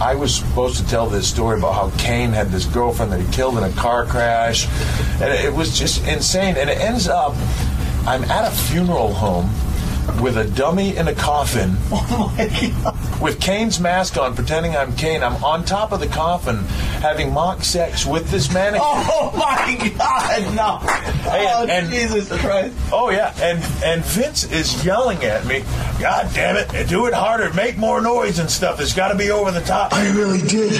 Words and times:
I 0.00 0.14
was 0.14 0.36
supposed 0.36 0.76
to 0.78 0.86
tell 0.86 1.08
this 1.08 1.28
story 1.28 1.58
about 1.58 1.74
how 1.74 1.90
Kane 1.98 2.30
had 2.30 2.50
this 2.50 2.64
girlfriend 2.66 3.10
that 3.12 3.20
he 3.20 3.32
killed 3.32 3.58
in 3.58 3.64
a 3.64 3.72
car 3.72 4.06
crash, 4.06 4.68
and 5.20 5.32
it 5.32 5.52
was 5.52 5.76
just 5.76 6.06
insane. 6.06 6.56
And 6.56 6.70
it 6.70 6.78
ends 6.78 7.08
up, 7.08 7.34
I'm 8.06 8.22
at 8.24 8.46
a 8.46 8.54
funeral 8.54 9.12
home 9.12 9.50
with 10.22 10.36
a 10.36 10.44
dummy 10.44 10.96
in 10.96 11.06
a 11.08 11.14
coffin 11.14 11.76
Oh 11.92 12.34
my 12.36 12.46
God. 12.82 13.20
with 13.22 13.40
Kane's 13.40 13.78
mask 13.78 14.16
on, 14.16 14.34
pretending 14.34 14.74
I'm 14.76 14.94
Kane. 14.96 15.22
I'm 15.22 15.42
on 15.44 15.64
top 15.64 15.92
of 15.92 16.00
the 16.00 16.06
coffin 16.08 16.56
having 17.00 17.32
mock 17.32 17.62
sex 17.62 18.04
with 18.04 18.28
this 18.30 18.52
mannequin. 18.52 18.82
Oh 18.84 19.32
my 19.36 19.76
God, 19.96 20.54
no! 20.54 20.78
oh 20.82 21.66
and- 21.68 21.88
Jesus 21.90 22.28
Christ! 22.40 22.74
Oh 22.92 23.10
yeah, 23.10 23.32
and 23.40 23.62
and 23.84 24.04
Vince 24.04 24.44
is 24.50 24.84
yelling 24.84 25.22
at 25.24 25.46
me. 25.46 25.60
God 26.00 26.28
damn 26.34 26.56
it! 26.56 26.88
Do 26.88 27.06
it 27.06 27.14
harder. 27.14 27.52
Make 27.54 27.76
more 27.76 28.00
noise 28.00 28.38
and 28.38 28.50
stuff. 28.50 28.80
It's 28.80 28.94
got 28.94 29.08
to 29.08 29.14
be 29.16 29.30
over 29.30 29.50
the 29.50 29.60
top. 29.60 29.92
I 29.92 30.08
really 30.10 30.40
did. 30.42 30.72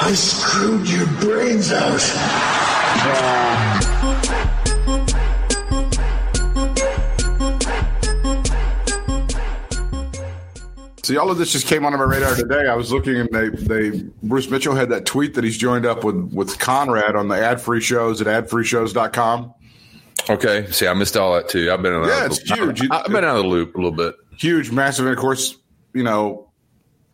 I 0.00 0.12
screwed 0.14 0.88
your 0.88 1.06
brains 1.20 1.72
out. 1.72 2.00
See, 11.08 11.16
all 11.16 11.30
of 11.30 11.38
this 11.38 11.52
just 11.52 11.66
came 11.66 11.86
onto 11.86 11.96
my 11.96 12.04
radar 12.04 12.34
today. 12.34 12.66
I 12.68 12.74
was 12.74 12.92
looking 12.92 13.16
and 13.16 13.30
they, 13.32 13.48
they 13.48 14.02
Bruce 14.22 14.50
Mitchell 14.50 14.74
had 14.74 14.90
that 14.90 15.06
tweet 15.06 15.32
that 15.36 15.42
he's 15.42 15.56
joined 15.56 15.86
up 15.86 16.04
with 16.04 16.16
with 16.34 16.58
Conrad 16.58 17.16
on 17.16 17.28
the 17.28 17.34
ad 17.34 17.62
free 17.62 17.80
shows 17.80 18.20
at 18.20 18.26
adfreeshows.com. 18.26 19.54
Okay. 20.28 20.70
See, 20.70 20.86
I 20.86 20.92
missed 20.92 21.16
all 21.16 21.32
that 21.32 21.48
too. 21.48 21.72
I've 21.72 21.80
been 21.80 21.94
Yeah, 21.94 22.10
out 22.10 22.26
of 22.26 22.32
it's 22.32 22.40
huge. 22.50 22.90
I, 22.90 22.96
have 22.96 23.06
been 23.06 23.24
out 23.24 23.36
of 23.38 23.44
the 23.44 23.48
loop 23.48 23.74
a 23.74 23.78
little 23.78 23.90
bit. 23.90 24.16
Huge, 24.36 24.70
massive, 24.70 25.06
and 25.06 25.14
of 25.14 25.18
course, 25.18 25.56
you 25.94 26.02
know, 26.02 26.47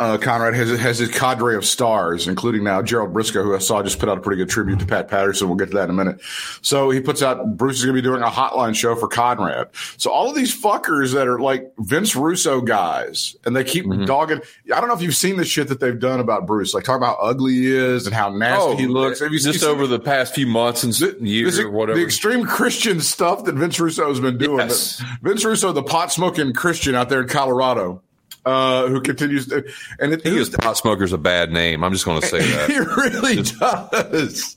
uh, 0.00 0.18
Conrad 0.18 0.54
has 0.54 0.76
has 0.80 0.98
his 0.98 1.08
cadre 1.08 1.54
of 1.56 1.64
stars, 1.64 2.26
including 2.26 2.64
now 2.64 2.82
Gerald 2.82 3.14
Brisco, 3.14 3.42
who 3.44 3.54
I 3.54 3.58
saw 3.58 3.82
just 3.82 3.98
put 4.00 4.08
out 4.08 4.18
a 4.18 4.20
pretty 4.20 4.42
good 4.42 4.48
tribute 4.50 4.80
to 4.80 4.86
Pat 4.86 5.06
Patterson. 5.08 5.46
We'll 5.48 5.56
get 5.56 5.70
to 5.70 5.74
that 5.76 5.84
in 5.84 5.90
a 5.90 5.92
minute. 5.92 6.20
So 6.62 6.90
he 6.90 7.00
puts 7.00 7.22
out 7.22 7.56
Bruce 7.56 7.78
is 7.78 7.84
going 7.84 7.94
to 7.96 8.02
be 8.02 8.06
doing 8.06 8.20
a 8.22 8.26
hotline 8.28 8.74
show 8.74 8.96
for 8.96 9.06
Conrad. 9.06 9.68
So 9.96 10.10
all 10.10 10.28
of 10.28 10.34
these 10.34 10.52
fuckers 10.60 11.14
that 11.14 11.28
are 11.28 11.38
like 11.38 11.72
Vince 11.78 12.16
Russo 12.16 12.60
guys, 12.60 13.36
and 13.44 13.54
they 13.54 13.62
keep 13.64 13.86
dogging. 14.06 14.40
I 14.74 14.80
don't 14.80 14.88
know 14.88 14.94
if 14.94 15.02
you've 15.02 15.14
seen 15.14 15.36
the 15.36 15.44
shit 15.44 15.68
that 15.68 15.78
they've 15.80 15.98
done 15.98 16.18
about 16.20 16.46
Bruce, 16.46 16.74
like 16.74 16.84
talking 16.84 16.96
about 17.02 17.18
how 17.18 17.28
ugly 17.28 17.52
he 17.54 17.70
is 17.70 18.06
and 18.06 18.14
how 18.14 18.30
nasty 18.30 18.76
he 18.76 18.86
looks. 18.86 19.20
Have 19.20 19.32
you 19.32 19.38
just 19.38 19.62
over 19.64 19.86
the 19.86 20.00
past 20.00 20.34
few 20.34 20.46
months 20.46 20.82
and 20.82 20.92
s- 20.92 21.02
years 21.20 21.58
or 21.58 21.70
whatever? 21.70 21.98
The 21.98 22.04
extreme 22.04 22.44
Christian 22.44 23.00
stuff 23.00 23.44
that 23.44 23.54
Vince 23.54 23.78
Russo 23.78 24.08
has 24.08 24.18
been 24.20 24.38
doing. 24.38 24.58
Yes. 24.58 25.02
Vince 25.22 25.44
Russo, 25.44 25.72
the 25.72 25.82
pot 25.82 26.12
smoking 26.12 26.52
Christian 26.52 26.94
out 26.94 27.08
there 27.08 27.22
in 27.22 27.28
Colorado, 27.28 28.02
uh, 28.44 28.88
who 28.88 29.00
continues 29.00 29.46
to, 29.48 29.64
and 29.98 30.12
it, 30.12 30.22
he 30.22 30.30
gives 30.30 30.50
pot 30.50 30.76
smokers 30.76 31.12
a 31.12 31.18
bad 31.18 31.50
name. 31.50 31.82
I'm 31.82 31.92
just 31.92 32.04
going 32.04 32.20
to 32.20 32.26
say 32.26 32.38
that. 32.50 32.70
he 32.70 32.78
really 32.78 33.42
does. 33.42 34.56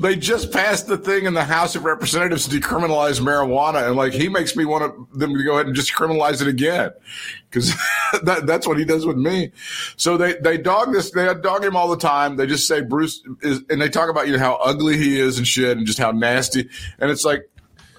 They 0.00 0.16
just 0.16 0.52
passed 0.52 0.86
the 0.86 0.98
thing 0.98 1.24
in 1.24 1.34
the 1.34 1.44
House 1.44 1.76
of 1.76 1.84
Representatives 1.84 2.48
to 2.48 2.56
decriminalize 2.56 3.20
marijuana, 3.20 3.86
and 3.86 3.96
like 3.96 4.12
he 4.12 4.28
makes 4.28 4.56
me 4.56 4.64
want 4.64 5.12
them 5.16 5.34
to 5.34 5.44
go 5.44 5.54
ahead 5.54 5.66
and 5.66 5.74
just 5.74 5.92
criminalize 5.92 6.40
it 6.40 6.48
again, 6.48 6.90
because 7.50 7.72
that, 8.22 8.46
that's 8.46 8.66
what 8.66 8.78
he 8.78 8.84
does 8.84 9.06
with 9.06 9.16
me. 9.16 9.52
So 9.96 10.16
they 10.16 10.34
they 10.34 10.58
dog 10.58 10.92
this, 10.92 11.10
they 11.10 11.32
dog 11.34 11.64
him 11.64 11.76
all 11.76 11.88
the 11.88 11.96
time. 11.96 12.36
They 12.36 12.46
just 12.46 12.66
say 12.66 12.80
Bruce 12.80 13.22
is, 13.42 13.62
and 13.70 13.80
they 13.80 13.88
talk 13.88 14.10
about 14.10 14.26
you 14.26 14.32
know 14.34 14.38
how 14.38 14.54
ugly 14.56 14.96
he 14.96 15.18
is 15.18 15.38
and 15.38 15.46
shit, 15.46 15.76
and 15.76 15.86
just 15.86 15.98
how 15.98 16.10
nasty, 16.10 16.68
and 16.98 17.10
it's 17.10 17.24
like. 17.24 17.48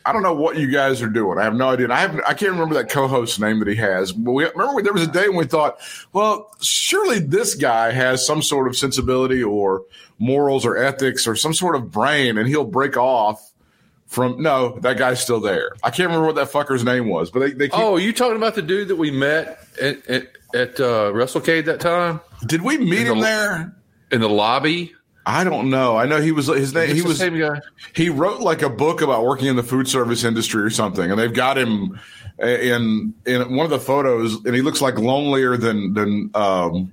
I 0.05 0.13
don't 0.13 0.23
know 0.23 0.33
what 0.33 0.57
you 0.57 0.71
guys 0.71 1.01
are 1.01 1.09
doing. 1.09 1.37
I 1.37 1.43
have 1.43 1.55
no 1.55 1.69
idea. 1.69 1.85
And 1.85 1.93
I 1.93 1.99
have 1.99 2.15
I 2.27 2.33
can't 2.33 2.51
remember 2.51 2.75
that 2.75 2.89
co-host 2.89 3.39
name 3.39 3.59
that 3.59 3.67
he 3.67 3.75
has. 3.75 4.11
But 4.11 4.31
we 4.31 4.45
remember 4.45 4.81
there 4.81 4.93
was 4.93 5.03
a 5.03 5.11
day 5.11 5.27
when 5.29 5.37
we 5.37 5.45
thought, 5.45 5.79
well, 6.13 6.55
surely 6.61 7.19
this 7.19 7.55
guy 7.55 7.91
has 7.91 8.25
some 8.25 8.41
sort 8.41 8.67
of 8.67 8.75
sensibility 8.75 9.43
or 9.43 9.83
morals 10.17 10.65
or 10.65 10.77
ethics 10.77 11.27
or 11.27 11.35
some 11.35 11.53
sort 11.53 11.75
of 11.75 11.91
brain, 11.91 12.37
and 12.37 12.47
he'll 12.47 12.63
break 12.65 12.97
off 12.97 13.51
from. 14.07 14.41
No, 14.41 14.79
that 14.79 14.97
guy's 14.97 15.21
still 15.21 15.39
there. 15.39 15.71
I 15.83 15.89
can't 15.89 16.07
remember 16.09 16.25
what 16.27 16.35
that 16.35 16.51
fucker's 16.51 16.83
name 16.83 17.07
was, 17.09 17.29
but 17.31 17.39
they, 17.39 17.51
they 17.51 17.69
keep. 17.69 17.79
oh, 17.79 17.97
you 17.97 18.11
talking 18.13 18.37
about 18.37 18.55
the 18.55 18.61
dude 18.61 18.87
that 18.89 18.95
we 18.97 19.11
met 19.11 19.65
at 19.81 20.07
at, 20.09 20.23
at 20.53 20.79
uh, 20.79 21.11
WrestleCade 21.13 21.65
that 21.65 21.79
time 21.79 22.19
did 22.45 22.61
we 22.61 22.77
meet 22.77 23.01
in 23.01 23.07
him 23.07 23.17
the- 23.19 23.23
there? 23.25 23.75
in 24.11 24.21
the 24.21 24.29
lobby? 24.29 24.93
I 25.29 25.43
don't 25.43 25.69
know. 25.69 25.95
I 25.95 26.07
know 26.07 26.19
he 26.19 26.31
was 26.31 26.47
his 26.47 26.73
name. 26.73 26.95
He 26.95 27.03
was 27.03 27.19
same 27.19 27.37
guy. 27.37 27.59
he 27.95 28.09
wrote 28.09 28.41
like 28.41 28.63
a 28.63 28.69
book 28.69 29.01
about 29.01 29.23
working 29.23 29.47
in 29.47 29.55
the 29.55 29.63
food 29.63 29.87
service 29.87 30.23
industry 30.23 30.63
or 30.63 30.71
something, 30.71 31.11
and 31.11 31.19
they've 31.19 31.33
got 31.33 31.55
him 31.55 31.99
in 32.39 33.13
in 33.27 33.55
one 33.55 33.63
of 33.63 33.69
the 33.69 33.79
photos, 33.79 34.43
and 34.45 34.55
he 34.55 34.63
looks 34.63 34.81
like 34.81 34.97
lonelier 34.97 35.55
than 35.55 35.93
than 35.93 36.31
um, 36.33 36.91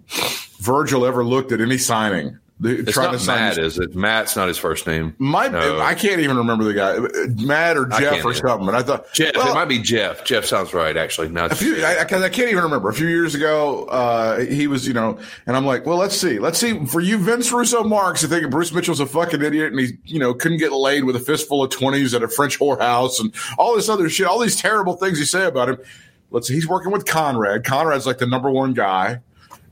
Virgil 0.58 1.06
ever 1.06 1.24
looked 1.24 1.50
at 1.50 1.62
any 1.62 1.78
signing. 1.78 2.38
The- 2.59 2.78
It's 2.81 2.93
trying 2.93 3.12
not 3.12 3.21
to 3.21 3.27
Matt, 3.27 3.59
is 3.59 3.78
it? 3.78 3.94
Matt's 3.94 4.34
not 4.34 4.49
his 4.49 4.56
first 4.56 4.87
name. 4.87 5.15
My, 5.19 5.49
No. 5.49 5.78
I 5.78 5.94
can't 5.94 6.21
even 6.21 6.39
remember 6.39 6.65
the 6.65 6.72
guy, 6.72 6.99
Matt 7.47 7.77
or 7.77 7.84
Jeff 7.84 8.25
or 8.25 8.33
something. 8.33 8.67
And 8.69 8.75
I 8.77 8.83
thought 8.83 9.12
Jeff. 9.12 9.37
well, 9.37 9.50
it 9.50 9.55
might 9.55 9.67
be 9.69 9.78
Jeff. 9.78 10.25
Jeff 10.25 10.47
sounds 10.47 10.72
right, 10.72 10.97
actually. 10.97 11.28
Not 11.28 11.55
few, 11.55 11.84
I, 11.84 12.00
I 12.00 12.05
can't 12.06 12.33
even 12.50 12.62
remember. 12.65 12.89
A 12.89 12.95
few 12.95 13.09
years 13.09 13.34
ago, 13.34 13.84
uh, 13.84 14.41
he 14.41 14.69
was, 14.69 14.89
you 14.89 14.95
know, 14.95 15.19
and 15.47 15.55
I'm 15.55 15.66
like, 15.66 15.84
well, 15.84 15.99
let's 15.99 16.16
see, 16.16 16.39
let's 16.39 16.59
see. 16.59 16.87
For 16.87 17.03
you, 17.03 17.19
Vince 17.19 17.53
Russo 17.53 17.84
Marks, 17.84 18.22
you 18.22 18.28
think 18.31 18.50
Bruce 18.50 18.72
Mitchell's 18.72 19.00
a 19.00 19.06
fucking 19.06 19.43
idiot, 19.43 19.72
and 19.72 19.81
he, 19.81 19.89
you 20.06 20.19
know, 20.19 20.33
couldn't 20.33 20.56
get 20.59 20.72
laid 20.72 21.05
with 21.05 21.15
a 21.16 21.21
fistful 21.21 21.62
of 21.62 21.71
twenties 21.71 22.15
at 22.15 22.22
a 22.22 22.28
French 22.28 22.59
whorehouse, 22.59 23.21
and 23.21 23.34
all 23.59 23.77
this 23.77 23.91
other 23.91 24.09
shit, 24.09 24.27
all 24.27 24.39
these 24.39 24.56
terrible 24.56 24.95
things 24.97 25.19
you 25.19 25.27
say 25.27 25.45
about 25.45 25.69
him. 25.69 25.78
Let's 26.31 26.49
see, 26.49 26.55
he's 26.55 26.66
working 26.66 26.91
with 26.91 27.05
Conrad. 27.05 27.65
Conrad's 27.65 28.06
like 28.06 28.16
the 28.16 28.27
number 28.27 28.50
one 28.50 28.72
guy. 28.72 29.21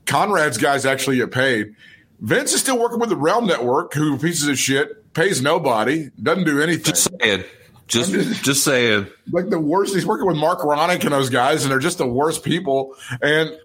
Conrad's 0.05 0.59
guys 0.59 0.85
actually 0.85 1.17
get 1.17 1.31
paid. 1.31 1.73
Vince 2.19 2.53
is 2.53 2.61
still 2.61 2.79
working 2.79 2.99
with 2.99 3.09
the 3.09 3.17
Realm 3.17 3.45
Network, 3.45 3.93
who 3.93 4.17
pieces 4.17 4.47
of 4.47 4.57
shit 4.57 5.13
pays 5.13 5.41
nobody, 5.41 6.09
doesn't 6.21 6.45
do 6.45 6.61
anything 6.61 6.83
just 6.83 7.09
saying. 7.19 7.43
Just, 7.87 8.43
just 8.43 8.63
saying. 8.63 9.07
like 9.31 9.49
the 9.49 9.59
worst. 9.59 9.93
He's 9.93 10.05
working 10.05 10.25
with 10.25 10.37
Mark 10.37 10.59
Ronick 10.59 11.03
and 11.03 11.11
those 11.11 11.29
guys, 11.29 11.63
and 11.63 11.71
they're 11.71 11.79
just 11.79 11.99
the 11.99 12.07
worst 12.07 12.43
people. 12.43 12.95
And 13.21 13.55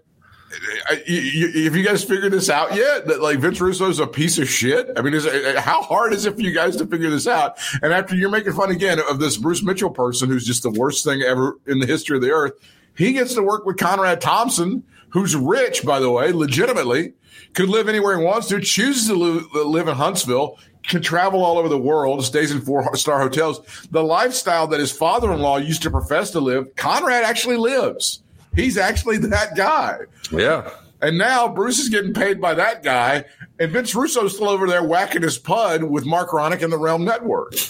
uh, 0.89 0.95
you, 1.07 1.63
have 1.63 1.75
you 1.75 1.83
guys 1.83 2.03
figured 2.03 2.31
this 2.31 2.49
out 2.49 2.75
yet? 2.75 3.07
That 3.07 3.21
like 3.21 3.39
Vince 3.39 3.59
Russo 3.59 3.89
is 3.89 3.99
a 3.99 4.05
piece 4.05 4.37
of 4.37 4.47
shit. 4.49 4.91
I 4.95 5.01
mean, 5.01 5.13
is 5.13 5.25
it, 5.25 5.57
how 5.57 5.81
hard 5.81 6.13
is 6.13 6.25
it 6.25 6.35
for 6.35 6.41
you 6.41 6.53
guys 6.53 6.75
to 6.77 6.85
figure 6.85 7.09
this 7.09 7.25
out? 7.25 7.57
And 7.81 7.93
after 7.93 8.15
you're 8.15 8.29
making 8.29 8.53
fun 8.53 8.69
again 8.69 8.99
of 9.09 9.19
this 9.19 9.37
Bruce 9.37 9.63
Mitchell 9.63 9.89
person, 9.89 10.29
who's 10.29 10.45
just 10.45 10.63
the 10.63 10.71
worst 10.71 11.03
thing 11.03 11.21
ever 11.21 11.57
in 11.65 11.79
the 11.79 11.87
history 11.87 12.17
of 12.17 12.21
the 12.21 12.31
earth, 12.31 12.53
he 12.95 13.13
gets 13.13 13.33
to 13.35 13.43
work 13.43 13.65
with 13.65 13.77
Conrad 13.77 14.21
Thompson, 14.21 14.83
who's 15.11 15.35
rich, 15.35 15.85
by 15.85 15.99
the 15.99 16.11
way, 16.11 16.31
legitimately, 16.31 17.13
could 17.53 17.69
live 17.69 17.87
anywhere 17.87 18.17
he 18.17 18.25
wants 18.25 18.47
to, 18.47 18.59
chooses 18.59 19.07
to 19.07 19.15
live 19.15 19.87
in 19.87 19.95
Huntsville, 19.95 20.57
can 20.83 21.01
travel 21.01 21.43
all 21.43 21.57
over 21.57 21.69
the 21.69 21.77
world, 21.77 22.23
stays 22.25 22.51
in 22.51 22.61
four 22.61 22.95
star 22.95 23.21
hotels. 23.21 23.61
The 23.91 24.03
lifestyle 24.03 24.67
that 24.67 24.79
his 24.79 24.91
father 24.91 25.31
in 25.31 25.39
law 25.39 25.57
used 25.57 25.83
to 25.83 25.91
profess 25.91 26.31
to 26.31 26.39
live, 26.39 26.75
Conrad 26.75 27.23
actually 27.23 27.57
lives. 27.57 28.23
He's 28.55 28.77
actually 28.77 29.17
that 29.17 29.55
guy. 29.55 29.99
Yeah. 30.31 30.69
And 31.01 31.17
now 31.17 31.47
Bruce 31.47 31.79
is 31.79 31.89
getting 31.89 32.13
paid 32.13 32.39
by 32.39 32.53
that 32.53 32.83
guy, 32.83 33.25
and 33.59 33.71
Vince 33.71 33.95
Russo's 33.95 34.35
still 34.35 34.49
over 34.49 34.67
there 34.67 34.83
whacking 34.83 35.23
his 35.23 35.37
pud 35.37 35.83
with 35.83 36.05
Mark 36.05 36.29
Ronick 36.29 36.61
and 36.61 36.71
the 36.71 36.77
Realm 36.77 37.05
Network. 37.05 37.53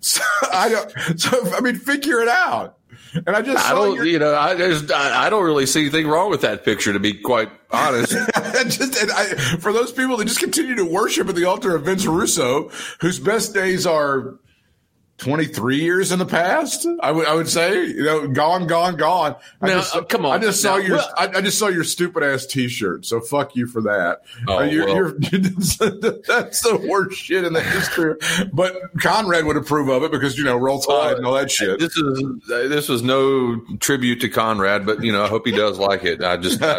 So 0.00 0.22
I 0.52 0.68
don't. 0.68 1.20
So 1.20 1.52
I 1.54 1.60
mean, 1.60 1.74
figure 1.76 2.20
it 2.20 2.28
out. 2.28 2.78
And 3.14 3.28
I 3.30 3.42
just 3.42 3.64
I 3.64 3.72
don't, 3.74 3.96
your- 3.96 4.04
you 4.06 4.18
know, 4.18 4.34
I 4.34 4.56
just, 4.56 4.90
I, 4.90 5.26
I 5.26 5.30
don't 5.30 5.44
really 5.44 5.66
see 5.66 5.80
anything 5.80 6.06
wrong 6.06 6.30
with 6.30 6.42
that 6.42 6.64
picture, 6.64 6.92
to 6.92 6.98
be 7.00 7.14
quite 7.14 7.50
honest. 7.70 8.12
just 8.68 9.02
and 9.02 9.10
I, 9.10 9.24
for 9.60 9.72
those 9.72 9.92
people 9.92 10.16
that 10.18 10.26
just 10.26 10.40
continue 10.40 10.74
to 10.76 10.84
worship 10.84 11.28
at 11.28 11.34
the 11.34 11.44
altar 11.44 11.74
of 11.74 11.84
Vince 11.84 12.06
Russo, 12.06 12.70
whose 13.00 13.18
best 13.18 13.54
days 13.54 13.86
are 13.86 14.38
23 15.18 15.80
years 15.80 16.12
in 16.12 16.18
the 16.18 16.26
past, 16.26 16.86
I 17.00 17.10
would 17.10 17.26
I 17.26 17.34
would 17.34 17.48
say, 17.48 17.86
you 17.86 18.04
know, 18.04 18.28
gone, 18.28 18.66
gone, 18.66 18.96
gone. 18.96 19.36
I 19.62 19.68
Now, 19.68 19.74
just, 19.76 19.96
uh, 19.96 20.02
come 20.04 20.26
on. 20.26 20.32
I 20.32 20.38
just 20.38 20.60
saw 20.60 20.76
Now, 20.76 20.82
your 20.82 20.96
well- 20.96 21.14
I, 21.16 21.28
I 21.28 21.40
just 21.40 21.58
saw 21.58 21.68
your 21.68 21.84
stupid 21.84 22.22
ass 22.22 22.44
T-shirt. 22.44 23.06
So 23.06 23.20
fuck 23.20 23.56
you 23.56 23.66
for 23.66 23.80
that. 23.82 24.20
Oh, 24.46 24.58
Uh, 24.58 24.62
you're, 24.64 24.84
well. 24.86 24.94
you're, 24.96 25.10
that's 25.40 26.60
the 26.60 26.86
worst 26.88 27.18
shit 27.18 27.44
in 27.44 27.54
the 27.54 27.62
history. 27.62 28.14
But 28.52 28.76
Conrad 29.00 29.46
would 29.46 29.56
approve 29.56 29.88
of 29.88 30.02
it 30.02 30.10
because 30.10 30.36
you 30.36 30.44
know 30.44 30.56
roll 30.56 30.80
tide 30.80 31.16
and 31.16 31.24
all 31.26 31.34
that 31.34 31.50
shit. 31.50 31.78
This 31.78 31.96
is 31.96 32.22
this 32.46 32.88
was 32.88 33.02
no 33.02 33.60
tribute 33.80 34.20
to 34.20 34.28
Conrad, 34.28 34.84
but 34.84 35.02
you 35.02 35.12
know, 35.12 35.24
I 35.24 35.28
hope 35.28 35.46
he 35.46 35.52
does 35.52 35.78
like 35.78 36.04
it. 36.04 36.22
I 36.22 36.36
just 36.36 36.62
I, 36.62 36.78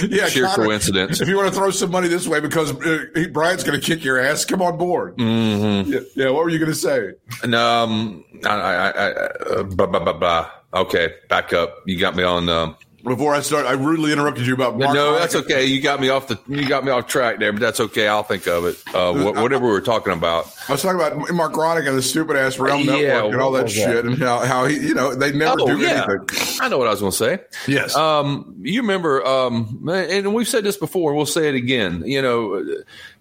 yeah, 0.08 0.26
sheer 0.28 0.44
Conrad, 0.46 0.54
coincidence. 0.66 1.20
If 1.20 1.28
you 1.28 1.36
want 1.36 1.48
to 1.48 1.54
throw 1.54 1.70
some 1.70 1.90
money 1.90 2.08
this 2.08 2.26
way 2.26 2.40
because 2.40 2.72
uh, 2.72 3.04
he, 3.14 3.26
Brian's 3.26 3.62
going 3.62 3.78
to 3.78 3.84
kick 3.86 4.04
your 4.04 4.18
ass, 4.18 4.44
come 4.46 4.62
on 4.62 4.78
board. 4.78 5.16
Mm-hmm. 5.18 5.92
Yeah, 5.92 6.00
yeah, 6.14 6.30
what 6.30 6.44
were 6.44 6.50
you 6.50 6.58
going 6.58 6.70
to 6.70 6.74
say? 6.74 7.12
And, 7.42 7.57
um, 7.58 8.24
I, 8.44 8.48
I, 8.48 8.88
I, 8.88 9.10
uh, 9.10 9.62
blah, 9.64 9.86
blah, 9.86 10.00
blah, 10.00 10.12
blah. 10.12 10.50
Okay, 10.74 11.14
back 11.28 11.52
up. 11.52 11.76
You 11.86 11.98
got 11.98 12.14
me 12.16 12.22
on. 12.22 12.48
Um, 12.48 12.76
before 13.04 13.34
I 13.34 13.40
start, 13.40 13.64
I 13.66 13.72
rudely 13.72 14.12
interrupted 14.12 14.46
you 14.46 14.54
about 14.54 14.78
Mark. 14.78 14.94
no, 14.94 15.18
that's 15.18 15.34
okay. 15.34 15.64
You 15.64 15.80
got 15.80 16.00
me 16.00 16.08
off 16.10 16.28
the 16.28 16.38
you 16.46 16.68
got 16.68 16.84
me 16.84 16.90
off 16.90 17.06
track 17.06 17.38
there, 17.38 17.52
but 17.52 17.60
that's 17.60 17.80
okay. 17.80 18.06
I'll 18.08 18.22
think 18.22 18.46
of 18.46 18.66
it. 18.66 18.76
Uh, 18.94 19.12
wh- 19.12 19.34
whatever 19.40 19.64
we 19.66 19.72
were 19.72 19.80
talking 19.80 20.12
about. 20.12 20.46
I 20.68 20.72
was 20.72 20.82
talking 20.82 21.00
about 21.00 21.32
Mark 21.32 21.54
Ronick 21.54 21.88
and 21.88 21.96
the 21.96 22.02
stupid 22.02 22.36
ass 22.36 22.58
Realm 22.58 22.82
Yeah, 22.82 22.96
Network 22.96 23.32
and 23.32 23.42
all 23.42 23.52
that 23.52 23.70
shit, 23.70 24.04
and 24.04 24.18
how, 24.18 24.40
how 24.40 24.66
he, 24.66 24.76
you 24.76 24.94
know, 24.94 25.14
they 25.14 25.32
never 25.32 25.56
Oh 25.58 25.66
do 25.66 25.78
yeah, 25.78 26.06
anything. 26.08 26.58
I 26.60 26.68
know 26.68 26.76
what 26.76 26.86
I 26.86 26.90
was 26.90 27.00
going 27.00 27.12
to 27.12 27.16
say. 27.16 27.38
Yes. 27.66 27.96
Um, 27.96 28.54
you 28.60 28.82
remember, 28.82 29.24
um, 29.24 29.88
and 29.88 30.34
we've 30.34 30.48
said 30.48 30.64
this 30.64 30.76
before. 30.76 31.14
We'll 31.14 31.24
say 31.26 31.48
it 31.48 31.54
again. 31.54 32.02
You 32.04 32.20
know, 32.20 32.54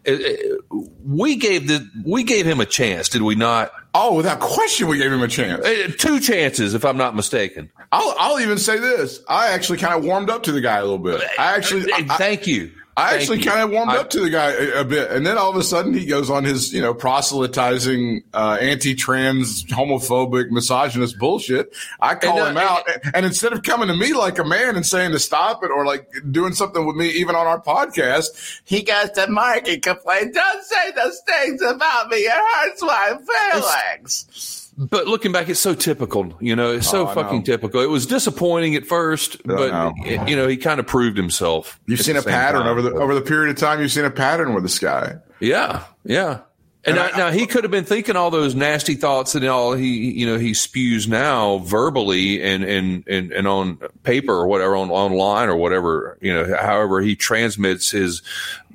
uh, 0.08 0.12
uh, 0.12 0.78
we 1.06 1.38
gave 1.38 1.68
the 1.68 1.90
we 2.06 2.24
gave 2.24 2.46
him 2.46 2.60
a 2.60 2.66
chance, 2.66 3.08
did 3.10 3.22
we 3.22 3.36
not? 3.36 3.72
Oh, 3.94 4.14
without 4.16 4.40
question, 4.42 4.88
we 4.88 4.98
gave 4.98 5.12
him 5.12 5.24
a 5.24 5.28
chance. 5.28 5.66
Uh, 5.66 5.92
Two 5.98 6.20
chances, 6.20 6.74
if 6.74 6.84
I'm 6.86 6.98
not 6.98 7.16
mistaken. 7.16 7.72
I'll, 7.92 8.14
I'll 8.20 8.40
even 8.40 8.58
say 8.58 8.78
this: 8.78 9.22
I 9.28 9.52
actually 9.54 9.78
kind 9.78 9.94
of 9.96 10.04
warmed 10.04 10.30
up 10.30 10.44
to 10.44 10.52
the 10.52 10.62
guy 10.62 10.78
a 10.78 10.82
little 10.82 10.98
bit. 10.98 11.22
I 11.40 11.56
actually, 11.56 11.92
I, 11.94 12.04
thank 12.18 12.46
you. 12.46 12.72
I 13.00 13.10
Thank 13.12 13.22
actually 13.22 13.42
kind 13.44 13.62
of 13.62 13.70
warmed 13.70 13.92
I- 13.92 13.98
up 13.98 14.10
to 14.10 14.20
the 14.20 14.32
guy 14.32 14.54
a, 14.54 14.82
a 14.82 14.84
bit, 14.84 15.12
and 15.12 15.24
then 15.24 15.38
all 15.38 15.52
of 15.52 15.56
a 15.56 15.62
sudden 15.64 15.94
he 15.94 16.08
goes 16.08 16.32
on 16.32 16.44
his, 16.44 16.74
you 16.74 16.82
know, 16.82 16.96
proselytizing, 16.96 18.24
uh, 18.34 18.58
anti-trans, 18.60 19.66
homophobic, 19.66 20.50
misogynist 20.50 21.20
bullshit. 21.20 21.76
I 22.00 22.16
call 22.16 22.42
And, 22.44 22.58
uh, 22.58 22.62
him 22.62 22.68
out, 22.68 22.90
and, 22.90 23.16
and 23.16 23.26
instead 23.28 23.54
of 23.54 23.62
coming 23.62 23.88
to 23.90 23.96
me 23.96 24.14
like 24.14 24.40
a 24.40 24.44
man 24.44 24.76
and 24.76 24.84
saying 24.84 25.12
to 25.12 25.20
stop 25.20 25.64
it 25.64 25.70
or 25.70 25.86
like 25.86 26.08
doing 26.32 26.54
something 26.54 26.88
with 26.88 26.96
me, 26.96 27.10
even 27.10 27.36
on 27.36 27.46
our 27.46 27.62
podcast, 27.62 28.62
he 28.66 28.82
goes 28.82 29.12
to 29.12 29.30
Mark 29.30 29.68
and 29.68 29.80
complains, 29.84 30.34
"Don't 30.34 30.64
say 30.64 30.92
those 30.96 31.22
things 31.28 31.62
about 31.62 32.10
me; 32.10 32.18
it 32.18 32.32
hurts 32.32 32.82
my 32.82 33.16
feelings." 33.54 34.57
But 34.78 35.08
looking 35.08 35.32
back, 35.32 35.50
it's 35.50 35.60
so 35.60 35.74
typical. 35.74 36.38
You 36.40 36.56
know, 36.56 36.74
it's 36.74 36.88
so 36.90 37.08
Oh, 37.08 37.14
fucking 37.14 37.44
typical. 37.44 37.82
It 37.82 37.90
was 37.90 38.06
disappointing 38.06 38.76
at 38.76 38.86
first, 38.86 39.42
but 39.44 39.72
know. 39.72 39.94
you 40.28 40.36
know, 40.36 40.48
he 40.48 40.56
kind 40.58 40.80
of 40.80 40.86
proved 40.86 41.18
himself. 41.18 41.80
You've 41.88 42.02
seen 42.02 42.16
a 42.16 42.22
pattern 42.22 42.62
time. 42.62 42.70
over 42.70 42.82
the 42.84 42.92
over 42.94 43.16
the 43.16 43.22
period 43.22 43.50
of 43.50 43.58
time. 43.58 43.82
You've 43.82 43.92
seen 43.92 44.06
a 44.06 44.12
pattern 44.12 44.54
with 44.54 44.64
this 44.64 44.78
guy. 44.78 45.16
Yeah, 45.40 45.84
yeah. 46.04 46.42
And, 46.86 46.96
And 46.96 46.96
now, 46.96 47.04
I- 47.14 47.18
now 47.30 47.32
he 47.32 47.48
could 47.48 47.64
have 47.64 47.72
been 47.72 47.84
thinking 47.86 48.16
all 48.16 48.30
those 48.30 48.54
nasty 48.56 48.94
thoughts 48.94 49.34
and 49.36 49.44
all 49.46 49.74
he, 49.74 50.12
you 50.12 50.26
know, 50.28 50.38
he 50.38 50.54
spews 50.54 51.08
now 51.08 51.58
verbally 51.58 52.42
and 52.44 52.64
and 52.64 53.04
and, 53.08 53.32
and 53.34 53.48
on 53.48 53.78
paper 54.04 54.32
or 54.34 54.48
whatever, 54.48 54.76
on 54.78 54.90
online 54.92 55.50
or 55.50 55.56
whatever, 55.58 56.18
you 56.22 56.32
know, 56.34 56.56
however 56.56 57.02
he 57.02 57.16
transmits 57.16 57.90
his, 57.90 58.22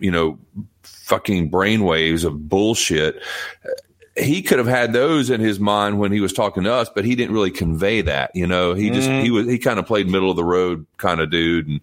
you 0.00 0.10
know, 0.10 0.36
fucking 0.82 1.48
brainwaves 1.50 2.24
of 2.24 2.48
bullshit. 2.48 3.22
He 4.16 4.42
could 4.42 4.58
have 4.58 4.66
had 4.66 4.92
those 4.92 5.30
in 5.30 5.40
his 5.40 5.58
mind 5.58 5.98
when 5.98 6.12
he 6.12 6.20
was 6.20 6.34
talking 6.34 6.64
to 6.64 6.72
us, 6.72 6.90
but 6.94 7.04
he 7.04 7.14
didn't 7.14 7.34
really 7.34 7.50
convey 7.50 8.02
that. 8.02 8.30
You 8.34 8.46
know, 8.46 8.74
he 8.74 8.90
just 8.90 9.08
he 9.08 9.28
mm-hmm. 9.28 9.34
was 9.34 9.46
he 9.46 9.58
kind 9.58 9.78
of 9.78 9.86
played 9.86 10.08
middle 10.08 10.30
of 10.30 10.36
the 10.36 10.44
road 10.44 10.86
kind 10.98 11.20
of 11.20 11.30
dude 11.30 11.66
and 11.66 11.80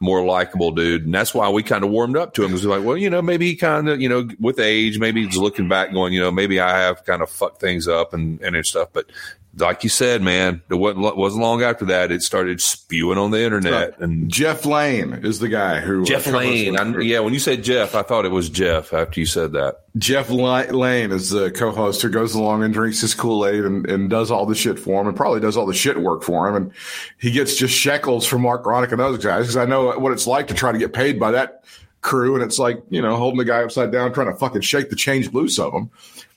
more 0.00 0.24
likable 0.24 0.70
dude, 0.70 1.04
and 1.04 1.14
that's 1.14 1.34
why 1.34 1.50
we 1.50 1.62
kind 1.62 1.84
of 1.84 1.90
warmed 1.90 2.16
up 2.16 2.32
to 2.34 2.42
him. 2.44 2.48
Because 2.48 2.66
we're 2.66 2.78
like, 2.78 2.86
well, 2.86 2.96
you 2.96 3.10
know, 3.10 3.20
maybe 3.20 3.46
he 3.46 3.56
kind 3.56 3.88
of, 3.90 4.00
you 4.00 4.08
know, 4.08 4.28
with 4.40 4.58
age, 4.58 4.98
maybe 4.98 5.26
he's 5.26 5.36
looking 5.36 5.68
back, 5.68 5.92
going, 5.92 6.14
you 6.14 6.20
know, 6.20 6.30
maybe 6.30 6.60
I 6.60 6.78
have 6.78 7.04
kind 7.04 7.22
of 7.22 7.28
fucked 7.28 7.60
things 7.60 7.88
up 7.88 8.14
and 8.14 8.40
and 8.40 8.66
stuff. 8.66 8.88
But 8.94 9.10
like 9.58 9.84
you 9.84 9.90
said, 9.90 10.22
man, 10.22 10.62
it 10.68 10.74
wasn't 10.74 11.16
wasn't 11.16 11.42
long 11.42 11.62
after 11.62 11.86
that 11.86 12.12
it 12.12 12.22
started 12.22 12.60
spewing 12.60 13.18
on 13.18 13.30
the 13.30 13.42
internet. 13.42 13.98
And 14.00 14.30
Jeff 14.30 14.66
Lane 14.66 15.14
is 15.24 15.38
the 15.38 15.48
guy 15.48 15.80
who 15.80 16.02
uh, 16.02 16.04
Jeff 16.04 16.26
Lane, 16.26 16.78
I, 16.78 16.98
yeah, 16.98 17.20
when 17.20 17.32
you 17.32 17.40
said 17.40 17.64
Jeff, 17.64 17.94
I 17.94 18.02
thought 18.02 18.24
it 18.24 18.30
was 18.30 18.50
Jeff 18.50 18.92
after 18.92 19.18
you 19.18 19.26
said 19.26 19.52
that. 19.52 19.80
Jeff 19.96 20.28
Lane 20.28 21.10
is 21.10 21.30
the 21.30 21.50
co-host 21.50 22.02
who 22.02 22.10
goes 22.10 22.34
along 22.34 22.62
and 22.62 22.74
drinks 22.74 23.00
his 23.00 23.14
Kool-Aid 23.14 23.64
and, 23.64 23.88
and 23.88 24.10
does 24.10 24.30
all 24.30 24.44
the 24.44 24.54
shit 24.54 24.78
for 24.78 25.00
him 25.00 25.08
and 25.08 25.16
probably 25.16 25.40
does 25.40 25.56
all 25.56 25.64
the 25.64 25.72
shit 25.72 25.98
work 26.02 26.22
for 26.22 26.46
him. 26.48 26.54
And 26.54 26.72
he 27.18 27.30
gets 27.30 27.56
just 27.56 27.74
shekels 27.74 28.26
from 28.26 28.42
Mark 28.42 28.64
Ronick 28.64 28.90
and 28.90 29.00
those 29.00 29.24
guys 29.24 29.44
because 29.44 29.56
I 29.56 29.64
know 29.64 29.98
what 29.98 30.12
it's 30.12 30.26
like 30.26 30.48
to 30.48 30.54
try 30.54 30.70
to 30.70 30.78
get 30.78 30.92
paid 30.92 31.18
by 31.18 31.30
that 31.30 31.64
crew. 32.06 32.34
And 32.34 32.42
it's 32.42 32.58
like, 32.58 32.82
you 32.88 33.02
know, 33.02 33.16
holding 33.16 33.38
the 33.38 33.44
guy 33.44 33.62
upside 33.62 33.92
down, 33.92 34.12
trying 34.14 34.32
to 34.32 34.38
fucking 34.38 34.62
shake 34.62 34.88
the 34.90 34.96
change 34.96 35.32
loose 35.34 35.58
of 35.58 35.74
him. 35.74 35.90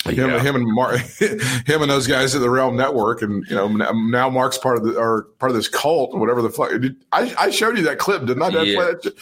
Him, 0.05 0.29
Yeah. 0.29 0.39
him 0.41 0.55
and 0.55 0.65
Mark, 0.65 0.97
him 1.19 1.81
and 1.81 1.89
those 1.91 2.07
guys 2.07 2.33
at 2.33 2.41
the 2.41 2.49
Realm 2.49 2.75
Network, 2.77 3.21
and 3.21 3.45
you 3.49 3.55
know 3.55 3.67
now 3.67 4.29
Mark's 4.29 4.57
part 4.57 4.77
of 4.77 4.83
the 4.85 4.97
or 4.97 5.23
part 5.39 5.49
of 5.51 5.55
this 5.57 5.67
cult, 5.67 6.13
whatever 6.17 6.41
the 6.41 6.49
fuck. 6.49 6.69
Did, 6.71 6.95
I, 7.11 7.33
I 7.37 7.49
showed 7.49 7.77
you 7.77 7.83
that 7.83 7.97
clip, 7.99 8.25
didn't 8.25 8.41
I? 8.41 8.49
Did 8.49 8.67
Yeah. 8.69 8.79
that? 8.81 9.13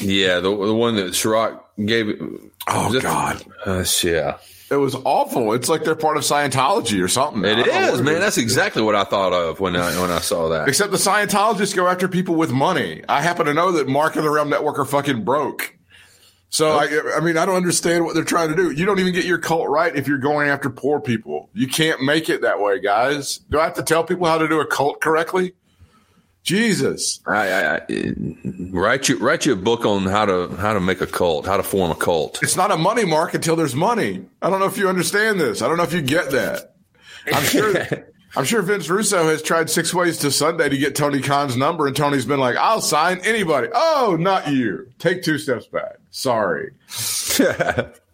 Yeah, 0.00 0.34
the 0.36 0.50
the 0.50 0.74
one 0.74 0.96
that 0.96 1.06
Chirac 1.12 1.60
gave. 1.84 2.20
Oh, 2.68 3.00
God. 3.00 3.42
uh, 3.66 3.84
yeah. 4.02 4.36
It 4.70 4.76
was 4.76 4.94
awful. 4.94 5.54
It's 5.54 5.68
like 5.68 5.84
they're 5.84 5.94
part 5.96 6.18
of 6.18 6.24
Scientology 6.24 7.02
or 7.02 7.08
something. 7.08 7.42
It 7.44 7.58
is, 7.58 7.66
It 7.66 7.66
don't 7.66 7.74
know 7.74 7.80
what 7.86 7.94
is, 7.94 8.00
it 8.00 8.02
man. 8.04 8.20
That's 8.20 8.38
exactly 8.38 8.82
what 8.82 8.94
I 8.94 9.04
thought 9.04 9.32
of 9.32 9.60
when 9.60 9.74
I 9.76 9.98
when 10.00 10.10
I 10.10 10.20
saw 10.20 10.48
that. 10.50 10.68
Except 10.68 10.90
the 10.90 10.98
Scientologists 10.98 11.74
go 11.74 11.88
after 11.88 12.06
people 12.06 12.34
with 12.34 12.52
money. 12.52 13.02
I 13.08 13.22
happen 13.22 13.46
to 13.46 13.54
know 13.54 13.72
that 13.72 13.88
Mark 13.88 14.16
and 14.16 14.24
the 14.24 14.30
Realm 14.30 14.50
Network 14.50 14.78
are 14.78 14.84
fucking 14.84 15.24
broke. 15.24 15.74
So 16.50 16.70
I, 16.78 17.16
I 17.16 17.20
mean, 17.20 17.36
I 17.36 17.44
don't 17.44 17.56
understand 17.56 18.04
what 18.04 18.14
they're 18.14 18.24
trying 18.24 18.48
to 18.48 18.56
do. 18.56 18.70
You 18.70 18.86
don't 18.86 18.98
even 18.98 19.12
get 19.12 19.26
your 19.26 19.38
cult 19.38 19.68
right 19.68 19.94
if 19.94 20.08
you're 20.08 20.18
going 20.18 20.48
after 20.48 20.70
poor 20.70 20.98
people. 20.98 21.50
You 21.52 21.68
can't 21.68 22.02
make 22.02 22.30
it 22.30 22.40
that 22.40 22.60
way, 22.60 22.80
guys. 22.80 23.38
Do 23.50 23.60
I 23.60 23.64
have 23.64 23.74
to 23.74 23.82
tell 23.82 24.02
people 24.02 24.26
how 24.26 24.38
to 24.38 24.48
do 24.48 24.60
a 24.60 24.66
cult 24.66 25.00
correctly? 25.02 25.52
Jesus. 26.42 27.20
I, 27.26 27.50
I, 27.50 27.74
I 27.76 27.82
write 28.70 29.08
you 29.08 29.18
write 29.18 29.44
you 29.44 29.52
a 29.52 29.56
book 29.56 29.84
on 29.84 30.04
how 30.04 30.24
to 30.24 30.48
how 30.56 30.72
to 30.72 30.80
make 30.80 31.00
a 31.00 31.06
cult, 31.06 31.46
how 31.46 31.56
to 31.56 31.62
form 31.62 31.90
a 31.90 31.94
cult. 31.94 32.42
It's 32.42 32.56
not 32.56 32.70
a 32.70 32.76
money 32.76 33.04
mark 33.04 33.34
until 33.34 33.56
there's 33.56 33.74
money. 33.74 34.24
I 34.40 34.48
don't 34.50 34.60
know 34.60 34.66
if 34.66 34.78
you 34.78 34.88
understand 34.88 35.40
this. 35.40 35.62
I 35.62 35.68
don't 35.68 35.76
know 35.76 35.82
if 35.82 35.92
you 35.92 36.02
get 36.02 36.30
that. 36.30 36.74
I'm 37.32 37.42
sure. 37.44 37.74
I'm 38.36 38.44
sure 38.44 38.62
Vince 38.62 38.88
Russo 38.88 39.24
has 39.24 39.42
tried 39.42 39.70
six 39.70 39.92
ways 39.92 40.18
to 40.18 40.30
Sunday 40.30 40.68
to 40.68 40.76
get 40.76 40.94
Tony 40.94 41.20
Khan's 41.20 41.56
number, 41.56 41.86
and 41.86 41.96
Tony's 41.96 42.26
been 42.26 42.40
like, 42.40 42.56
"I'll 42.56 42.80
sign 42.80 43.20
anybody." 43.24 43.68
Oh, 43.74 44.16
not 44.18 44.48
you. 44.48 44.90
Take 44.98 45.22
two 45.22 45.38
steps 45.38 45.66
back. 45.66 45.96
Sorry. 46.10 46.72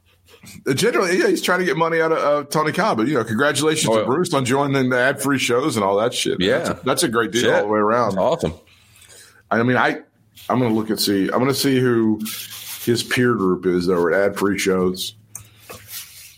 Generally, 0.74 1.18
yeah, 1.18 1.28
he's 1.28 1.42
trying 1.42 1.60
to 1.60 1.64
get 1.64 1.76
money 1.76 2.00
out 2.00 2.12
of 2.12 2.18
uh, 2.18 2.44
Tony 2.48 2.72
Khan, 2.72 2.96
but 2.96 3.06
you 3.08 3.14
know, 3.14 3.24
congratulations 3.24 3.88
Oh, 3.94 4.00
to. 4.00 4.04
Bruce 4.06 4.32
on 4.34 4.44
joining 4.44 4.90
the 4.90 4.98
ad-free 4.98 5.38
shows 5.38 5.76
and 5.76 5.84
all 5.84 5.96
that 5.96 6.12
shit. 6.14 6.40
Yeah. 6.40 6.58
that's 6.58 6.68
a, 6.70 6.84
that's 6.84 7.02
a 7.02 7.08
great 7.08 7.30
deal 7.32 7.42
Shit. 7.42 7.54
all 7.54 7.62
the 7.62 7.68
way 7.68 7.78
around. 7.78 8.10
That's 8.10 8.18
awesome. 8.18 8.52
I 9.50 9.62
mean, 9.62 9.76
I 9.76 10.00
I'm 10.48 10.58
gonna 10.60 10.74
look 10.74 10.90
and 10.90 11.00
see. 11.00 11.24
I'm 11.24 11.38
gonna 11.38 11.54
see 11.54 11.78
who 11.80 12.18
his 12.84 13.02
peer 13.02 13.34
group 13.34 13.66
is 13.66 13.88
over 13.88 14.12
at 14.12 14.30
ad 14.32 14.38
free 14.38 14.58
shows. 14.58 15.14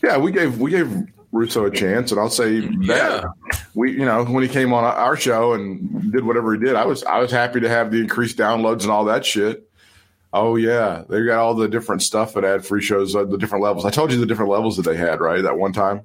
Yeah, 0.02 0.18
we 0.18 0.30
gave 0.32 0.58
we 0.58 0.70
gave 0.70 0.92
Russo 1.32 1.64
a 1.64 1.70
chance, 1.70 2.10
and 2.12 2.20
I'll 2.20 2.30
say 2.30 2.60
that 2.60 2.78
Yeah. 2.80 3.24
we 3.74 3.92
you 3.92 4.04
know 4.04 4.24
when 4.24 4.42
he 4.42 4.48
came 4.48 4.72
on 4.72 4.84
our 4.84 5.16
show 5.16 5.54
and 5.54 6.12
did 6.12 6.24
whatever 6.24 6.52
he 6.54 6.60
did, 6.60 6.76
I 6.76 6.84
was 6.84 7.02
I 7.04 7.18
was 7.18 7.30
happy 7.30 7.60
to 7.60 7.68
have 7.68 7.90
the 7.90 8.00
increased 8.00 8.36
downloads 8.36 8.82
and 8.82 8.90
all 8.90 9.04
that 9.06 9.24
shit. 9.24 9.68
Oh 10.38 10.56
yeah, 10.56 11.04
they 11.08 11.24
got 11.24 11.38
all 11.38 11.54
the 11.54 11.68
different 11.68 12.02
stuff 12.02 12.36
at 12.36 12.44
ad 12.44 12.64
free 12.64 12.82
shows, 12.82 13.14
uh, 13.16 13.24
the 13.24 13.38
different 13.38 13.64
levels. 13.64 13.84
I 13.84 13.90
told 13.90 14.12
you 14.12 14.18
the 14.18 14.26
different 14.26 14.50
levels 14.50 14.76
that 14.76 14.82
they 14.82 14.96
had, 14.96 15.20
right? 15.20 15.42
That 15.42 15.56
one 15.58 15.72
time 15.72 16.02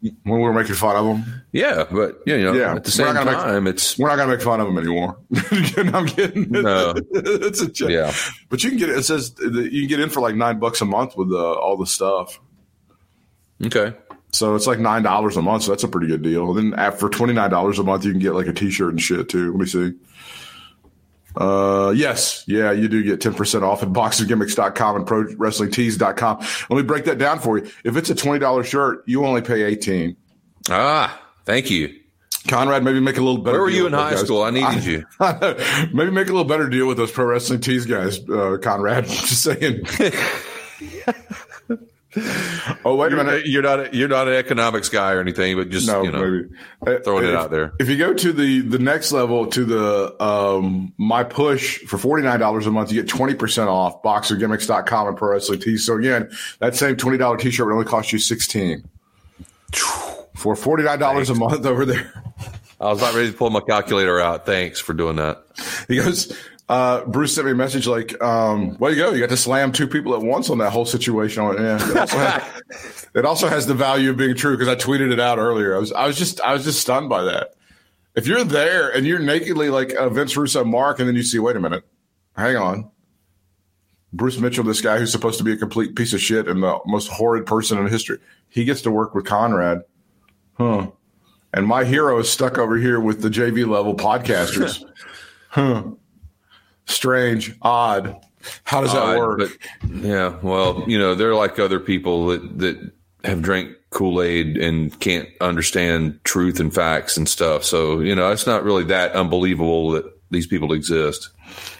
when 0.00 0.12
we 0.38 0.38
were 0.40 0.52
making 0.52 0.74
fun 0.74 0.96
of 0.96 1.04
them. 1.06 1.42
Yeah, 1.52 1.84
but 1.90 2.20
you 2.26 2.38
know, 2.42 2.52
Yeah, 2.52 2.74
at 2.74 2.84
the 2.84 2.90
same 2.90 3.06
gonna 3.06 3.24
make- 3.24 3.34
time, 3.34 3.66
it's 3.66 3.98
We're 3.98 4.08
not 4.08 4.16
gonna 4.16 4.32
make 4.32 4.42
fun 4.42 4.60
of 4.60 4.66
them 4.66 4.78
anymore. 4.78 5.16
I'm 5.94 6.06
kidding. 6.06 6.50
No. 6.50 6.94
it's 7.10 7.60
a 7.62 7.68
joke. 7.68 7.90
Yeah. 7.90 8.12
But 8.50 8.62
you 8.62 8.70
can 8.70 8.78
get 8.78 8.90
it. 8.90 8.98
It 8.98 9.04
says 9.04 9.34
you 9.40 9.80
can 9.80 9.88
get 9.88 10.00
in 10.00 10.10
for 10.10 10.20
like 10.20 10.34
nine 10.36 10.58
bucks 10.58 10.80
a 10.80 10.84
month 10.84 11.16
with 11.16 11.32
uh, 11.32 11.52
all 11.54 11.76
the 11.76 11.86
stuff. 11.86 12.38
okay. 13.64 13.94
So 14.32 14.56
it's 14.56 14.66
like 14.66 14.80
nine 14.80 15.02
dollars 15.04 15.36
a 15.36 15.42
month. 15.42 15.62
So 15.62 15.70
that's 15.70 15.84
a 15.84 15.88
pretty 15.88 16.08
good 16.08 16.22
deal. 16.22 16.50
And 16.50 16.72
then 16.72 16.78
after 16.78 17.08
twenty 17.08 17.32
nine 17.32 17.50
dollars 17.50 17.78
a 17.78 17.84
month, 17.84 18.04
you 18.04 18.10
can 18.10 18.20
get 18.20 18.34
like 18.34 18.46
a 18.48 18.52
t 18.52 18.68
shirt 18.70 18.90
and 18.90 19.00
shit 19.00 19.28
too. 19.28 19.52
Let 19.52 19.60
me 19.60 19.66
see. 19.66 19.92
Uh, 21.36 21.92
yes. 21.96 22.44
Yeah, 22.46 22.72
you 22.72 22.88
do 22.88 23.02
get 23.02 23.20
10% 23.20 23.62
off 23.62 23.82
at 23.82 23.88
boxinggimmicks.com 23.90 24.96
and 24.96 25.06
prowrestlingtees.com. 25.06 26.38
Let 26.70 26.76
me 26.76 26.82
break 26.82 27.04
that 27.06 27.18
down 27.18 27.40
for 27.40 27.58
you. 27.58 27.70
If 27.84 27.96
it's 27.96 28.10
a 28.10 28.14
$20 28.14 28.64
shirt, 28.64 29.02
you 29.06 29.24
only 29.24 29.42
pay 29.42 29.62
18. 29.62 30.16
Ah, 30.70 31.20
thank 31.44 31.70
you. 31.70 32.00
Conrad, 32.46 32.84
maybe 32.84 33.00
make 33.00 33.16
a 33.16 33.22
little 33.22 33.38
better. 33.38 33.56
Where 33.56 33.62
were 33.62 33.70
you 33.70 33.86
in 33.86 33.94
high 33.94 34.10
guys. 34.10 34.20
school? 34.20 34.42
I 34.42 34.50
needed 34.50 34.84
you. 34.84 35.04
Maybe 35.94 36.10
make 36.10 36.28
a 36.28 36.32
little 36.32 36.44
better 36.44 36.68
deal 36.68 36.86
with 36.86 36.98
those 36.98 37.10
pro 37.10 37.24
wrestling 37.24 37.60
tees 37.60 37.86
guys, 37.86 38.20
uh, 38.28 38.58
Conrad. 38.60 39.06
Just 39.08 39.42
saying. 39.42 39.86
oh 42.84 42.94
wait 42.96 43.12
a 43.12 43.16
minute. 43.16 43.46
you're 43.46 43.62
not 43.62 43.92
you're 43.94 44.08
not 44.08 44.28
an 44.28 44.34
economics 44.34 44.88
guy 44.88 45.12
or 45.12 45.20
anything, 45.20 45.56
but 45.56 45.68
just 45.70 45.86
No, 45.86 46.02
you 46.02 46.12
know, 46.12 46.20
maybe 46.20 46.48
Uh, 46.98 47.02
throwing 47.02 47.26
it 47.26 47.34
out 47.34 47.50
there. 47.50 47.72
If 47.80 47.88
you 47.88 47.96
go 47.96 48.14
to 48.14 48.32
the 48.32 48.60
the 48.60 48.78
next 48.78 49.12
level 49.12 49.46
to 49.48 49.64
the 49.64 50.22
um 50.22 50.92
my 50.96 51.24
push 51.24 51.78
for 51.80 51.98
forty 51.98 52.22
nine 52.22 52.40
dollars 52.40 52.66
a 52.66 52.70
month, 52.70 52.92
you 52.92 53.00
get 53.02 53.08
twenty 53.08 53.34
percent 53.34 53.68
off 53.68 54.02
boxergimmicks.com 54.02 55.08
and 55.08 55.16
pro 55.16 55.30
wrestling 55.30 55.60
tees. 55.60 55.84
So 55.84 55.96
again, 55.96 56.30
that 56.60 56.76
same 56.76 56.96
twenty 56.96 57.18
dollar 57.18 57.36
t 57.36 57.50
shirt 57.50 57.66
would 57.66 57.72
only 57.72 57.86
cost 57.86 58.12
you 58.12 58.18
sixteen. 58.18 58.88
For 60.34 60.54
forty 60.56 60.82
nine 60.84 60.98
dollars 60.98 61.30
a 61.30 61.34
month 61.34 61.64
over 61.66 61.84
there. 61.84 62.12
I 62.80 62.88
was 62.88 63.00
not 63.00 63.14
ready 63.14 63.30
to 63.30 63.36
pull 63.36 63.50
my 63.50 63.60
calculator 63.60 64.20
out. 64.20 64.46
Thanks 64.46 64.78
for 64.78 64.92
doing 64.92 65.16
that. 65.16 65.42
He 65.88 65.96
goes, 65.96 66.36
uh, 66.68 67.04
Bruce 67.04 67.34
sent 67.34 67.46
me 67.46 67.52
a 67.52 67.54
message 67.54 67.86
like, 67.86 68.20
um, 68.22 68.76
way 68.78 68.90
to 68.90 68.96
go. 68.96 69.12
You 69.12 69.20
got 69.20 69.28
to 69.28 69.36
slam 69.36 69.70
two 69.70 69.86
people 69.86 70.14
at 70.14 70.22
once 70.22 70.48
on 70.48 70.58
that 70.58 70.70
whole 70.70 70.86
situation. 70.86 71.44
Went, 71.44 71.60
yeah. 71.60 71.90
It 71.90 71.96
also, 71.96 72.16
has, 72.16 73.06
it 73.14 73.24
also 73.24 73.48
has 73.48 73.66
the 73.66 73.74
value 73.74 74.10
of 74.10 74.16
being 74.16 74.34
true 74.34 74.56
because 74.56 74.68
I 74.68 74.76
tweeted 74.76 75.12
it 75.12 75.20
out 75.20 75.38
earlier. 75.38 75.76
I 75.76 75.78
was, 75.78 75.92
I 75.92 76.06
was 76.06 76.16
just, 76.16 76.40
I 76.40 76.54
was 76.54 76.64
just 76.64 76.80
stunned 76.80 77.08
by 77.08 77.22
that. 77.24 77.54
If 78.14 78.26
you're 78.26 78.44
there 78.44 78.90
and 78.90 79.06
you're 79.06 79.18
nakedly 79.18 79.68
like 79.68 79.92
a 79.92 80.08
Vince 80.08 80.36
Russo 80.36 80.64
Mark, 80.64 81.00
and 81.00 81.08
then 81.08 81.16
you 81.16 81.22
see, 81.22 81.38
wait 81.38 81.56
a 81.56 81.60
minute, 81.60 81.84
hang 82.36 82.56
on. 82.56 82.90
Bruce 84.12 84.38
Mitchell, 84.38 84.62
this 84.64 84.80
guy 84.80 84.98
who's 84.98 85.10
supposed 85.10 85.38
to 85.38 85.44
be 85.44 85.52
a 85.52 85.56
complete 85.56 85.96
piece 85.96 86.12
of 86.12 86.20
shit 86.20 86.46
and 86.46 86.62
the 86.62 86.78
most 86.86 87.08
horrid 87.08 87.46
person 87.46 87.78
in 87.78 87.88
history, 87.88 88.18
he 88.48 88.64
gets 88.64 88.80
to 88.82 88.90
work 88.90 89.14
with 89.14 89.26
Conrad. 89.26 89.82
Huh. 90.54 90.92
And 91.52 91.66
my 91.66 91.84
hero 91.84 92.20
is 92.20 92.30
stuck 92.30 92.56
over 92.56 92.76
here 92.76 93.00
with 93.00 93.22
the 93.22 93.28
JV 93.28 93.66
level 93.66 93.94
podcasters. 93.94 94.84
huh. 95.48 95.82
Strange, 96.86 97.54
odd. 97.62 98.16
How 98.64 98.82
does 98.82 98.92
that 98.92 99.02
Odd, 99.02 99.18
work? 99.18 99.38
But 99.38 99.50
yeah, 99.90 100.38
well, 100.42 100.84
you 100.86 100.98
know, 100.98 101.14
they're 101.14 101.34
like 101.34 101.58
other 101.58 101.80
people 101.80 102.28
that 102.28 102.58
that 102.58 102.92
have 103.24 103.40
drank 103.40 103.74
Kool 103.90 104.20
Aid 104.20 104.58
and 104.58 104.98
can't 105.00 105.28
understand 105.40 106.20
truth 106.24 106.60
and 106.60 106.74
facts 106.74 107.16
and 107.16 107.28
stuff. 107.28 107.64
So 107.64 108.00
you 108.00 108.14
know, 108.14 108.30
it's 108.32 108.46
not 108.46 108.64
really 108.64 108.84
that 108.84 109.12
unbelievable 109.12 109.92
that 109.92 110.04
these 110.30 110.46
people 110.46 110.72
exist. 110.72 111.30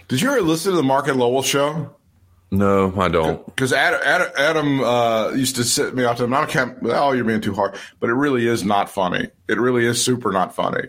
Did 0.08 0.20
you 0.20 0.30
ever 0.30 0.40
listen 0.40 0.72
to 0.72 0.76
the 0.76 0.82
Mark 0.82 1.08
and 1.08 1.18
Lowell 1.18 1.42
show? 1.42 1.94
No, 2.50 2.94
I 3.00 3.08
don't. 3.08 3.44
Because 3.46 3.72
Adam, 3.72 4.00
Adam, 4.04 4.28
Adam 4.38 4.80
uh, 4.80 5.30
used 5.30 5.56
to 5.56 5.64
sit 5.64 5.94
me 5.94 6.04
out 6.04 6.18
to 6.18 6.24
him. 6.24 6.34
I 6.34 6.46
can't. 6.46 6.78
Oh, 6.82 7.12
you're 7.12 7.24
being 7.24 7.40
too 7.40 7.54
hard. 7.54 7.74
But 8.00 8.10
it 8.10 8.14
really 8.14 8.46
is 8.46 8.64
not 8.64 8.88
funny. 8.88 9.28
It 9.48 9.58
really 9.58 9.84
is 9.84 10.02
super 10.02 10.30
not 10.30 10.54
funny. 10.54 10.88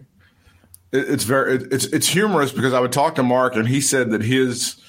It, 0.95 1.09
it's 1.09 1.23
very. 1.23 1.55
It, 1.55 1.73
it's 1.73 1.85
it's 1.85 2.07
humorous 2.07 2.51
because 2.51 2.73
I 2.73 2.79
would 2.79 2.91
talk 2.91 3.15
to 3.15 3.23
Mark 3.23 3.55
and 3.55 3.67
he 3.67 3.81
said 3.81 4.11
that 4.11 4.21
his 4.21 4.81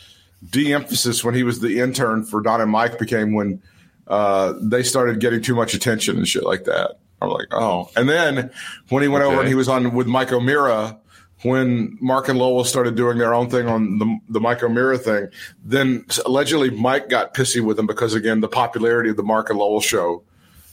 de-emphasis 0.50 1.24
when 1.24 1.34
he 1.34 1.42
was 1.42 1.60
the 1.60 1.80
intern 1.80 2.24
for 2.24 2.40
Don 2.40 2.60
and 2.60 2.70
Mike 2.70 2.98
became 2.98 3.32
when 3.32 3.62
uh, 4.06 4.54
they 4.60 4.82
started 4.82 5.20
getting 5.20 5.42
too 5.42 5.54
much 5.54 5.74
attention 5.74 6.16
and 6.16 6.28
shit 6.28 6.44
like 6.44 6.64
that. 6.64 6.98
I'm 7.20 7.30
like, 7.30 7.48
oh. 7.52 7.90
And 7.96 8.08
then 8.08 8.50
when 8.90 9.02
he 9.02 9.08
went 9.08 9.24
over 9.24 9.40
and 9.40 9.48
he 9.48 9.54
was 9.54 9.68
on 9.68 9.94
with 9.94 10.06
Mike 10.06 10.32
O'Meara, 10.32 10.98
when 11.42 11.96
Mark 12.00 12.28
and 12.28 12.38
Lowell 12.38 12.64
started 12.64 12.94
doing 12.94 13.18
their 13.18 13.34
own 13.34 13.48
thing 13.50 13.68
on 13.68 13.98
the 13.98 14.18
the 14.28 14.40
Mike 14.40 14.62
O'Meara 14.62 14.98
thing, 14.98 15.28
then 15.64 16.04
allegedly 16.24 16.70
Mike 16.70 17.08
got 17.08 17.34
pissy 17.34 17.64
with 17.64 17.78
him 17.78 17.86
because 17.86 18.14
again 18.14 18.40
the 18.40 18.48
popularity 18.48 19.10
of 19.10 19.16
the 19.16 19.22
Mark 19.22 19.50
and 19.50 19.58
Lowell 19.58 19.80
show 19.80 20.22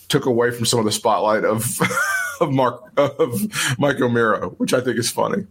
took 0.09 0.25
away 0.25 0.51
from 0.51 0.65
some 0.65 0.79
of 0.79 0.85
the 0.85 0.91
spotlight 0.91 1.43
of 1.43 1.79
of 2.41 2.51
Mark 2.51 2.81
of 2.97 3.77
Mike 3.79 3.99
O'Meara, 4.01 4.47
which 4.49 4.73
I 4.73 4.81
think 4.81 4.97
is 4.97 5.09
funny. 5.09 5.45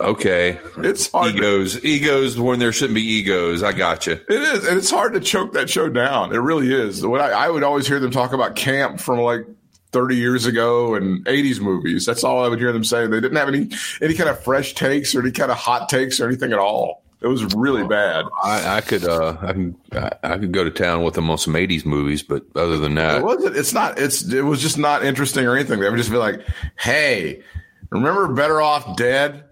Okay, 0.00 0.58
It's 0.78 1.10
hard. 1.10 1.32
to- 1.32 1.38
egos, 1.38 1.84
egos 1.84 2.38
when 2.38 2.58
there 2.58 2.72
shouldn't 2.72 2.94
be 2.94 3.02
egos. 3.02 3.62
I 3.62 3.72
got 3.72 4.06
you. 4.06 4.12
It 4.12 4.30
is, 4.30 4.66
and 4.66 4.78
it's 4.78 4.90
hard 4.90 5.12
to 5.14 5.20
choke 5.20 5.52
that 5.54 5.68
show 5.70 5.88
down. 5.88 6.32
It 6.34 6.38
really 6.38 6.72
is. 6.72 7.04
When 7.06 7.20
I, 7.20 7.30
I 7.30 7.48
would 7.50 7.62
always 7.62 7.86
hear 7.86 7.98
them 8.00 8.10
talk 8.10 8.32
about 8.32 8.54
camp 8.56 9.00
from 9.00 9.20
like 9.20 9.44
30 9.92 10.16
years 10.16 10.46
ago 10.46 10.94
and 10.94 11.24
80s 11.26 11.60
movies. 11.60 12.04
That's 12.06 12.24
all 12.24 12.44
I 12.44 12.48
would 12.48 12.58
hear 12.58 12.72
them 12.72 12.84
say. 12.84 13.06
They 13.06 13.20
didn't 13.20 13.36
have 13.36 13.48
any 13.48 13.70
any 14.02 14.14
kind 14.14 14.28
of 14.28 14.42
fresh 14.42 14.74
takes 14.74 15.14
or 15.14 15.20
any 15.20 15.30
kind 15.30 15.50
of 15.50 15.56
hot 15.56 15.88
takes 15.88 16.20
or 16.20 16.26
anything 16.26 16.52
at 16.52 16.58
all. 16.58 17.03
It 17.24 17.28
was 17.28 17.54
really 17.54 17.86
bad. 17.86 18.26
I, 18.42 18.76
I 18.76 18.80
could, 18.82 19.04
uh, 19.04 19.36
I 19.40 19.52
can, 19.52 19.76
I, 20.22 20.36
could 20.36 20.52
go 20.52 20.62
to 20.62 20.70
town 20.70 21.02
with 21.02 21.14
them 21.14 21.30
on 21.30 21.38
some 21.38 21.54
'80s 21.54 21.86
movies, 21.86 22.22
but 22.22 22.44
other 22.54 22.76
than 22.76 22.94
that, 22.96 23.18
It 23.18 23.24
wasn't. 23.24 23.56
It's 23.56 23.72
not. 23.72 23.98
It's. 23.98 24.30
It 24.30 24.42
was 24.42 24.60
just 24.60 24.76
not 24.76 25.02
interesting 25.02 25.46
or 25.46 25.56
anything. 25.56 25.80
They 25.80 25.88
would 25.88 25.96
just 25.96 26.10
be 26.10 26.18
like, 26.18 26.46
"Hey, 26.78 27.42
remember 27.88 28.28
Better 28.34 28.60
Off 28.60 28.96
Dead?" 28.98 29.44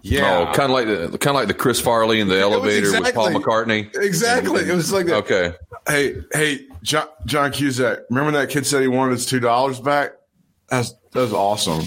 Yeah, 0.00 0.48
oh, 0.48 0.54
kind 0.54 0.70
of 0.70 0.70
like 0.70 0.86
the, 0.86 1.18
kind 1.18 1.36
of 1.36 1.40
like 1.40 1.48
the 1.48 1.54
Chris 1.54 1.78
Farley 1.78 2.20
in 2.20 2.28
the 2.28 2.40
elevator 2.40 2.90
with 2.92 3.14
Paul 3.14 3.30
McCartney. 3.30 3.94
Exactly. 3.96 4.62
It 4.62 4.74
was 4.74 4.92
like 4.92 5.06
that. 5.06 5.16
Okay, 5.16 5.52
Hey, 5.86 6.16
hey, 6.32 6.66
John, 6.82 7.08
John 7.26 7.52
Cusack. 7.52 8.00
Remember 8.08 8.32
that 8.38 8.48
kid 8.48 8.66
said 8.66 8.82
he 8.82 8.88
wanted 8.88 9.12
his 9.12 9.26
two 9.26 9.40
dollars 9.40 9.78
back? 9.78 10.12
That's 10.68 10.94
that 11.12 11.20
was 11.20 11.32
awesome. 11.32 11.84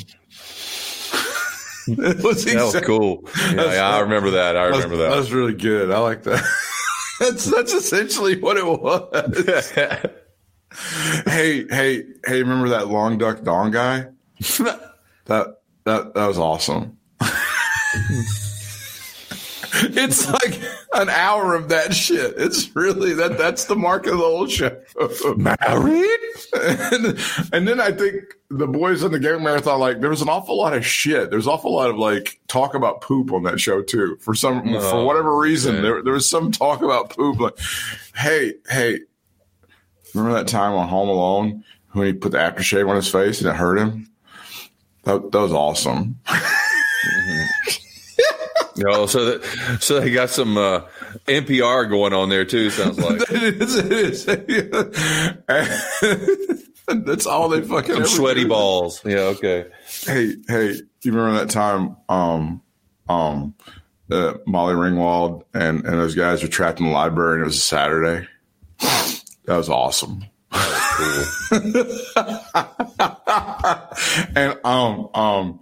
that 1.98 2.24
was 2.24 2.46
exact- 2.46 2.86
cool. 2.86 3.28
Yeah, 3.52 3.74
yeah, 3.74 3.90
I 3.90 4.00
remember 4.00 4.32
that. 4.32 4.58
I 4.58 4.66
remember 4.66 4.98
that 4.98 5.10
that. 5.10 5.18
was 5.18 5.32
really 5.32 5.54
good. 5.54 5.92
I 5.92 6.00
like 6.00 6.24
that. 6.24 6.44
that's 7.20 7.46
that's 7.46 7.74
essentially 7.74 8.40
what 8.40 8.58
it 8.58 8.66
was. 8.66 9.70
hey, 11.26 11.66
hey, 11.70 12.04
hey! 12.26 12.42
Remember 12.42 12.70
that 12.70 12.88
Long 12.88 13.18
Duk 13.18 13.44
Dong 13.44 13.72
guy? 13.72 14.08
that 14.58 14.96
that 15.26 15.62
that 15.86 16.16
was 16.16 16.38
awesome. 16.38 16.98
It's 19.82 20.30
like 20.30 20.60
an 20.94 21.10
hour 21.10 21.56
of 21.56 21.70
that 21.70 21.94
shit. 21.94 22.36
It's 22.38 22.76
really 22.76 23.14
that. 23.14 23.38
That's 23.38 23.66
the 23.66 23.76
mark 23.76 24.08
of 24.08 24.18
the 24.18 24.24
old 24.24 24.52
show. 24.52 24.80
Married, 25.38 26.20
and, 26.54 27.20
and 27.54 27.68
then 27.68 27.80
I 27.80 27.92
think 27.92 28.24
the 28.50 28.68
boys 28.68 29.04
on 29.04 29.12
the 29.12 29.20
game 29.20 29.44
marathon 29.44 29.80
like 29.80 30.02
there 30.02 30.10
was 30.10 30.22
an 30.22 30.30
awful 30.30 30.58
lot 30.58 30.74
of 30.74 30.86
shit. 30.86 31.30
There's 31.30 31.46
an 31.48 31.54
awful 31.54 31.74
lot 31.74 31.90
of 31.90 31.98
like 31.98 32.40
talk 32.48 32.74
about 32.74 33.02
poop 33.02 33.32
on 33.32 33.44
that 33.44 33.60
show 33.60 33.82
too. 33.82 34.18
For 34.22 34.34
some 34.34 34.76
oh, 34.76 34.80
for 34.82 34.98
Oh, 34.98 35.06
whatever 35.06 35.38
reason, 35.38 35.76
man. 35.76 35.84
there 35.84 36.02
there 36.04 36.14
was 36.14 36.30
some 36.30 36.52
talk 36.52 36.82
about 36.82 37.12
poop. 37.12 37.40
Like, 37.40 37.58
hey, 38.16 38.54
hey, 38.70 39.00
remember 40.14 40.38
that 40.38 40.48
time 40.48 40.74
on 40.74 40.88
Home 40.88 41.10
Alone 41.10 41.64
when 41.92 42.08
he 42.08 42.14
put 42.14 42.32
the 42.32 42.38
aftershave 42.38 42.90
on 42.90 42.96
his 42.96 43.12
face 43.12 43.42
and 43.42 43.50
it 43.50 43.56
hurt 43.56 43.78
him? 43.78 44.10
That, 45.04 45.32
that 45.32 45.40
was 45.40 45.54
awesome. 45.54 46.20
Mm-hmm. 46.26 47.86
You 48.76 48.84
know, 48.86 49.06
so 49.08 49.26
that 49.26 49.78
so 49.82 50.00
they 50.00 50.12
got 50.12 50.30
some 50.30 50.58
uh, 50.58 50.82
NPR 51.28 51.90
going 51.90 52.14
on 52.14 52.30
there 52.30 52.46
too. 52.46 52.70
Sounds 52.70 52.98
like 53.04 53.22
it 53.30 53.62
is. 53.62 54.28
It 54.28 54.46
is. 54.50 56.66
That's 56.88 57.26
all 57.26 57.50
they 57.50 57.62
fucking 57.62 57.96
some 57.96 58.06
sweaty 58.06 58.44
do. 58.44 58.50
balls. 58.50 59.02
Yeah, 59.06 59.34
okay. 59.36 59.66
Hey, 60.06 60.36
hey, 60.48 60.76
you 61.04 61.12
remember 61.12 61.40
that 61.40 61.50
time? 61.52 61.98
Um, 62.08 62.62
um, 63.08 63.54
uh, 64.12 64.36
Molly 64.46 64.76
Ringwald 64.76 65.44
and 65.54 65.86
and 65.86 66.00
those 66.00 66.16
guys 66.16 66.42
were 66.42 66.50
trapped 66.50 66.80
in 66.80 66.86
the 66.86 66.92
library, 66.92 67.34
and 67.36 67.42
it 67.44 67.46
was 67.46 67.58
a 67.58 67.60
Saturday. 67.60 68.28
That 68.80 69.58
was 69.58 69.70
awesome. 69.70 70.26
and 74.36 74.58
um 74.64 75.10
um 75.14 75.60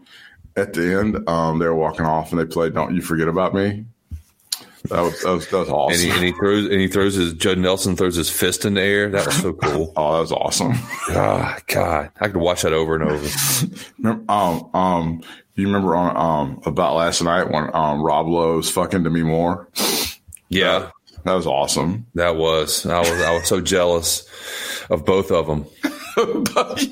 at 0.57 0.73
the 0.73 0.99
end 0.99 1.29
um 1.29 1.59
they 1.59 1.65
were 1.65 1.75
walking 1.75 2.05
off 2.05 2.31
and 2.31 2.39
they 2.41 2.45
played 2.45 2.73
"Don't 2.73 2.93
You 2.95 3.01
Forget 3.01 3.27
About 3.27 3.53
Me." 3.53 3.85
That 4.89 5.01
was 5.01 5.21
that 5.21 5.31
was, 5.31 5.47
that 5.49 5.57
was 5.57 5.67
And 5.67 5.75
awesome. 5.75 5.99
he, 6.01 6.09
and 6.11 6.23
he 6.23 6.31
throws 6.31 6.65
and 6.65 6.79
he 6.81 6.87
throws 6.87 7.13
his 7.15 7.33
Judd 7.33 7.57
Nelson 7.57 7.95
throws 7.95 8.15
his 8.15 8.29
fist 8.29 8.63
in 8.65 8.75
the 8.75 8.81
air. 8.81 9.09
That 9.09 9.25
was 9.25 9.35
so 9.41 9.53
cool. 9.53 9.91
oh, 9.97 10.13
that 10.13 10.19
was 10.19 10.31
awesome. 10.31 10.73
Ah, 11.09 11.57
God, 11.67 12.09
I 12.19 12.27
could 12.27 12.37
watch 12.37 12.61
that 12.61 12.73
over 12.73 12.95
and 12.95 13.03
over. 13.09 14.21
Um, 14.29 14.69
um, 14.73 15.21
you 15.55 15.65
remember 15.67 15.95
on 15.95 16.15
um 16.15 16.61
about 16.65 16.95
last 16.95 17.21
night 17.21 17.49
when 17.49 17.69
um 17.75 18.01
Rob 18.01 18.27
Lowe's 18.27 18.69
fucking 18.69 19.03
Demi 19.03 19.23
Moore? 19.23 19.67
Yeah, 20.49 20.91
That 21.25 21.33
was 21.33 21.45
awesome. 21.47 22.05
that 22.15 22.37
was. 22.37 22.85
I 22.85 22.99
was. 22.99 23.09
I 23.09 23.33
was 23.33 23.45
so 23.47 23.59
jealous 23.59 24.25
of 24.89 25.03
both 25.03 25.31
of 25.31 25.47
them. 25.47 25.65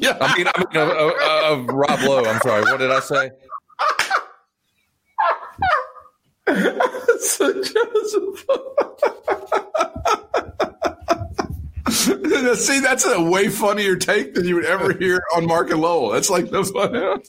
yeah, 0.02 0.18
I 0.20 0.36
mean, 0.38 0.48
I 0.54 0.60
mean 0.60 0.76
of, 0.76 0.90
of, 0.90 1.12
of 1.60 1.66
Rob 1.74 2.00
Lowe. 2.02 2.26
I'm 2.26 2.42
sorry. 2.42 2.64
What 2.64 2.80
did 2.80 2.92
I 2.92 3.00
say? 3.00 3.32
See, 12.56 12.80
that's 12.80 13.06
a 13.06 13.22
way 13.22 13.50
funnier 13.50 13.96
take 13.96 14.34
than 14.34 14.48
you 14.48 14.56
would 14.56 14.66
ever 14.66 14.94
hear 14.94 15.22
on 15.36 15.46
Mark 15.46 15.70
and 15.72 15.82
Lowell. 15.82 16.10
That's 16.12 16.30
like 16.30 16.50
the 16.50 16.64
fun. 16.64 17.22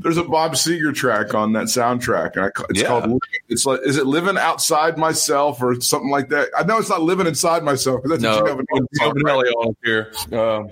There's 0.00 0.16
a 0.16 0.24
Bob 0.24 0.52
Seger 0.52 0.94
track 0.94 1.34
on 1.34 1.52
that 1.52 1.64
soundtrack, 1.66 2.36
and 2.36 2.46
I, 2.46 2.50
it's 2.70 2.80
Yeah. 2.80 2.88
called. 2.88 3.20
It's 3.48 3.66
like, 3.66 3.80
is 3.84 3.98
it 3.98 4.06
"Living 4.06 4.38
Outside 4.38 4.96
Myself" 4.96 5.62
or 5.62 5.78
something 5.82 6.10
like 6.10 6.30
that? 6.30 6.48
I 6.56 6.62
know 6.64 6.78
it's 6.78 6.88
not 6.88 7.02
"Living 7.02 7.26
Inside 7.26 7.62
Myself" 7.62 8.00
that's 8.04 8.22
No, 8.22 8.36
what 8.36 8.44
you 8.44 8.50
have 8.50 8.58
in 8.60 8.66
one 8.70 8.86
song, 8.94 9.08
right? 9.08 9.16
Bonelli 9.24 9.52
on 9.52 9.76
here. 9.84 10.10
Uh, 10.32 10.62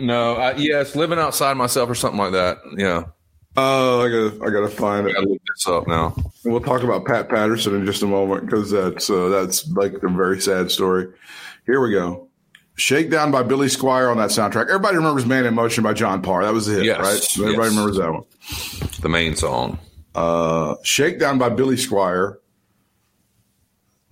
no, 0.00 0.36
I, 0.36 0.52
yes, 0.54 0.94
living 0.94 1.18
outside 1.18 1.56
myself 1.56 1.90
or 1.90 1.96
something 1.96 2.20
like 2.20 2.32
that. 2.32 2.58
Yeah, 2.76 3.04
Oh, 3.62 4.00
I 4.02 4.08
gotta, 4.08 4.44
I 4.44 4.50
gotta 4.50 4.68
find 4.74 5.06
it. 5.06 5.12
gotta 5.14 5.28
look 5.28 5.42
this 5.46 5.66
up 5.66 5.86
now. 5.86 6.14
We'll 6.44 6.60
talk 6.60 6.82
about 6.82 7.04
Pat 7.04 7.28
Patterson 7.28 7.74
in 7.74 7.84
just 7.84 8.02
a 8.02 8.06
moment 8.06 8.46
because 8.46 8.70
that's 8.70 9.10
uh, 9.10 9.28
that's 9.28 9.68
like 9.70 9.92
a 10.02 10.08
very 10.08 10.40
sad 10.40 10.70
story. 10.70 11.08
Here 11.66 11.80
we 11.80 11.92
go. 11.92 12.28
Shakedown 12.76 13.30
by 13.30 13.42
Billy 13.42 13.66
Squier 13.66 14.10
on 14.10 14.16
that 14.16 14.30
soundtrack. 14.30 14.68
Everybody 14.68 14.96
remembers 14.96 15.26
Man 15.26 15.44
in 15.44 15.54
Motion 15.54 15.84
by 15.84 15.92
John 15.92 16.22
Parr. 16.22 16.44
That 16.44 16.54
was 16.54 16.66
the 16.66 16.76
hit, 16.76 16.84
Yes, 16.84 16.98
right? 16.98 17.44
Everybody 17.44 17.68
yes. 17.68 17.76
remembers 17.76 17.96
that 17.98 18.12
one. 18.12 18.24
The 19.02 19.08
main 19.10 19.36
song. 19.36 19.78
Uh, 20.14 20.76
Shakedown 20.82 21.36
by 21.38 21.50
Billy 21.50 21.76
Squier. 21.76 22.36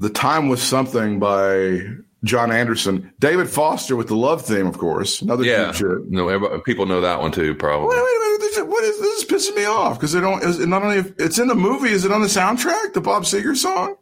The 0.00 0.11
Time 0.11 0.49
Was 0.49 0.62
Something 0.62 1.19
by 1.19 1.81
John 2.25 2.52
Anderson. 2.52 3.12
David 3.19 3.49
Foster 3.49 3.97
with 3.97 4.09
the 4.09 4.17
love 4.17 4.43
theme, 4.45 4.67
of 4.67 4.76
course. 4.76 5.23
Another 5.23 5.45
Yeah, 5.45 5.73
no, 6.09 6.61
people 6.61 6.87
know 6.87 7.00
that 7.00 7.21
one 7.21 7.33
too. 7.33 7.55
Probably. 7.55 7.88
Wait, 7.88 7.97
wait 7.97 8.02
a 8.05 8.38
minute. 8.38 8.69
What 8.69 8.85
is 8.85 9.00
this? 9.00 9.18
Is 9.38 9.50
pissing 9.50 9.57
me 9.57 9.64
off 9.64 9.99
because 9.99 10.12
they 10.12 10.21
don't. 10.21 10.42
Is 10.42 10.61
it 10.61 10.68
not 10.68 10.83
only 10.83 10.99
if 10.99 11.12
it's 11.18 11.38
in 11.38 11.49
the 11.49 11.54
movie. 11.54 11.90
Is 11.90 12.04
it 12.04 12.12
on 12.12 12.21
the 12.21 12.28
soundtrack? 12.28 12.92
The 12.92 13.00
Bob 13.00 13.25
Seger 13.25 13.57
song. 13.57 13.97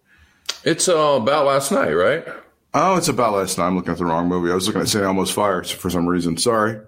It's 0.64 0.88
uh, 0.88 1.18
about 1.20 1.46
last 1.46 1.70
night, 1.70 1.92
right? 1.92 2.26
Oh, 2.74 2.96
it's 2.96 3.08
about 3.08 3.34
last 3.34 3.58
night. 3.58 3.66
I'm 3.66 3.76
looking 3.76 3.92
at 3.92 3.98
the 3.98 4.04
wrong 4.04 4.28
movie. 4.28 4.50
I 4.50 4.54
was 4.54 4.66
looking 4.66 4.82
at 4.82 4.88
St. 4.88 5.04
Elmo's 5.04 5.30
Fire 5.30 5.62
for 5.64 5.90
some 5.90 6.06
reason. 6.06 6.36
Sorry. 6.36 6.80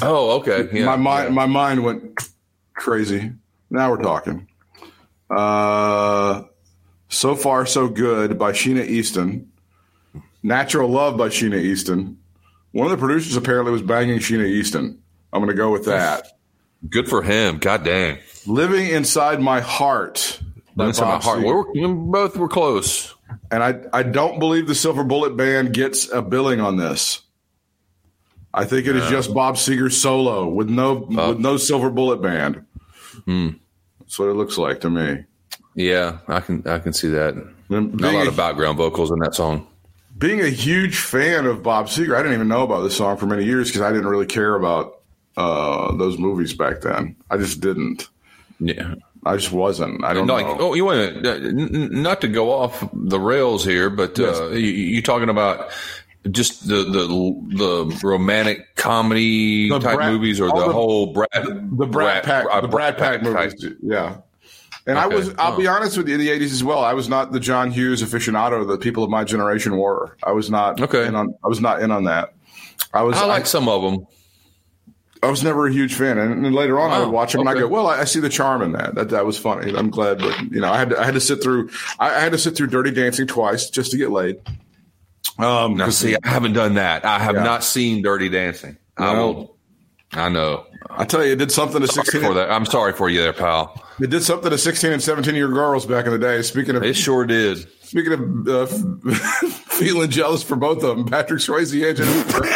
Oh, 0.00 0.40
okay. 0.40 0.68
Yeah, 0.72 0.86
my 0.86 0.96
mind, 0.96 1.28
yeah. 1.28 1.34
my 1.34 1.46
mind 1.46 1.84
went. 1.84 2.20
crazy. 2.74 3.32
Now 3.70 3.90
we're 3.90 4.02
talking. 4.02 4.48
Uh, 5.30 6.42
so 7.08 7.34
far, 7.34 7.66
so 7.66 7.88
good 7.88 8.38
by 8.38 8.52
Sheena 8.52 8.84
Easton. 8.84 9.50
Natural 10.42 10.88
Love 10.88 11.16
by 11.16 11.28
Sheena 11.28 11.60
Easton. 11.60 12.18
One 12.72 12.86
of 12.86 12.90
the 12.90 12.98
producers 12.98 13.36
apparently 13.36 13.72
was 13.72 13.82
banging 13.82 14.18
Sheena 14.18 14.46
Easton. 14.46 15.00
I'm 15.32 15.40
going 15.40 15.54
to 15.54 15.56
go 15.56 15.70
with 15.70 15.84
that. 15.86 16.26
Good 16.88 17.08
for 17.08 17.22
him. 17.22 17.58
God 17.58 17.84
dang. 17.84 18.18
Living 18.46 18.88
Inside 18.88 19.40
My 19.40 19.60
Heart. 19.60 20.40
by 20.76 20.86
That's 20.86 20.98
in 20.98 21.04
my 21.04 21.18
heart. 21.18 21.42
We're, 21.42 21.70
we 21.72 21.86
both 21.86 22.36
were 22.36 22.48
close. 22.48 23.14
And 23.50 23.62
I, 23.62 23.80
I 23.92 24.02
don't 24.02 24.38
believe 24.38 24.66
the 24.66 24.74
Silver 24.74 25.04
Bullet 25.04 25.36
Band 25.36 25.72
gets 25.72 26.10
a 26.10 26.20
billing 26.22 26.60
on 26.60 26.76
this. 26.76 27.20
I 28.54 28.64
think 28.64 28.86
it 28.86 28.96
is 28.96 29.08
just 29.08 29.32
Bob 29.32 29.54
Seger 29.56 29.90
solo 29.90 30.46
with 30.46 30.68
no 30.68 30.94
with 30.94 31.38
no 31.38 31.56
Silver 31.56 31.88
Bullet 31.88 32.20
Band. 32.20 32.64
Hmm. 33.24 33.50
That's 34.00 34.18
what 34.18 34.28
it 34.28 34.34
looks 34.34 34.58
like 34.58 34.80
to 34.80 34.90
me. 34.90 35.24
Yeah, 35.74 36.18
I 36.28 36.40
can 36.40 36.66
I 36.66 36.78
can 36.78 36.92
see 36.92 37.08
that. 37.10 37.34
Not 37.70 37.82
a 38.12 38.12
lot 38.12 38.26
a- 38.26 38.28
of 38.28 38.36
background 38.36 38.76
vocals 38.76 39.10
in 39.10 39.18
that 39.20 39.34
song. 39.34 39.66
being 40.18 40.40
a 40.40 40.48
huge 40.50 40.98
fan 40.98 41.46
of 41.46 41.62
Bob 41.62 41.86
Seger, 41.86 42.14
I 42.14 42.18
didn't 42.18 42.34
even 42.34 42.48
know 42.48 42.62
about 42.62 42.82
this 42.82 42.96
song 42.96 43.16
for 43.16 43.24
many 43.24 43.44
years 43.44 43.68
because 43.68 43.80
I 43.80 43.90
didn't 43.90 44.08
really 44.08 44.26
care 44.26 44.54
about 44.54 45.00
uh, 45.36 45.94
those 45.96 46.18
movies 46.18 46.52
back 46.54 46.80
then. 46.82 47.16
I 47.30 47.36
just 47.36 47.60
didn't. 47.60 48.08
Yeah. 48.60 48.94
I 49.24 49.36
just 49.36 49.52
wasn't. 49.52 50.02
I 50.04 50.14
don't 50.14 50.26
Like, 50.26 50.46
know. 50.46 50.56
oh, 50.58 50.74
you 50.74 50.84
want 50.84 51.22
to, 51.22 51.30
n- 51.34 52.02
not 52.02 52.20
to 52.22 52.28
go 52.28 52.50
off 52.50 52.84
the 52.92 53.20
rails 53.20 53.64
here, 53.64 53.88
but 53.88 54.18
uh, 54.18 54.48
you, 54.50 54.58
you 54.66 55.00
talking 55.02 55.28
about 55.28 55.70
just 56.30 56.66
the 56.68 56.82
the 56.84 57.06
the 57.56 58.00
romantic 58.04 58.74
comedy 58.76 59.68
The 59.68 59.78
type 59.78 59.96
Brat- 59.96 60.12
movies, 60.12 60.40
or 60.40 60.48
the, 60.48 60.66
the- 60.66 60.72
whole 60.72 61.12
Brad 61.12 61.28
the 61.32 61.86
Brat 61.86 62.24
Pack, 62.24 62.46
uh, 62.50 62.60
the 62.62 62.68
Brat 62.68 62.98
Pack 62.98 63.22
type- 63.22 63.52
movies, 63.54 63.76
yeah. 63.82 64.16
And 64.88 64.98
I 64.98 65.06
was, 65.06 65.32
I'll 65.38 65.56
be 65.56 65.68
Oh. 65.68 65.72
honest 65.72 65.96
with 65.96 66.08
you, 66.08 66.14
in 66.14 66.20
the 66.20 66.28
'80s 66.28 66.50
as 66.52 66.64
well. 66.64 66.80
I 66.84 66.92
was 66.92 67.08
not 67.08 67.30
the 67.30 67.38
John 67.38 67.70
Hughes 67.70 68.02
aficionado 68.02 68.66
that 68.66 68.80
people 68.80 69.04
of 69.04 69.10
my 69.10 69.22
generation 69.22 69.76
were. 69.76 70.16
I 70.24 70.32
was 70.32 70.50
not. 70.50 70.80
Okay. 70.80 71.06
In 71.06 71.14
on, 71.14 71.36
I 71.44 71.46
was 71.46 71.60
not 71.60 71.80
in 71.80 71.92
on 71.92 72.02
that. 72.04 72.34
I 72.92 73.02
was. 73.02 73.16
I 73.16 73.24
like 73.26 73.46
some 73.46 73.68
of 73.68 73.82
them. 73.82 74.04
I 75.22 75.30
was 75.30 75.44
never 75.44 75.66
a 75.68 75.72
huge 75.72 75.94
fan, 75.94 76.18
and, 76.18 76.44
and 76.44 76.54
later 76.54 76.80
on 76.80 76.90
I 76.90 76.98
would 76.98 77.10
watch 77.10 77.32
them 77.32 77.40
and 77.42 77.48
I 77.48 77.52
okay. 77.52 77.60
go, 77.60 77.68
"Well, 77.68 77.86
I, 77.86 78.00
I 78.00 78.04
see 78.04 78.18
the 78.20 78.28
charm 78.28 78.60
in 78.62 78.72
that. 78.72 78.94
That 78.96 79.10
that 79.10 79.24
was 79.24 79.38
funny. 79.38 79.72
I'm 79.76 79.88
glad." 79.90 80.18
But 80.18 80.38
you 80.50 80.60
know, 80.60 80.72
I 80.72 80.78
had 80.78 80.90
to, 80.90 80.98
I 81.00 81.04
had 81.04 81.14
to 81.14 81.20
sit 81.20 81.42
through. 81.42 81.70
I, 82.00 82.14
I 82.16 82.18
had 82.20 82.32
to 82.32 82.38
sit 82.38 82.56
through 82.56 82.66
Dirty 82.68 82.90
Dancing 82.90 83.26
twice 83.28 83.70
just 83.70 83.92
to 83.92 83.96
get 83.96 84.10
laid. 84.10 84.38
Um, 85.38 85.76
Now, 85.76 85.84
'cause- 85.86 85.98
see, 85.98 86.16
I 86.22 86.28
haven't 86.28 86.52
done 86.54 86.74
that. 86.74 87.04
I 87.04 87.18
have 87.20 87.36
Yeah. 87.36 87.44
not 87.44 87.64
seen 87.64 88.02
Dirty 88.02 88.28
Dancing. 88.28 88.76
I 88.98 89.12
No. 89.14 89.26
will. 89.32 89.56
I 90.14 90.28
know. 90.28 90.66
I 90.90 91.04
tell 91.04 91.24
you, 91.24 91.32
it 91.32 91.36
did 91.38 91.50
something 91.50 91.80
to 91.80 91.86
Sorry 91.86 92.04
16. 92.04 92.22
for 92.22 92.34
that. 92.34 92.50
I'm 92.50 92.66
sorry 92.66 92.92
for 92.92 93.08
you 93.08 93.22
there, 93.22 93.32
pal. 93.32 93.82
It 94.00 94.10
did 94.10 94.22
something 94.22 94.50
to 94.50 94.58
16 94.58 94.92
and 94.92 95.02
17 95.02 95.34
year 95.34 95.48
girls 95.48 95.86
back 95.86 96.04
in 96.04 96.12
the 96.12 96.18
day. 96.18 96.42
Speaking 96.42 96.76
of 96.76 96.82
It 96.82 96.94
sure 96.96 97.24
did. 97.24 97.66
Speaking 97.92 98.14
of 98.14 98.48
uh, 98.48 98.66
feeling 99.76 100.08
jealous 100.08 100.42
for 100.42 100.56
both 100.56 100.82
of 100.82 100.96
them, 100.96 101.04
Patrick 101.04 101.40
Swayze 101.40 101.86
and 101.86 101.98
Jennifer. 101.98 102.46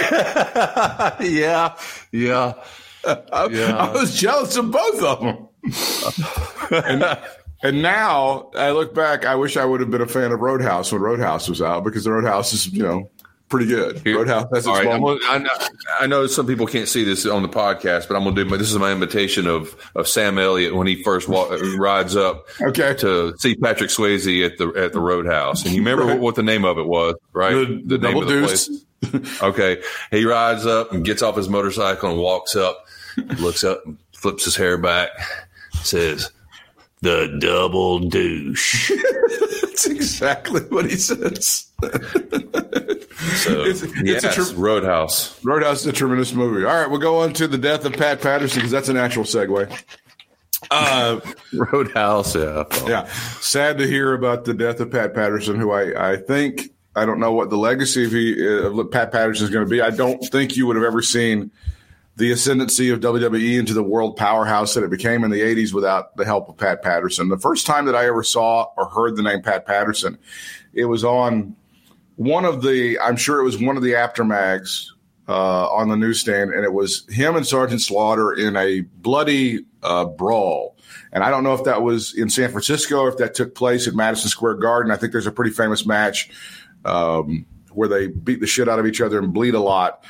yeah, 1.22 1.76
yeah. 2.10 2.54
I 3.04 3.92
was 3.92 4.18
jealous 4.18 4.56
of 4.56 4.70
both 4.70 5.02
of 5.02 5.20
them. 5.20 5.48
and, 6.70 7.18
and 7.62 7.82
now 7.82 8.50
I 8.56 8.70
look 8.70 8.94
back, 8.94 9.26
I 9.26 9.34
wish 9.34 9.58
I 9.58 9.66
would 9.66 9.80
have 9.80 9.90
been 9.90 10.00
a 10.00 10.06
fan 10.06 10.32
of 10.32 10.40
Roadhouse 10.40 10.90
when 10.90 11.02
Roadhouse 11.02 11.50
was 11.50 11.60
out 11.60 11.84
because 11.84 12.04
the 12.04 12.12
Roadhouse 12.12 12.54
is, 12.54 12.72
you 12.72 12.82
know, 12.82 13.10
pretty 13.48 13.66
good. 13.66 14.04
Roadhouse 14.06 14.48
has 14.52 14.58
its 14.58 14.66
All 14.66 14.74
right, 14.74 14.84
gonna- 14.84 15.18
I, 15.28 15.38
know, 15.38 15.50
I 16.00 16.06
know 16.06 16.26
some 16.26 16.46
people 16.46 16.66
can't 16.66 16.88
see 16.88 17.04
this 17.04 17.24
on 17.26 17.42
the 17.42 17.48
podcast, 17.48 18.08
but 18.08 18.16
I'm 18.16 18.24
going 18.24 18.34
to 18.34 18.44
do. 18.44 18.50
But 18.50 18.58
this 18.58 18.70
is 18.70 18.78
my 18.78 18.92
invitation 18.92 19.46
of 19.46 19.74
of 19.94 20.08
Sam 20.08 20.38
Elliott 20.38 20.74
when 20.74 20.86
he 20.86 21.02
first 21.02 21.28
wa- 21.28 21.48
rides 21.78 22.16
up 22.16 22.46
Okay. 22.60 22.94
to 22.98 23.34
see 23.38 23.54
Patrick 23.54 23.90
Swayze 23.90 24.44
at 24.44 24.58
the 24.58 24.68
at 24.76 24.92
the 24.92 25.00
Roadhouse. 25.00 25.64
And 25.64 25.72
you 25.74 25.80
remember 25.80 26.06
what, 26.06 26.18
what 26.18 26.34
the 26.34 26.42
name 26.42 26.64
of 26.64 26.78
it 26.78 26.86
was, 26.86 27.14
right? 27.32 27.52
The- 27.54 27.82
the 27.84 27.98
name 27.98 28.14
Double 28.14 28.26
Deuce. 28.26 28.68
place. 28.68 28.82
okay, 29.42 29.82
he 30.10 30.24
rides 30.24 30.64
up 30.66 30.92
and 30.92 31.04
gets 31.04 31.22
off 31.22 31.36
his 31.36 31.48
motorcycle 31.48 32.10
and 32.10 32.18
walks 32.18 32.56
up, 32.56 32.86
looks 33.38 33.62
up, 33.62 33.84
and 33.84 33.98
flips 34.14 34.44
his 34.46 34.56
hair 34.56 34.78
back, 34.78 35.10
says, 35.82 36.30
"The 37.02 37.36
double 37.40 37.98
douche." 38.00 38.90
That's 39.62 39.86
exactly 39.86 40.62
what 40.62 40.86
he 40.90 40.96
says. 40.96 41.66
So, 41.80 41.88
It's- 43.66 43.82
it's 43.82 44.24
a 44.24 44.28
yes, 44.28 44.52
Roadhouse. 44.54 45.42
Roadhouse 45.44 45.80
is 45.82 45.86
a 45.86 45.92
tremendous 45.92 46.32
movie. 46.32 46.64
All 46.64 46.74
right, 46.74 46.88
we'll 46.90 47.00
go 47.00 47.20
on 47.20 47.32
to 47.34 47.46
the 47.46 47.58
death 47.58 47.84
of 47.84 47.92
Pat 47.92 48.20
Patterson 48.20 48.58
because 48.58 48.70
that's 48.70 48.88
an 48.88 48.96
actual 48.96 49.24
segue. 49.24 49.70
Uh, 50.70 51.20
Roadhouse, 51.52 52.34
yeah. 52.34 52.64
yeah, 52.86 53.04
sad 53.40 53.78
to 53.78 53.86
hear 53.86 54.14
about 54.14 54.44
the 54.46 54.54
death 54.54 54.80
of 54.80 54.90
Pat 54.90 55.14
Patterson, 55.14 55.56
who 55.60 55.70
I, 55.70 56.12
I 56.12 56.16
think 56.16 56.70
I 56.96 57.04
don't 57.04 57.20
know 57.20 57.32
what 57.32 57.50
the 57.50 57.58
legacy 57.58 58.06
of, 58.06 58.12
he, 58.12 58.46
of 58.64 58.90
Pat 58.90 59.12
Patterson 59.12 59.44
is 59.44 59.50
going 59.50 59.64
to 59.66 59.70
be. 59.70 59.82
I 59.82 59.90
don't 59.90 60.18
think 60.24 60.56
you 60.56 60.66
would 60.66 60.76
have 60.76 60.84
ever 60.84 61.02
seen 61.02 61.50
the 62.16 62.32
ascendancy 62.32 62.88
of 62.90 63.00
WWE 63.00 63.58
into 63.58 63.74
the 63.74 63.82
world 63.82 64.16
powerhouse 64.16 64.74
that 64.74 64.82
it 64.82 64.90
became 64.90 65.22
in 65.22 65.30
the 65.30 65.40
80s 65.40 65.74
without 65.74 66.16
the 66.16 66.24
help 66.24 66.48
of 66.48 66.56
Pat 66.56 66.82
Patterson. 66.82 67.28
The 67.28 67.38
first 67.38 67.66
time 67.66 67.84
that 67.86 67.94
I 67.94 68.06
ever 68.06 68.22
saw 68.22 68.68
or 68.76 68.88
heard 68.88 69.16
the 69.16 69.22
name 69.22 69.42
Pat 69.42 69.66
Patterson, 69.66 70.18
it 70.72 70.86
was 70.86 71.04
on 71.04 71.54
one 72.16 72.46
of 72.46 72.62
the, 72.62 72.98
I'm 72.98 73.16
sure 73.16 73.40
it 73.40 73.44
was 73.44 73.60
one 73.60 73.76
of 73.76 73.82
the 73.82 73.94
Apter 73.94 74.24
mags 74.24 74.94
uh, 75.28 75.68
on 75.68 75.90
the 75.90 75.96
newsstand, 75.96 76.52
and 76.52 76.64
it 76.64 76.72
was 76.72 77.06
him 77.10 77.36
and 77.36 77.46
Sergeant 77.46 77.82
Slaughter 77.82 78.32
in 78.32 78.56
a 78.56 78.80
bloody 78.80 79.66
uh, 79.82 80.06
brawl. 80.06 80.76
And 81.12 81.22
I 81.22 81.28
don't 81.28 81.44
know 81.44 81.52
if 81.52 81.64
that 81.64 81.82
was 81.82 82.14
in 82.14 82.30
San 82.30 82.50
Francisco 82.50 83.00
or 83.00 83.08
if 83.08 83.18
that 83.18 83.34
took 83.34 83.54
place 83.54 83.86
at 83.86 83.94
Madison 83.94 84.30
Square 84.30 84.54
Garden. 84.54 84.90
I 84.90 84.96
think 84.96 85.12
there's 85.12 85.26
a 85.26 85.32
pretty 85.32 85.50
famous 85.50 85.84
match 85.84 86.30
um, 86.86 87.44
where 87.72 87.88
they 87.88 88.06
beat 88.06 88.40
the 88.40 88.46
shit 88.46 88.68
out 88.68 88.78
of 88.78 88.86
each 88.86 89.02
other 89.02 89.18
and 89.18 89.34
bleed 89.34 89.54
a 89.54 89.60
lot 89.60 90.02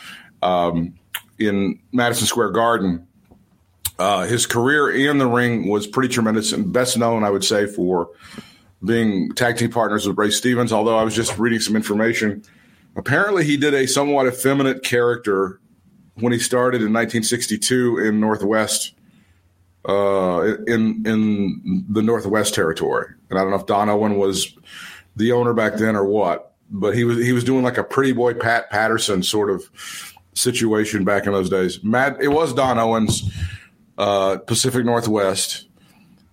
um, 0.43 0.95
in 1.39 1.81
Madison 1.93 2.27
Square 2.27 2.51
Garden. 2.51 3.07
Uh, 3.99 4.27
his 4.27 4.47
career 4.47 4.91
in 4.91 5.19
the 5.19 5.27
ring 5.27 5.69
was 5.69 5.87
pretty 5.87 6.09
tremendous 6.09 6.53
and 6.53 6.73
best 6.73 6.99
known, 6.99 7.25
I 7.25 7.31
would 7.31 7.45
say, 7.45 7.67
for 7.67 8.11
being 8.85 9.33
tag 9.33 9.57
team 9.57 9.71
partners 9.71 10.07
with 10.07 10.19
Ray 10.19 10.31
Stevens. 10.31 10.73
Although 10.73 10.99
I 10.99 11.03
was 11.03 11.15
just 11.15 11.39
reading 11.39 11.61
some 11.61 11.77
information, 11.77 12.43
apparently 12.95 13.45
he 13.45 13.57
did 13.57 13.75
a 13.75 13.87
somewhat 13.87 14.27
effeminate 14.27 14.83
character 14.83 15.61
when 16.15 16.33
he 16.33 16.39
started 16.39 16.79
in 16.79 16.93
1962 16.93 17.99
in 17.99 18.21
Northwest, 18.21 18.93
uh, 19.89 20.57
in 20.67 21.07
in 21.07 21.87
the 21.89 22.03
Northwest 22.03 22.55
territory. 22.55 23.15
And 23.31 23.39
I 23.39 23.43
don't 23.43 23.51
know 23.51 23.59
if 23.59 23.67
Don 23.67 23.89
Owen 23.89 24.17
was 24.17 24.55
the 25.17 25.33
owner 25.33 25.55
back 25.55 25.77
then 25.77 25.97
or 25.97 26.05
what, 26.05 26.53
but 26.71 26.95
he 26.95 27.05
was 27.05 27.19
he 27.19 27.33
was 27.33 27.45
doing 27.45 27.65
like 27.65 27.79
a 27.79 27.85
pretty 27.85 28.13
boy 28.13 28.35
Pat 28.35 28.71
Patterson 28.71 29.23
sort 29.23 29.51
of 29.51 29.71
situation 30.37 31.05
back 31.05 31.27
in 31.27 31.33
those 31.33 31.51
days. 31.51 31.83
Matt, 31.83 32.21
it 32.21 32.29
was 32.29 32.53
Don 32.55 32.79
Owens, 32.79 33.31
uh, 33.99 34.39
Pacific 34.39 34.85
Northwest. 34.85 35.67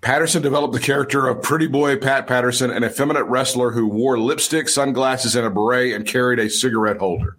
Patterson 0.02 0.42
developed 0.42 0.74
the 0.74 0.82
character 0.82 1.28
of 1.28 1.42
Pretty 1.42 1.68
Boy 1.68 1.96
Pat 1.98 2.28
Patterson, 2.28 2.70
an 2.72 2.84
effeminate 2.84 3.24
wrestler 3.26 3.72
who 3.72 3.88
wore 3.88 4.20
lipstick, 4.20 4.68
sunglasses, 4.68 5.36
and 5.36 5.46
a 5.46 5.50
beret 5.50 5.94
and 5.94 6.06
carried 6.06 6.40
a 6.40 6.50
cigarette 6.50 6.98
holder. 6.98 7.38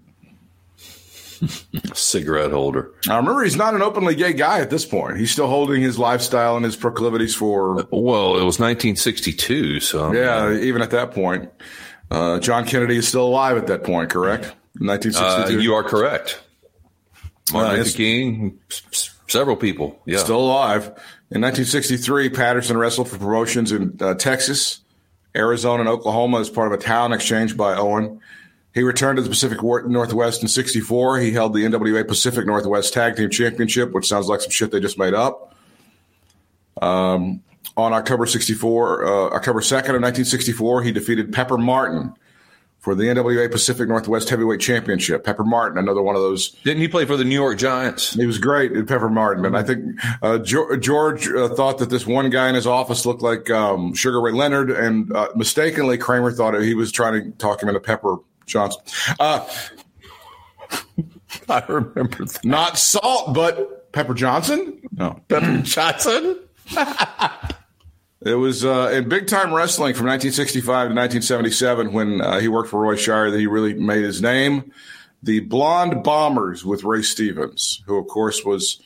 Cigarette 1.92 2.52
holder. 2.52 2.90
Now, 3.06 3.18
remember, 3.18 3.42
he's 3.44 3.56
not 3.56 3.74
an 3.74 3.82
openly 3.82 4.14
gay 4.14 4.32
guy 4.32 4.60
at 4.60 4.70
this 4.70 4.86
point. 4.86 5.18
He's 5.18 5.30
still 5.30 5.46
holding 5.46 5.82
his 5.82 5.98
lifestyle 5.98 6.56
and 6.56 6.64
his 6.64 6.74
proclivities 6.76 7.34
for, 7.34 7.86
Well, 7.90 8.38
it 8.38 8.44
was 8.44 8.58
1962, 8.58 9.80
so 9.80 10.12
yeah, 10.12 10.52
even 10.54 10.80
at 10.80 10.90
that 10.90 11.10
point. 11.12 11.50
Uh, 12.10 12.38
John 12.38 12.64
Kennedy 12.64 12.96
is 12.96 13.08
still 13.08 13.26
alive 13.26 13.56
at 13.56 13.66
that 13.66 13.84
point, 13.84 14.08
correct? 14.10 14.46
Uh, 14.46 14.86
1962. 14.86 15.60
you 15.62 15.74
are 15.74 15.82
correct. 15.82 16.40
Martin 17.52 17.76
Luther 17.76 17.96
King, 17.96 18.58
several 19.28 19.56
people. 19.56 20.00
Yeah. 20.06 20.18
Still 20.18 20.40
alive. 20.40 20.86
In 21.30 21.40
1963, 21.40 22.30
Patterson 22.30 22.76
wrestled 22.76 23.08
for 23.08 23.18
promotions 23.18 23.72
in 23.72 23.96
uh, 24.00 24.14
Texas, 24.14 24.80
Arizona, 25.36 25.80
and 25.80 25.88
Oklahoma 25.88 26.40
as 26.40 26.48
part 26.48 26.72
of 26.72 26.78
a 26.78 26.82
talent 26.82 27.14
exchange 27.14 27.56
by 27.56 27.74
Owen. 27.74 28.20
He 28.72 28.82
returned 28.82 29.16
to 29.16 29.22
the 29.22 29.28
Pacific 29.28 29.62
Northwest 29.62 30.42
in 30.42 30.48
64. 30.48 31.18
He 31.20 31.30
held 31.30 31.54
the 31.54 31.60
NWA 31.60 32.06
Pacific 32.06 32.44
Northwest 32.44 32.92
Tag 32.92 33.16
Team 33.16 33.30
Championship, 33.30 33.92
which 33.92 34.08
sounds 34.08 34.26
like 34.26 34.40
some 34.40 34.50
shit 34.50 34.72
they 34.72 34.80
just 34.80 34.98
made 34.98 35.14
up. 35.14 35.54
Um, 36.82 37.42
on 37.76 37.92
October 37.92 38.26
64, 38.26 39.04
uh, 39.04 39.36
October 39.36 39.60
2nd 39.60 39.94
of 39.94 40.02
1964, 40.02 40.82
he 40.82 40.92
defeated 40.92 41.32
Pepper 41.32 41.56
Martin 41.56 42.14
for 42.84 42.94
the 42.94 43.04
NWA 43.04 43.50
Pacific 43.50 43.88
Northwest 43.88 44.28
Heavyweight 44.28 44.60
Championship. 44.60 45.24
Pepper 45.24 45.42
Martin, 45.42 45.78
another 45.78 46.02
one 46.02 46.16
of 46.16 46.20
those 46.20 46.50
Didn't 46.64 46.82
he 46.82 46.88
play 46.88 47.06
for 47.06 47.16
the 47.16 47.24
New 47.24 47.34
York 47.34 47.56
Giants? 47.56 48.12
he 48.12 48.26
was 48.26 48.36
great 48.36 48.76
at 48.76 48.86
Pepper 48.86 49.08
Martin, 49.08 49.46
and 49.46 49.56
I 49.56 49.62
think 49.62 49.98
uh, 50.20 50.36
George, 50.38 50.84
George 50.84 51.28
uh, 51.28 51.48
thought 51.54 51.78
that 51.78 51.88
this 51.88 52.06
one 52.06 52.28
guy 52.28 52.50
in 52.50 52.54
his 52.54 52.66
office 52.66 53.06
looked 53.06 53.22
like 53.22 53.50
um, 53.50 53.94
Sugar 53.94 54.20
Ray 54.20 54.32
Leonard, 54.32 54.70
and 54.70 55.10
uh, 55.16 55.28
mistakenly 55.34 55.96
Kramer 55.96 56.30
thought 56.30 56.60
he 56.60 56.74
was 56.74 56.92
trying 56.92 57.24
to 57.24 57.30
talk 57.38 57.62
him 57.62 57.70
into 57.70 57.80
Pepper 57.80 58.18
Johnson. 58.44 58.82
Uh, 59.18 59.48
I 61.48 61.64
remember 61.66 62.26
that. 62.26 62.44
not 62.44 62.76
salt, 62.76 63.34
but 63.34 63.90
Pepper 63.92 64.12
Johnson? 64.12 64.82
No. 64.92 65.20
Pepper 65.28 65.62
Johnson. 65.62 66.38
It 68.24 68.34
was 68.36 68.64
uh, 68.64 68.90
in 68.94 69.08
big 69.08 69.26
time 69.26 69.52
wrestling 69.52 69.92
from 69.92 70.06
1965 70.06 70.64
to 70.64 70.94
1977 70.94 71.92
when 71.92 72.22
uh, 72.22 72.40
he 72.40 72.48
worked 72.48 72.70
for 72.70 72.80
Roy 72.80 72.96
Shire 72.96 73.30
that 73.30 73.38
he 73.38 73.46
really 73.46 73.74
made 73.74 74.02
his 74.02 74.22
name. 74.22 74.72
The 75.22 75.40
Blonde 75.40 76.02
Bombers 76.02 76.64
with 76.64 76.84
Ray 76.84 77.02
Stevens, 77.02 77.82
who 77.86 77.98
of 77.98 78.06
course 78.06 78.42
was, 78.42 78.80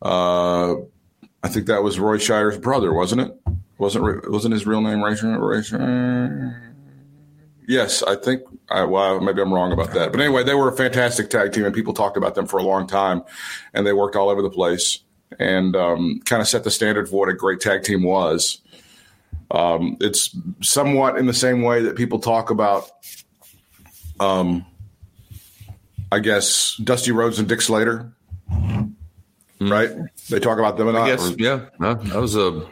uh, 0.00 0.76
I 1.42 1.48
think 1.48 1.66
that 1.66 1.82
was 1.82 1.98
Roy 1.98 2.16
Shire's 2.16 2.56
brother, 2.56 2.94
wasn't 2.94 3.20
it? 3.20 3.38
Wasn't 3.76 4.30
wasn't 4.30 4.54
his 4.54 4.66
real 4.66 4.80
name 4.80 5.02
Ray 5.02 5.14
Shire? 5.62 6.72
Yes, 7.68 8.02
I 8.02 8.16
think. 8.16 8.42
I, 8.70 8.84
well, 8.84 9.20
maybe 9.20 9.42
I'm 9.42 9.52
wrong 9.52 9.72
about 9.72 9.92
that, 9.92 10.12
but 10.12 10.20
anyway, 10.20 10.44
they 10.44 10.54
were 10.54 10.68
a 10.68 10.76
fantastic 10.76 11.28
tag 11.28 11.52
team, 11.52 11.64
and 11.64 11.74
people 11.74 11.92
talked 11.92 12.16
about 12.16 12.34
them 12.34 12.46
for 12.46 12.58
a 12.58 12.62
long 12.62 12.86
time, 12.86 13.24
and 13.74 13.86
they 13.86 13.92
worked 13.92 14.16
all 14.16 14.28
over 14.28 14.42
the 14.42 14.50
place 14.50 15.00
and 15.38 15.76
um, 15.76 16.20
kind 16.24 16.42
of 16.42 16.48
set 16.48 16.64
the 16.64 16.70
standard 16.70 17.08
for 17.08 17.16
what 17.16 17.28
a 17.28 17.34
great 17.34 17.60
tag 17.60 17.82
team 17.82 18.02
was. 18.02 18.60
Um, 19.50 19.96
it's 20.00 20.36
somewhat 20.62 21.18
in 21.18 21.26
the 21.26 21.34
same 21.34 21.62
way 21.62 21.82
that 21.82 21.96
people 21.96 22.18
talk 22.20 22.50
about, 22.50 22.88
um, 24.20 24.64
I 26.12 26.20
guess, 26.20 26.76
Dusty 26.76 27.10
Rhodes 27.12 27.38
and 27.38 27.48
Dick 27.48 27.60
Slater, 27.60 28.12
right? 29.60 29.90
They 30.28 30.38
talk 30.40 30.58
about 30.58 30.76
them 30.76 30.88
a 30.88 30.92
lot. 30.92 31.02
I 31.02 31.10
guess, 31.16 31.34
yeah. 31.38 31.66
No, 31.78 31.94
that 31.94 32.20
was 32.20 32.36
a 32.36 32.68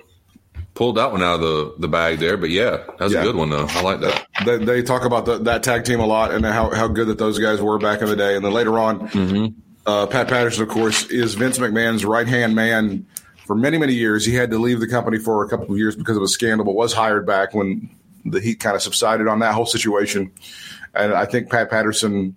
pulled 0.74 0.96
that 0.96 1.10
one 1.10 1.22
out 1.24 1.34
of 1.34 1.40
the, 1.40 1.74
the 1.80 1.88
bag 1.88 2.20
there, 2.20 2.36
but 2.36 2.50
yeah, 2.50 2.70
that 2.70 3.00
was 3.00 3.12
Yeah. 3.12 3.22
a 3.22 3.24
good 3.24 3.34
one 3.34 3.50
though. 3.50 3.66
I 3.68 3.82
like 3.82 3.98
that. 4.00 4.26
They, 4.46 4.58
they 4.58 4.82
talk 4.82 5.04
about 5.04 5.24
the, 5.24 5.38
that 5.38 5.64
tag 5.64 5.82
team 5.84 5.98
a 5.98 6.06
lot 6.06 6.30
and 6.32 6.44
how, 6.46 6.70
how 6.72 6.86
good 6.86 7.08
that 7.08 7.18
those 7.18 7.36
guys 7.40 7.60
were 7.60 7.78
back 7.78 8.00
in 8.00 8.06
the 8.06 8.14
day. 8.14 8.36
And 8.36 8.44
then 8.44 8.52
later 8.52 8.78
on, 8.78 9.56
uh, 9.86 10.06
Pat 10.06 10.28
Patterson, 10.28 10.62
of 10.62 10.68
course, 10.68 11.06
is 11.06 11.34
Vince 11.34 11.58
McMahon's 11.58 12.04
right 12.04 12.28
hand 12.28 12.54
man 12.54 13.06
for 13.48 13.54
many, 13.54 13.78
many 13.78 13.94
years. 13.94 14.26
He 14.26 14.34
had 14.34 14.50
to 14.50 14.58
leave 14.58 14.78
the 14.78 14.87
company 14.87 15.18
for 15.18 15.42
a 15.42 15.48
couple 15.48 15.72
of 15.72 15.78
years 15.78 15.96
because 15.96 16.18
of 16.18 16.22
a 16.22 16.28
scandal, 16.28 16.66
but 16.66 16.74
was 16.74 16.92
hired 16.92 17.26
back 17.26 17.54
when 17.54 17.88
the 18.26 18.42
heat 18.42 18.61
kind 18.61 18.76
of 18.76 18.82
subsided 18.82 19.26
on 19.26 19.38
that 19.38 19.54
whole 19.54 19.64
situation. 19.64 20.30
And 20.94 21.14
I 21.14 21.24
think 21.24 21.50
Pat 21.50 21.70
Patterson, 21.70 22.37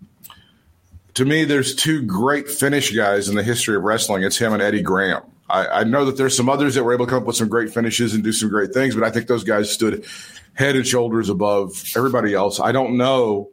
to 1.15 1.25
me, 1.25 1.43
there's 1.43 1.75
two 1.75 2.01
great 2.01 2.49
finish 2.49 2.95
guys 2.95 3.27
in 3.27 3.35
the 3.35 3.43
history 3.43 3.75
of 3.75 3.83
wrestling. 3.83 4.23
It's 4.23 4.37
him 4.37 4.53
and 4.53 4.61
Eddie 4.61 4.81
Graham. 4.81 5.23
I, 5.49 5.67
I 5.67 5.83
know 5.83 6.05
that 6.05 6.15
there's 6.15 6.35
some 6.35 6.47
others 6.47 6.75
that 6.75 6.85
were 6.85 6.93
able 6.93 7.07
to 7.07 7.09
come 7.09 7.23
up 7.23 7.27
with 7.27 7.35
some 7.35 7.49
great 7.49 7.73
finishes 7.73 8.13
and 8.13 8.23
do 8.23 8.31
some 8.31 8.47
great 8.47 8.73
things, 8.73 8.95
but 8.95 9.03
I 9.03 9.11
think 9.11 9.27
those 9.27 9.43
guys 9.43 9.69
stood 9.69 10.05
head 10.53 10.77
and 10.77 10.87
shoulders 10.87 11.27
above 11.27 11.83
everybody 11.93 12.33
else. 12.33 12.61
I 12.61 12.71
don't 12.71 12.95
know 12.95 13.49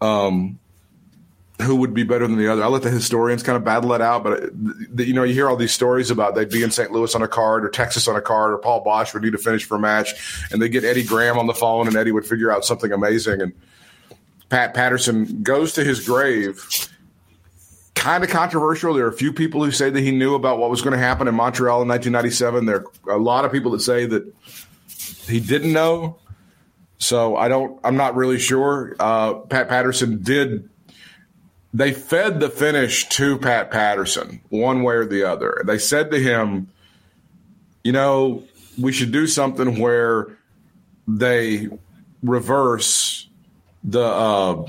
um, 0.00 0.58
who 1.60 1.76
would 1.76 1.92
be 1.92 2.04
better 2.04 2.26
than 2.26 2.38
the 2.38 2.46
other. 2.48 2.62
I'll 2.62 2.70
let 2.70 2.82
the 2.82 2.90
historians 2.90 3.42
kind 3.42 3.56
of 3.56 3.64
battle 3.64 3.92
it 3.92 4.00
out, 4.00 4.22
but 4.22 4.44
uh, 4.44 4.48
you 4.96 5.12
know, 5.12 5.24
you 5.24 5.34
hear 5.34 5.48
all 5.48 5.56
these 5.56 5.72
stories 5.72 6.10
about 6.10 6.34
they'd 6.34 6.50
be 6.50 6.62
in 6.62 6.70
St. 6.70 6.92
Louis 6.92 7.14
on 7.14 7.22
a 7.22 7.28
card 7.28 7.64
or 7.64 7.68
Texas 7.68 8.06
on 8.06 8.16
a 8.16 8.20
card 8.20 8.52
or 8.52 8.58
Paul 8.58 8.84
Boesch 8.84 9.12
would 9.12 9.22
need 9.22 9.32
to 9.32 9.38
finish 9.38 9.64
for 9.64 9.76
a 9.76 9.80
match 9.80 10.46
and 10.52 10.62
they 10.62 10.68
get 10.68 10.84
Eddie 10.84 11.04
Graham 11.04 11.38
on 11.38 11.46
the 11.46 11.54
phone 11.54 11.88
and 11.88 11.96
Eddie 11.96 12.12
would 12.12 12.26
figure 12.26 12.52
out 12.52 12.64
something 12.64 12.92
amazing. 12.92 13.42
And 13.42 13.52
Pat 14.48 14.72
Patterson 14.72 15.42
goes 15.42 15.72
to 15.74 15.84
his 15.84 16.06
grave 16.06 16.64
kind 17.98 18.22
of 18.24 18.30
controversial. 18.30 18.94
There 18.94 19.04
are 19.04 19.08
a 19.08 19.12
few 19.12 19.32
people 19.32 19.64
who 19.64 19.70
say 19.70 19.90
that 19.90 20.00
he 20.00 20.12
knew 20.12 20.34
about 20.34 20.58
what 20.58 20.70
was 20.70 20.82
going 20.82 20.92
to 20.92 20.98
happen 20.98 21.28
in 21.28 21.34
Montreal 21.34 21.82
in 21.82 21.88
1997. 21.88 22.66
There 22.66 22.84
are 23.06 23.16
a 23.16 23.22
lot 23.22 23.44
of 23.44 23.52
people 23.52 23.72
that 23.72 23.80
say 23.80 24.06
that 24.06 24.32
he 25.26 25.40
didn't 25.40 25.72
know. 25.72 26.18
So 26.98 27.36
I 27.36 27.48
don't. 27.48 27.78
I'm 27.84 27.96
not 27.96 28.16
really 28.16 28.38
sure. 28.38 28.96
Uh, 28.98 29.34
Pat 29.34 29.68
Patterson 29.68 30.22
did. 30.22 30.68
They 31.74 31.92
fed 31.92 32.40
the 32.40 32.48
finish 32.48 33.08
to 33.10 33.38
Pat 33.38 33.70
Patterson 33.70 34.40
one 34.48 34.82
way 34.82 34.94
or 34.94 35.06
the 35.06 35.24
other. 35.24 35.62
They 35.66 35.78
said 35.78 36.10
to 36.12 36.18
him, 36.18 36.68
"You 37.84 37.92
know, 37.92 38.44
we 38.80 38.92
should 38.92 39.12
do 39.12 39.26
something 39.26 39.78
where 39.78 40.38
they 41.06 41.68
reverse 42.22 43.28
the, 43.84 44.02
uh, 44.02 44.66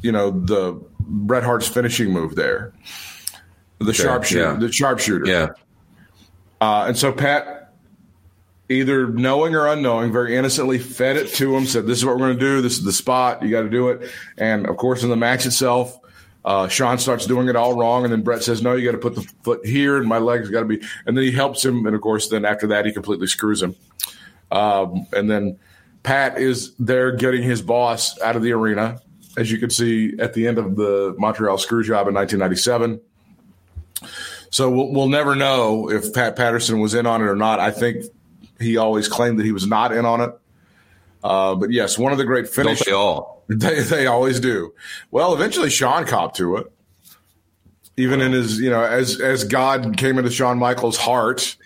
you 0.00 0.12
know, 0.12 0.30
the 0.30 0.80
Bret 1.00 1.42
Hart's 1.42 1.68
finishing 1.68 2.10
move 2.10 2.36
there, 2.36 2.72
the 3.78 3.92
sharpshooter, 3.92 4.52
yeah. 4.52 4.58
the 4.58 4.72
sharpshooter." 4.72 5.26
Yeah. 5.26 5.48
Uh, 6.64 6.86
and 6.88 6.96
so 6.96 7.12
Pat, 7.12 7.74
either 8.70 9.08
knowing 9.08 9.54
or 9.54 9.66
unknowing, 9.66 10.10
very 10.10 10.34
innocently 10.34 10.78
fed 10.78 11.16
it 11.16 11.28
to 11.34 11.54
him, 11.54 11.66
said, 11.66 11.86
This 11.86 11.98
is 11.98 12.06
what 12.06 12.14
we're 12.14 12.26
going 12.26 12.38
to 12.38 12.40
do. 12.40 12.62
This 12.62 12.78
is 12.78 12.84
the 12.84 12.92
spot. 12.92 13.42
You 13.42 13.50
got 13.50 13.62
to 13.62 13.68
do 13.68 13.88
it. 13.88 14.10
And 14.38 14.66
of 14.66 14.78
course, 14.78 15.02
in 15.02 15.10
the 15.10 15.16
match 15.16 15.44
itself, 15.44 15.98
uh, 16.44 16.68
Shawn 16.68 16.98
starts 16.98 17.26
doing 17.26 17.48
it 17.48 17.56
all 17.56 17.74
wrong. 17.74 18.04
And 18.04 18.12
then 18.12 18.22
Bret 18.22 18.42
says, 18.42 18.62
No, 18.62 18.74
you 18.74 18.84
got 18.84 18.92
to 18.92 18.98
put 18.98 19.14
the 19.14 19.22
foot 19.42 19.64
here, 19.64 19.96
and 19.96 20.06
my 20.06 20.18
legs 20.18 20.50
got 20.50 20.60
to 20.60 20.66
be. 20.66 20.80
And 21.06 21.16
then 21.16 21.24
he 21.24 21.32
helps 21.32 21.64
him. 21.64 21.86
And 21.86 21.94
of 21.94 22.02
course, 22.02 22.28
then 22.28 22.44
after 22.44 22.66
that, 22.68 22.86
he 22.86 22.92
completely 22.92 23.26
screws 23.26 23.62
him. 23.62 23.74
Um, 24.50 25.06
and 25.12 25.30
then 25.30 25.58
Pat 26.02 26.38
is 26.38 26.74
there 26.78 27.12
getting 27.12 27.42
his 27.42 27.62
boss 27.62 28.20
out 28.20 28.36
of 28.36 28.42
the 28.42 28.52
arena, 28.52 29.00
as 29.36 29.50
you 29.50 29.58
can 29.58 29.70
see 29.70 30.12
at 30.18 30.34
the 30.34 30.46
end 30.46 30.58
of 30.58 30.76
the 30.76 31.14
Montreal 31.18 31.58
screw 31.58 31.82
job 31.82 32.08
in 32.08 32.14
1997. 32.14 33.00
So 34.50 34.70
we'll, 34.70 34.92
we'll 34.92 35.08
never 35.08 35.34
know 35.34 35.90
if 35.90 36.12
Pat 36.12 36.36
Patterson 36.36 36.78
was 36.78 36.94
in 36.94 37.06
on 37.06 37.22
it 37.22 37.24
or 37.24 37.34
not. 37.34 37.58
I 37.58 37.70
think 37.70 38.04
he 38.60 38.76
always 38.76 39.08
claimed 39.08 39.38
that 39.40 39.44
he 39.44 39.52
was 39.52 39.66
not 39.66 39.92
in 39.92 40.04
on 40.04 40.20
it. 40.20 40.30
Uh, 41.24 41.54
but 41.54 41.72
yes, 41.72 41.98
one 41.98 42.12
of 42.12 42.18
the 42.18 42.24
great 42.24 42.52
they 42.86 42.92
all? 42.92 43.33
They, 43.48 43.80
they 43.80 44.06
always 44.06 44.40
do. 44.40 44.72
Well, 45.10 45.34
eventually 45.34 45.68
Shawn 45.70 46.06
copped 46.06 46.36
to 46.36 46.56
it. 46.56 46.72
Even 47.96 48.20
in 48.20 48.32
his, 48.32 48.58
you 48.58 48.70
know, 48.70 48.82
as 48.82 49.20
as 49.20 49.44
God 49.44 49.96
came 49.96 50.18
into 50.18 50.30
Shawn 50.30 50.58
Michaels' 50.58 50.96
heart 50.96 51.56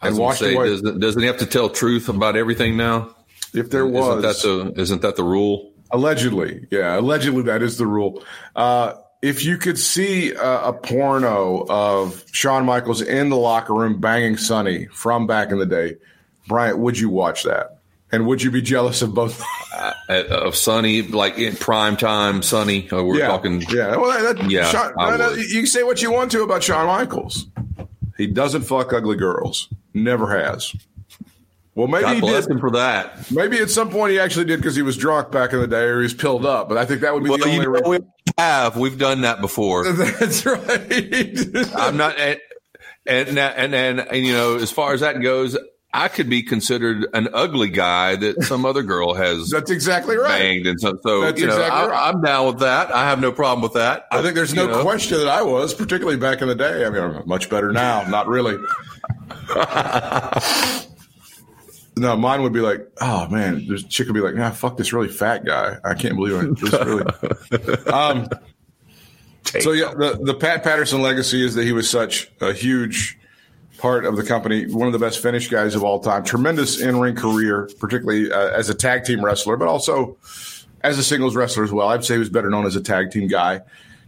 I 0.00 0.08
and 0.08 0.18
washed 0.18 0.40
say, 0.40 0.54
away. 0.54 0.68
doesn't, 0.68 1.00
doesn't 1.00 1.20
he 1.20 1.26
have 1.26 1.38
to 1.38 1.46
tell 1.46 1.68
truth 1.70 2.08
about 2.08 2.36
everything 2.36 2.76
now? 2.76 3.14
if 3.54 3.70
there 3.70 3.84
Isn't 3.86 3.92
was, 3.94 4.22
that 4.22 4.48
the 4.48 4.80
isn't 4.80 5.02
that 5.02 5.16
the 5.16 5.24
rule? 5.24 5.72
Allegedly, 5.90 6.66
yeah, 6.70 6.98
allegedly 6.98 7.42
that 7.42 7.62
is 7.62 7.76
the 7.78 7.86
rule. 7.86 8.22
Uh, 8.56 8.94
if 9.20 9.44
you 9.44 9.58
could 9.58 9.78
see 9.78 10.32
a, 10.32 10.68
a 10.68 10.72
porno 10.72 11.64
of 11.68 12.24
Shawn 12.32 12.64
Michaels 12.64 13.02
in 13.02 13.28
the 13.28 13.36
locker 13.36 13.74
room 13.74 14.00
banging 14.00 14.36
Sonny 14.36 14.86
from 14.86 15.26
back 15.26 15.50
in 15.50 15.58
the 15.58 15.66
day, 15.66 15.96
Bryant, 16.48 16.78
would 16.78 16.98
you 16.98 17.08
watch 17.08 17.42
that? 17.44 17.81
And 18.12 18.26
would 18.26 18.42
you 18.42 18.50
be 18.50 18.60
jealous 18.60 19.00
of 19.00 19.14
both? 19.14 19.42
Uh, 19.72 20.24
of 20.28 20.54
Sonny, 20.54 21.02
like 21.02 21.38
in 21.38 21.56
prime 21.56 21.96
time, 21.96 22.42
Sonny. 22.42 22.90
Uh, 22.90 23.02
we're 23.02 23.18
yeah, 23.18 23.28
talking. 23.28 23.62
yeah. 23.70 23.96
Well, 23.96 24.34
that, 24.34 24.50
Yeah, 24.50 24.66
Shawn, 24.70 24.92
I 24.98 25.34
you 25.34 25.60
can 25.60 25.66
say 25.66 25.82
what 25.82 26.02
you 26.02 26.12
want 26.12 26.30
to 26.32 26.42
about 26.42 26.62
Shawn 26.62 26.86
Michaels. 26.86 27.46
He 28.18 28.26
doesn't 28.26 28.62
fuck 28.62 28.92
ugly 28.92 29.16
girls. 29.16 29.68
Never 29.94 30.28
has. 30.38 30.74
Well, 31.74 31.86
maybe 31.88 32.02
God 32.02 32.14
he 32.16 32.20
bless 32.20 32.46
did. 32.46 32.52
him 32.52 32.60
for 32.60 32.70
that. 32.72 33.30
Maybe 33.30 33.58
at 33.58 33.70
some 33.70 33.88
point 33.88 34.12
he 34.12 34.18
actually 34.18 34.44
did 34.44 34.58
because 34.58 34.76
he 34.76 34.82
was 34.82 34.96
drunk 34.98 35.30
back 35.32 35.54
in 35.54 35.60
the 35.60 35.66
day 35.66 35.84
or 35.84 35.98
he 35.98 36.02
was 36.02 36.12
pilled 36.14 36.44
up. 36.44 36.68
But 36.68 36.76
I 36.76 36.84
think 36.84 37.00
that 37.00 37.14
would 37.14 37.24
be 37.24 37.30
Well, 37.30 37.38
the 37.38 37.44
only 37.44 37.56
you 37.56 37.72
know, 37.72 37.88
we 37.88 37.98
have 38.36 38.76
we've 38.76 38.98
done 38.98 39.22
that 39.22 39.40
before. 39.40 39.90
That's 39.92 40.44
right. 40.44 41.72
I'm 41.74 41.96
not, 41.96 42.18
and 42.18 42.38
and 43.06 43.38
and, 43.38 43.74
and 43.74 44.00
and 44.00 44.26
you 44.26 44.34
know, 44.34 44.56
as 44.56 44.70
far 44.70 44.92
as 44.92 45.00
that 45.00 45.22
goes, 45.22 45.56
I 45.94 46.08
could 46.08 46.30
be 46.30 46.42
considered 46.42 47.06
an 47.12 47.28
ugly 47.34 47.68
guy 47.68 48.16
that 48.16 48.42
some 48.44 48.64
other 48.64 48.82
girl 48.82 49.12
has 49.12 49.50
That's 49.50 49.70
exactly 49.70 50.16
right. 50.16 50.38
banged, 50.38 50.66
and 50.66 50.80
so, 50.80 50.98
so 51.02 51.20
That's 51.20 51.38
you 51.38 51.46
know, 51.46 51.52
exactly 51.52 51.80
I, 51.80 51.86
right. 51.86 52.08
I'm 52.08 52.22
down 52.22 52.46
with 52.46 52.60
that. 52.60 52.90
I 52.94 53.08
have 53.08 53.20
no 53.20 53.30
problem 53.30 53.62
with 53.62 53.74
that. 53.74 54.06
I 54.10 54.22
think 54.22 54.34
there's 54.34 54.54
no 54.54 54.66
know? 54.66 54.82
question 54.82 55.18
that 55.18 55.28
I 55.28 55.42
was, 55.42 55.74
particularly 55.74 56.16
back 56.16 56.40
in 56.40 56.48
the 56.48 56.54
day. 56.54 56.86
I 56.86 56.90
mean, 56.90 57.02
I'm 57.02 57.28
much 57.28 57.50
better 57.50 57.72
now. 57.72 58.08
Not 58.08 58.26
really. 58.26 58.56
no, 61.96 62.16
mine 62.16 62.42
would 62.42 62.54
be 62.54 62.60
like, 62.60 62.90
oh 63.02 63.28
man, 63.28 63.66
this 63.68 63.84
chick 63.84 64.06
would 64.06 64.14
be 64.14 64.20
like, 64.20 64.34
nah, 64.34 64.50
fuck 64.50 64.78
this 64.78 64.94
really 64.94 65.08
fat 65.08 65.44
guy. 65.44 65.76
I 65.84 65.92
can't 65.92 66.16
believe 66.16 66.42
it. 66.42 66.58
This 66.58 66.72
really. 66.72 67.04
um, 67.92 68.30
so 69.60 69.72
yeah, 69.72 69.92
the 69.92 70.18
the 70.22 70.32
Pat 70.32 70.64
Patterson 70.64 71.02
legacy 71.02 71.44
is 71.44 71.54
that 71.54 71.64
he 71.64 71.72
was 71.72 71.90
such 71.90 72.30
a 72.40 72.54
huge 72.54 73.18
part 73.82 74.04
of 74.04 74.16
the 74.16 74.22
company, 74.22 74.64
one 74.66 74.86
of 74.86 74.92
the 74.92 74.98
best 75.00 75.20
finish 75.20 75.48
guys 75.48 75.74
of 75.74 75.82
all 75.82 75.98
time. 75.98 76.22
Tremendous 76.22 76.80
in 76.80 77.00
ring 77.00 77.16
career, 77.16 77.68
particularly 77.80 78.30
uh, 78.30 78.50
as 78.50 78.70
a 78.70 78.74
tag 78.74 79.02
team 79.02 79.24
wrestler, 79.24 79.56
but 79.56 79.66
also 79.66 80.16
as 80.82 80.98
a 80.98 81.02
singles 81.02 81.34
wrestler 81.34 81.64
as 81.64 81.72
well. 81.72 81.88
I'd 81.88 82.04
say 82.04 82.14
he 82.14 82.20
was 82.20 82.28
better 82.28 82.48
known 82.48 82.64
as 82.64 82.76
a 82.76 82.80
tag 82.80 83.10
team 83.10 83.26
guy. 83.26 83.60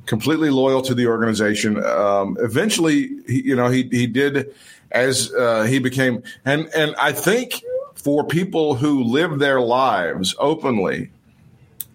Completely 0.07 0.51
loyal 0.51 0.81
to 0.83 0.95
the 0.95 1.09
organization. 1.09 1.85
Um, 1.85 2.37
eventually, 2.39 3.11
he, 3.27 3.43
you 3.43 3.57
know, 3.57 3.69
he 3.69 3.89
he 3.91 4.07
did 4.07 4.55
as 4.93 5.35
uh, 5.35 5.65
he 5.65 5.81
became, 5.81 6.23
and 6.45 6.69
and 6.77 6.95
I 6.95 7.11
think 7.11 7.61
for 7.97 8.25
people 8.25 8.77
who 8.77 9.03
live 9.03 9.41
their 9.41 9.61
lives 9.61 10.37
openly 10.39 11.11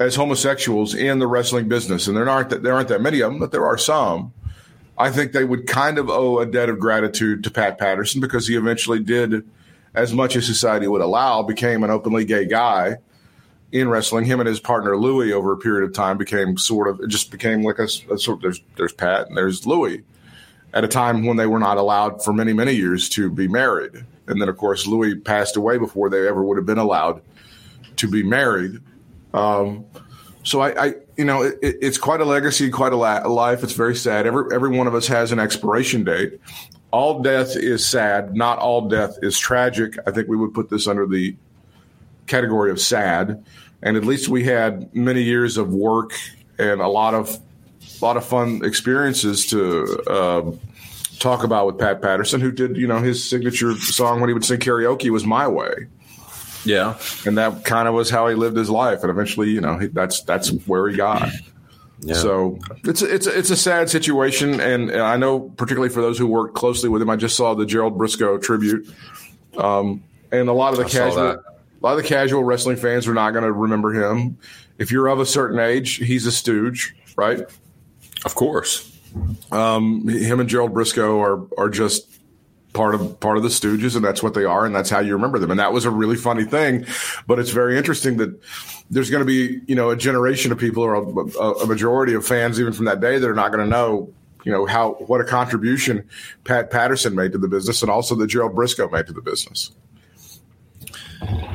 as 0.01 0.15
homosexuals 0.15 0.95
in 0.95 1.19
the 1.19 1.27
wrestling 1.27 1.69
business, 1.69 2.07
and 2.07 2.17
there 2.17 2.29
aren't 2.29 2.49
that, 2.49 2.61
there 2.61 2.73
aren't 2.73 2.89
that 2.89 3.01
many 3.01 3.21
of 3.21 3.31
them, 3.31 3.39
but 3.39 3.53
there 3.53 3.65
are 3.65 3.77
some. 3.77 4.33
I 4.99 5.09
think 5.12 5.31
they 5.31 5.45
would 5.45 5.65
kind 5.65 5.97
of 5.97 6.09
owe 6.09 6.39
a 6.39 6.45
debt 6.45 6.69
of 6.69 6.77
gratitude 6.77 7.43
to 7.45 7.51
Pat 7.51 7.77
Patterson 7.77 8.19
because 8.19 8.47
he 8.47 8.55
eventually 8.55 8.99
did 8.99 9.49
as 9.95 10.13
much 10.13 10.35
as 10.35 10.45
society 10.45 10.88
would 10.88 11.01
allow, 11.01 11.41
became 11.41 11.83
an 11.83 11.89
openly 11.89 12.25
gay 12.25 12.45
guy 12.45 12.97
in 13.71 13.89
wrestling. 13.89 14.25
Him 14.25 14.39
and 14.39 14.47
his 14.47 14.59
partner 14.59 14.97
Louis 14.97 15.31
over 15.31 15.53
a 15.53 15.57
period 15.57 15.88
of 15.88 15.93
time 15.93 16.17
became 16.17 16.57
sort 16.57 16.88
of 16.88 16.99
it 16.99 17.07
just 17.07 17.31
became 17.31 17.63
like 17.63 17.79
a, 17.79 17.88
a 18.12 18.17
sort. 18.17 18.41
There's 18.41 18.62
there's 18.75 18.93
Pat 18.93 19.27
and 19.27 19.38
there's 19.38 19.65
Louis, 19.65 20.03
at 20.73 20.83
a 20.83 20.88
time 20.88 21.25
when 21.25 21.38
they 21.38 21.47
were 21.47 21.59
not 21.59 21.77
allowed 21.77 22.23
for 22.23 22.33
many, 22.33 22.53
many 22.53 22.73
years 22.73 23.09
to 23.09 23.29
be 23.29 23.47
married. 23.47 24.05
And 24.27 24.39
then, 24.39 24.49
of 24.49 24.57
course, 24.57 24.85
Louis 24.85 25.15
passed 25.15 25.55
away 25.55 25.77
before 25.77 26.09
they 26.09 26.27
ever 26.27 26.43
would 26.43 26.57
have 26.57 26.65
been 26.65 26.77
allowed 26.77 27.21
to 27.95 28.07
be 28.07 28.21
married. 28.21 28.79
Um, 29.33 29.85
so 30.43 30.62
I, 30.62 30.85
I, 30.85 30.93
you 31.19 31.25
know, 31.25 31.41
it, 31.41 31.60
it's 31.62 31.97
quite 31.97 32.21
a 32.21 32.25
legacy, 32.25 32.69
quite 32.69 32.93
a, 32.93 32.95
la- 32.95 33.27
life. 33.27 33.62
It's 33.62 33.73
very 33.73 33.93
sad. 33.93 34.25
Every 34.25 34.55
every 34.55 34.69
one 34.69 34.88
of 34.88 34.95
us 34.95 35.05
has 35.08 35.34
an 35.34 35.39
expiration 35.39 36.05
date. 36.05 36.39
All 36.91 37.21
death 37.21 37.58
is 37.58 37.86
sad. 37.86 38.38
Not 38.38 38.58
all 38.58 38.88
death 38.88 39.17
is 39.21 39.38
tragic. 39.38 39.95
I 40.08 40.12
think 40.12 40.29
we 40.29 40.38
would 40.38 40.53
put 40.53 40.69
this 40.69 40.88
under 40.88 41.05
the 41.05 41.36
category 42.25 42.71
of 42.71 42.79
sad. 42.79 43.43
And 43.82 43.97
at 43.97 44.05
least 44.05 44.29
we 44.29 44.45
had 44.45 44.95
many 44.95 45.21
years 45.21 45.58
of 45.58 45.73
work 45.73 46.13
and 46.58 46.79
a 46.79 46.88
lot 46.88 47.13
of 47.13 47.38
a 48.01 48.05
lot 48.05 48.15
of 48.15 48.23
fun 48.23 48.62
experiences 48.63 49.45
to 49.47 50.01
uh, 50.08 50.51
talk 51.19 51.43
about 51.43 51.67
with 51.67 51.77
Pat 51.77 52.01
Patterson, 52.01 52.39
who 52.39 52.49
did 52.49 52.77
you 52.77 52.88
know 52.88 52.99
his 52.99 53.29
signature 53.29 53.75
song 53.75 54.21
when 54.21 54.29
he 54.29 54.34
would 54.34 54.45
sing 54.45 54.60
karaoke 54.60 55.10
was 55.10 55.25
"My 55.25 55.49
Way." 55.49 55.88
Yeah. 56.65 56.97
and 57.25 57.37
that 57.37 57.65
kind 57.65 57.87
of 57.87 57.93
was 57.93 58.09
how 58.09 58.27
he 58.27 58.35
lived 58.35 58.57
his 58.57 58.69
life. 58.69 59.01
And 59.01 59.09
eventually, 59.09 59.49
you 59.49 59.61
know, 59.61 59.77
he, 59.77 59.87
that's 59.87 60.21
that's 60.23 60.49
where 60.67 60.87
he 60.89 60.95
got. 60.95 61.29
Yeah. 62.01 62.13
So 62.13 62.59
it's 62.85 63.01
a, 63.01 63.13
it's 63.13 63.27
a, 63.27 63.37
it's 63.37 63.49
a 63.49 63.57
sad 63.57 63.89
situation, 63.89 64.59
and, 64.61 64.89
and 64.89 65.01
I 65.01 65.17
know 65.17 65.41
particularly 65.41 65.89
for 65.89 66.01
those 66.01 66.17
who 66.17 66.27
work 66.27 66.53
closely 66.53 66.87
with 66.87 67.01
him. 67.01 67.09
I 67.09 67.17
just 67.17 67.35
saw 67.35 67.53
the 67.55 67.65
Gerald 67.65 67.97
Brisco 67.97 68.41
tribute, 68.41 68.89
um, 69.57 70.01
and 70.31 70.47
a 70.47 70.53
lot 70.53 70.71
of 70.71 70.79
the 70.79 70.85
I 70.85 70.89
casual 70.89 71.27
a 71.27 71.41
lot 71.81 71.97
of 71.97 71.97
the 71.97 72.07
casual 72.07 72.43
wrestling 72.43 72.77
fans 72.77 73.07
are 73.07 73.13
not 73.13 73.31
going 73.31 73.43
to 73.43 73.51
remember 73.51 73.91
him. 73.91 74.37
If 74.77 74.91
you're 74.91 75.07
of 75.07 75.19
a 75.19 75.25
certain 75.25 75.59
age, 75.59 75.95
he's 75.95 76.25
a 76.25 76.31
stooge, 76.31 76.95
right? 77.17 77.41
Of 78.23 78.35
course. 78.35 78.97
Um, 79.51 80.07
him 80.07 80.39
and 80.39 80.47
Gerald 80.47 80.73
Brisco 80.73 81.19
are 81.19 81.61
are 81.61 81.69
just 81.69 82.18
part 82.79 82.95
of 82.95 83.19
part 83.19 83.35
of 83.35 83.43
the 83.43 83.49
Stooges, 83.49 83.97
and 83.97 84.05
that's 84.05 84.23
what 84.23 84.33
they 84.33 84.45
are, 84.45 84.65
and 84.65 84.73
that's 84.73 84.89
how 84.89 84.99
you 85.01 85.11
remember 85.11 85.37
them. 85.37 85.51
And 85.51 85.59
that 85.59 85.73
was 85.73 85.83
a 85.83 85.91
really 85.91 86.15
funny 86.15 86.45
thing, 86.45 86.85
but 87.27 87.37
it's 87.37 87.49
very 87.49 87.77
interesting 87.77 88.15
that 88.17 88.41
there's 88.89 89.09
going 89.09 89.19
to 89.19 89.25
be 89.25 89.59
you 89.67 89.75
know 89.75 89.89
a 89.89 89.97
generation 89.97 90.53
of 90.53 90.57
people 90.57 90.81
or 90.81 90.93
a, 90.93 91.01
a 91.01 91.67
majority 91.67 92.13
of 92.13 92.25
fans 92.25 92.57
even 92.57 92.71
from 92.71 92.85
that 92.85 93.01
day 93.01 93.19
that 93.19 93.29
are 93.29 93.35
not 93.35 93.51
going 93.51 93.65
to 93.65 93.69
know 93.69 94.13
you 94.45 94.51
know 94.53 94.65
how 94.65 94.91
what 95.07 95.19
a 95.19 95.25
contribution 95.25 96.07
Pat 96.45 96.71
Patterson 96.71 97.15
made 97.15 97.33
to 97.33 97.37
the 97.37 97.49
business, 97.49 97.81
and 97.81 97.91
also 97.91 98.15
that 98.15 98.27
Gerald 98.27 98.55
Brisco 98.55 98.89
made 98.89 99.07
to 99.07 99.13
the 99.13 99.21
business. 99.21 99.71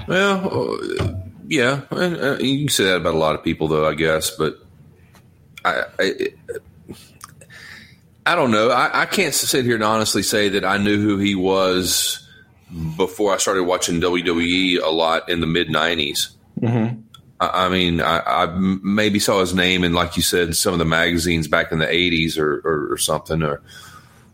Well, 0.07 0.75
uh, 1.01 1.15
yeah, 1.49 1.81
uh, 1.91 2.37
you 2.39 2.67
can 2.67 2.69
say 2.69 2.85
that 2.85 2.97
about 2.97 3.15
a 3.15 3.19
lot 3.19 3.35
of 3.35 3.43
people, 3.43 3.67
though, 3.69 3.89
I 3.89 3.95
guess. 3.95 4.29
But 4.29 4.59
I, 5.65 5.85
I, 5.99 6.13
I 8.27 8.35
don't 8.35 8.51
know. 8.51 8.71
I, 8.71 9.03
I 9.03 9.07
can't 9.07 9.35
sit 9.35 9.65
here 9.65 9.75
and 9.75 9.85
honestly 9.85 10.23
say 10.23 10.51
that 10.51 10.65
I 10.65 10.79
knew 10.79 11.01
who 11.01 11.19
he 11.19 11.35
was 11.35 12.27
before 12.97 13.35
I 13.35 13.37
started 13.37 13.65
watching 13.65 14.01
WWE 14.01 14.83
a 14.83 14.91
lot 14.91 15.29
in 15.29 15.41
the 15.41 15.47
mid 15.47 15.69
'90s. 15.69 16.31
I, 17.41 17.67
I 17.67 17.69
mean, 17.69 18.01
I 18.01 18.47
maybe 18.57 19.19
saw 19.19 19.41
his 19.41 19.55
name 19.55 19.85
in, 19.85 19.93
like 19.93 20.17
you 20.17 20.23
said, 20.23 20.57
some 20.57 20.73
of 20.73 20.79
the 20.79 20.85
magazines 20.85 21.49
back 21.49 21.73
in 21.73 21.79
the 21.79 21.87
'80s 21.87 22.39
or, 22.39 22.61
or, 22.65 22.93
or 22.93 22.97
something, 22.97 23.43
or, 23.43 23.61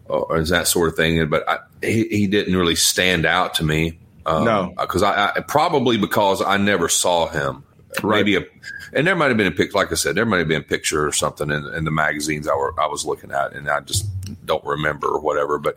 or 0.06 0.44
that 0.44 0.68
sort 0.68 0.88
of 0.90 0.96
thing. 0.96 1.28
But 1.28 1.48
I, 1.48 1.58
he, 1.82 2.04
he 2.08 2.26
didn't 2.28 2.56
really 2.56 2.76
stand 2.76 3.26
out 3.26 3.54
to 3.54 3.64
me. 3.64 3.98
Um, 4.26 4.44
No. 4.44 4.74
because 4.78 5.02
I, 5.02 5.32
I 5.36 5.40
probably 5.40 5.96
because 5.96 6.42
I 6.42 6.58
never 6.58 6.88
saw 6.88 7.26
him. 7.26 7.64
Maybe 8.04 8.36
a, 8.36 8.44
and 8.92 9.06
there 9.06 9.16
might 9.16 9.28
have 9.28 9.36
been 9.36 9.46
a 9.46 9.52
picture. 9.52 9.76
Like 9.76 9.90
I 9.90 9.96
said, 9.96 10.14
there 10.14 10.24
might 10.26 10.38
have 10.38 10.48
been 10.48 10.60
a 10.60 10.64
picture 10.64 11.06
or 11.06 11.12
something 11.12 11.50
in, 11.50 11.64
in 11.74 11.84
the 11.84 11.90
magazines 11.90 12.46
I 12.48 12.54
were 12.54 12.72
I 12.80 12.86
was 12.86 13.04
looking 13.04 13.32
at, 13.32 13.52
and 13.52 13.68
I 13.68 13.80
just 13.80 14.06
don't 14.46 14.64
remember 14.64 15.08
or 15.08 15.20
whatever. 15.20 15.58
But 15.58 15.76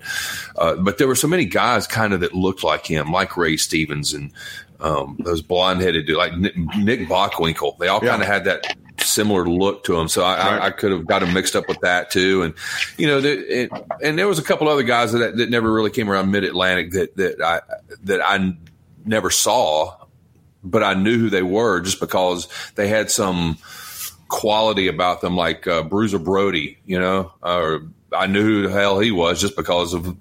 uh, 0.58 0.76
but 0.76 0.98
there 1.00 1.08
were 1.08 1.16
so 1.16 1.28
many 1.28 1.46
guys 1.46 1.88
kind 1.88 2.14
of 2.14 2.20
that 2.22 2.34
looked 2.34 2.64
like 2.64 2.86
him, 2.86 3.12
like 3.12 3.36
Ray 3.36 3.58
Stevens 3.58 4.14
and 4.14 4.32
um, 4.80 5.18
those 5.24 5.42
blonde 5.42 5.82
headed 5.82 6.06
dude, 6.06 6.18
like 6.18 6.36
Nick, 6.38 6.56
Nick 6.78 7.00
Bockwinkel. 7.02 7.78
They 7.80 7.88
all 7.88 8.00
Yeah. 8.04 8.10
kind 8.12 8.22
of 8.22 8.28
had 8.28 8.46
that 8.46 8.76
similar 9.00 9.46
look 9.48 9.84
to 9.86 10.00
him. 10.00 10.08
So 10.08 10.24
I, 10.24 10.38
Right. 10.38 10.62
I, 10.62 10.66
I 10.68 10.70
could 10.72 10.92
have 10.92 11.06
got 11.08 11.20
them 11.20 11.34
mixed 11.34 11.56
up 11.56 11.68
with 11.68 11.80
that 11.82 12.12
too. 12.12 12.44
And 12.44 12.54
you 12.98 13.08
know, 13.08 13.22
the, 13.22 13.64
it, 13.64 13.72
and 14.04 14.20
there 14.20 14.28
was 14.28 14.40
a 14.40 14.44
couple 14.44 14.68
other 14.70 14.84
guys 14.84 15.14
that 15.14 15.38
that 15.38 15.50
never 15.50 15.72
really 15.72 15.90
came 15.90 16.10
around 16.10 16.32
Mid 16.32 16.44
Atlantic 16.44 16.92
that 16.92 17.16
that 17.18 17.42
I 17.42 17.62
that 18.04 18.22
I 18.22 18.54
never 19.06 19.30
saw, 19.30 19.96
but 20.64 20.84
I 20.84 20.94
knew 20.94 21.18
who 21.18 21.30
they 21.30 21.44
were 21.44 21.82
just 21.82 22.00
because 22.00 22.48
they 22.76 22.88
had 22.88 23.12
some 23.12 23.58
quality 24.28 24.88
about 24.88 25.22
them, 25.22 25.36
like 25.36 25.68
uh, 25.68 25.84
Bruiser 25.84 26.20
Brody. 26.20 26.78
You 26.86 27.00
know, 27.00 27.34
or 27.42 27.82
I 28.12 28.28
knew 28.28 28.44
who 28.44 28.62
the 28.64 28.72
hell 28.72 29.00
he 29.00 29.12
was 29.12 29.42
just 29.42 29.56
because 29.56 29.94
of 29.94 30.16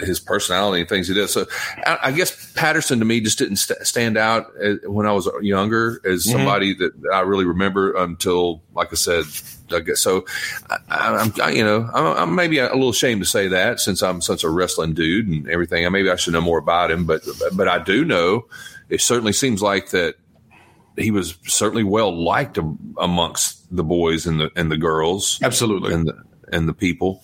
his 0.00 0.18
personality 0.18 0.80
and 0.80 0.88
things 0.88 1.06
he 1.06 1.14
did. 1.14 1.28
So 1.28 1.46
I, 1.86 1.98
I 2.04 2.12
guess 2.12 2.52
Patterson 2.54 2.98
to 2.98 3.04
me 3.04 3.20
just 3.20 3.38
didn't 3.38 3.56
st- 3.56 3.86
stand 3.86 4.16
out 4.16 4.50
as, 4.56 4.78
when 4.84 5.06
I 5.06 5.12
was 5.12 5.28
younger 5.42 6.00
as 6.04 6.28
somebody 6.28 6.74
that 6.74 6.92
I 7.12 7.20
really 7.20 7.44
remember 7.44 7.92
until, 7.94 8.62
like 8.74 8.88
I 8.90 8.96
said, 8.96 9.24
I 9.70 9.80
guess 9.80 10.00
so. 10.00 10.24
I, 10.70 10.78
I, 10.88 11.16
I'm, 11.16 11.32
I, 11.40 11.50
you 11.50 11.64
know, 11.64 11.88
I'm, 11.92 12.06
I'm 12.16 12.34
maybe 12.34 12.58
a 12.58 12.72
little 12.72 12.90
ashamed 12.90 13.22
to 13.22 13.28
say 13.28 13.48
that 13.48 13.80
since 13.80 14.02
I'm 14.02 14.20
such 14.20 14.44
a 14.44 14.50
wrestling 14.50 14.94
dude 14.94 15.28
and 15.28 15.48
everything. 15.48 15.90
Maybe 15.92 16.10
I 16.10 16.16
should 16.16 16.32
know 16.32 16.40
more 16.40 16.58
about 16.58 16.90
him, 16.90 17.04
but 17.04 17.22
but 17.52 17.68
I 17.68 17.78
do 17.78 18.04
know. 18.04 18.46
It 18.92 19.00
certainly 19.00 19.32
seems 19.32 19.62
like 19.62 19.90
that 19.90 20.16
he 20.98 21.10
was 21.10 21.38
certainly 21.46 21.82
well 21.82 22.14
liked 22.14 22.58
am- 22.58 22.94
amongst 22.98 23.74
the 23.74 23.82
boys 23.82 24.26
and 24.26 24.38
the 24.38 24.50
and 24.54 24.70
the 24.70 24.76
girls 24.76 25.38
Absolutely. 25.42 25.94
and 25.94 26.06
the 26.06 26.22
and 26.52 26.68
the 26.68 26.74
people. 26.74 27.22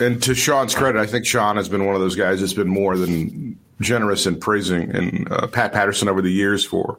And 0.00 0.20
to 0.24 0.34
Shawn's 0.34 0.74
credit, 0.74 0.98
I 0.98 1.06
think 1.06 1.24
Sean 1.24 1.54
has 1.56 1.68
been 1.68 1.86
one 1.86 1.94
of 1.94 2.00
those 2.00 2.16
guys 2.16 2.40
that's 2.40 2.52
been 2.52 2.68
more 2.68 2.96
than 2.96 3.56
generous 3.80 4.26
in 4.26 4.40
praising 4.40 4.90
and 4.90 5.30
uh, 5.30 5.46
Pat 5.46 5.72
Patterson 5.72 6.08
over 6.08 6.20
the 6.20 6.32
years 6.32 6.64
for 6.64 6.98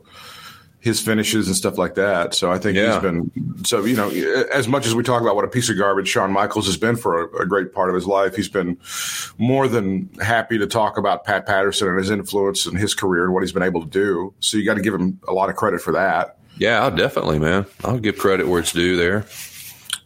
his 0.81 0.99
finishes 0.99 1.45
and 1.47 1.55
stuff 1.55 1.77
like 1.77 1.93
that. 1.95 2.33
So 2.33 2.51
I 2.51 2.57
think 2.57 2.75
Yeah. 2.75 2.93
he's 2.93 3.01
been 3.01 3.31
so 3.63 3.85
you 3.85 3.95
know 3.95 4.09
as 4.51 4.67
much 4.67 4.85
as 4.87 4.95
we 4.95 5.03
talk 5.03 5.21
about 5.21 5.35
what 5.35 5.45
a 5.45 5.47
piece 5.47 5.69
of 5.69 5.77
garbage 5.77 6.07
Shawn 6.07 6.31
Michaels 6.31 6.65
has 6.65 6.75
been 6.75 6.95
for 6.95 7.21
a, 7.23 7.43
a 7.43 7.45
great 7.45 7.71
part 7.73 7.89
of 7.89 7.95
his 7.95 8.05
life, 8.07 8.35
he's 8.35 8.49
been 8.49 8.77
more 9.37 9.67
than 9.67 10.09
happy 10.21 10.57
to 10.57 10.67
talk 10.67 10.97
about 10.97 11.23
Pat 11.23 11.45
Patterson 11.45 11.87
and 11.87 11.97
his 11.99 12.09
influence 12.09 12.65
and 12.65 12.77
his 12.77 12.93
career 12.95 13.23
and 13.23 13.33
what 13.33 13.43
he's 13.43 13.51
been 13.51 13.63
able 13.63 13.81
to 13.81 13.87
do. 13.89 14.33
So 14.39 14.57
you 14.57 14.65
got 14.65 14.73
to 14.75 14.81
give 14.81 14.93
him 14.93 15.19
a 15.27 15.33
lot 15.33 15.49
of 15.49 15.55
credit 15.55 15.81
for 15.81 15.91
that. 15.93 16.37
Yeah, 16.57 16.81
I'll 16.83 16.91
definitely, 16.95 17.39
man. 17.39 17.65
I'll 17.83 17.99
give 17.99 18.17
credit 18.17 18.47
where 18.47 18.59
it's 18.59 18.71
due 18.73 18.97
there. 18.97 19.25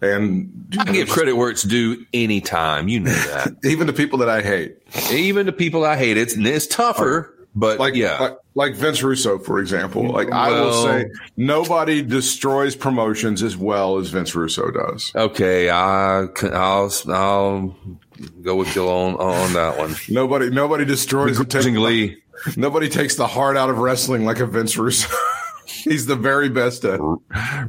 And 0.01 0.75
I 0.77 0.91
give 0.91 1.09
credit 1.09 1.33
where 1.35 1.49
it's 1.49 1.63
due 1.63 2.05
anytime. 2.13 2.87
You 2.89 2.99
know 2.99 3.11
that. 3.11 3.53
even 3.63 3.87
to 3.87 3.93
people 3.93 4.19
that 4.19 4.29
I 4.29 4.41
hate, 4.41 4.77
Even 5.11 5.45
to 5.45 5.51
people 5.51 5.85
I 5.85 5.95
hate, 5.95 6.17
it's 6.17 6.35
it's 6.37 6.67
tougher, 6.67 7.33
but 7.55 7.79
like 7.79 7.95
yeah. 7.95 8.19
like, 8.19 8.37
like 8.53 8.75
Vince 8.75 9.01
Russo, 9.01 9.39
for 9.39 9.59
example. 9.59 10.07
Like 10.09 10.31
I 10.31 10.49
will 10.51 10.83
say, 10.83 11.09
nobody 11.37 12.01
destroys 12.01 12.75
promotions 12.75 13.41
as 13.41 13.55
well 13.55 13.97
as 13.97 14.09
Vince 14.09 14.35
Russo 14.35 14.69
does. 14.71 15.11
okay, 15.15 15.69
I 15.69 16.27
will 16.27 17.07
I'll 17.07 17.75
go 18.41 18.55
with 18.55 18.75
you 18.75 18.87
on 18.87 19.15
on 19.15 19.53
that 19.53 19.77
one. 19.77 19.95
Nobody 20.09 20.49
nobody 20.49 20.85
destroys 20.85 21.39
nobody 22.57 22.89
takes 22.89 23.15
the 23.15 23.27
heart 23.27 23.55
out 23.55 23.69
of 23.69 23.77
wrestling 23.77 24.25
like 24.25 24.39
a 24.39 24.45
Vince 24.45 24.77
Russo. 24.77 25.07
He's 25.67 26.05
the 26.05 26.15
very 26.15 26.49
best 26.49 26.85
at. 26.85 26.99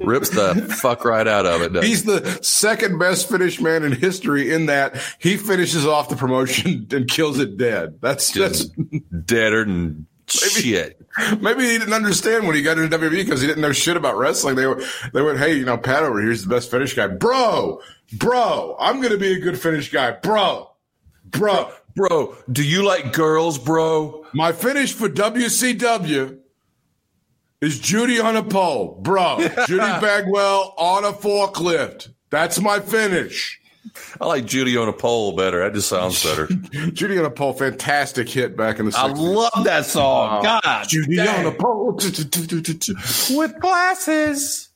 rips 0.01 0.31
the 0.31 0.55
fuck 0.81 1.05
right 1.05 1.27
out 1.27 1.47
of 1.47 1.63
it. 1.63 1.83
He's 1.83 2.05
the 2.05 2.39
second 2.43 2.99
best 2.99 3.29
finished 3.29 3.61
man 3.61 3.83
in 3.85 3.93
history 3.93 4.53
in 4.53 4.67
that 4.67 4.97
he 5.19 5.37
finishes 5.37 5.87
off 5.87 6.09
the 6.09 6.17
promotion 6.17 6.87
and 6.93 7.09
kills 7.09 7.39
it 7.39 7.57
dead. 7.57 7.99
That's 8.01 8.33
he? 8.33 8.41
that's 8.41 8.65
Just 8.67 9.27
deader 9.27 9.65
than 9.65 10.07
shit. 10.29 11.01
maybe 11.41 11.63
he 11.65 11.79
didn't 11.79 11.93
understand 11.95 12.47
when 12.47 12.57
he 12.57 12.63
got 12.63 12.79
into 12.79 12.99
WWE 12.99 13.11
because 13.25 13.41
he 13.41 13.47
didn't 13.47 13.63
know 13.63 13.73
shit 13.73 13.97
about 13.97 14.17
wrestling. 14.17 14.57
They 14.57 14.67
were 14.67 14.83
they 15.13 15.23
went, 15.23 15.39
hey, 15.39 15.55
you 15.57 15.65
know, 15.65 15.79
Pat 15.79 16.03
over 16.03 16.21
here's 16.21 16.43
the 16.45 16.49
best 16.51 16.71
finish 16.71 16.95
guy, 16.95 17.07
bro, 17.07 17.81
bro. 18.15 18.77
I'm 18.79 19.01
gonna 19.01 19.17
be 19.19 19.33
a 19.33 19.39
good 19.41 19.59
finish 19.59 19.91
guy, 19.93 20.13
bro, 20.13 20.71
bro. 21.25 21.71
Bro, 21.95 22.37
do 22.53 22.63
you 22.63 22.85
like 22.85 23.15
girls, 23.15 23.59
bro? 23.59 24.27
My 24.35 24.53
finish 24.53 24.93
for 24.93 25.09
WCW 25.09 26.39
is 27.61 27.79
Judy 27.79 28.21
on 28.21 28.37
a 28.37 28.43
pole, 28.43 28.99
bro. 29.01 29.39
Judy 29.67 29.79
Bagwell 29.79 30.75
on 30.77 31.05
a 31.05 31.13
forklift. 31.13 32.11
That's 32.31 32.61
my 32.61 32.81
finish. 32.81 33.61
I 34.21 34.27
like 34.27 34.47
Judy 34.47 34.77
on 34.77 34.89
a 34.89 34.93
pole 34.93 35.33
better. 35.37 35.61
That 35.61 35.75
just 35.75 35.89
sounds 35.89 36.23
better. 36.23 36.47
Judy 36.93 37.19
on 37.19 37.25
a 37.25 37.31
pole, 37.31 37.53
fantastic 37.53 38.29
hit 38.29 38.57
back 38.57 38.79
in 38.79 38.87
the 38.87 38.95
I 38.97 39.07
love 39.07 39.65
that 39.65 39.87
song. 39.87 40.43
God. 40.43 40.87
Judy 40.89 41.21
on 41.21 41.47
a 41.47 41.53
pole. 41.53 41.93
With 41.93 43.61
glasses. 43.61 44.69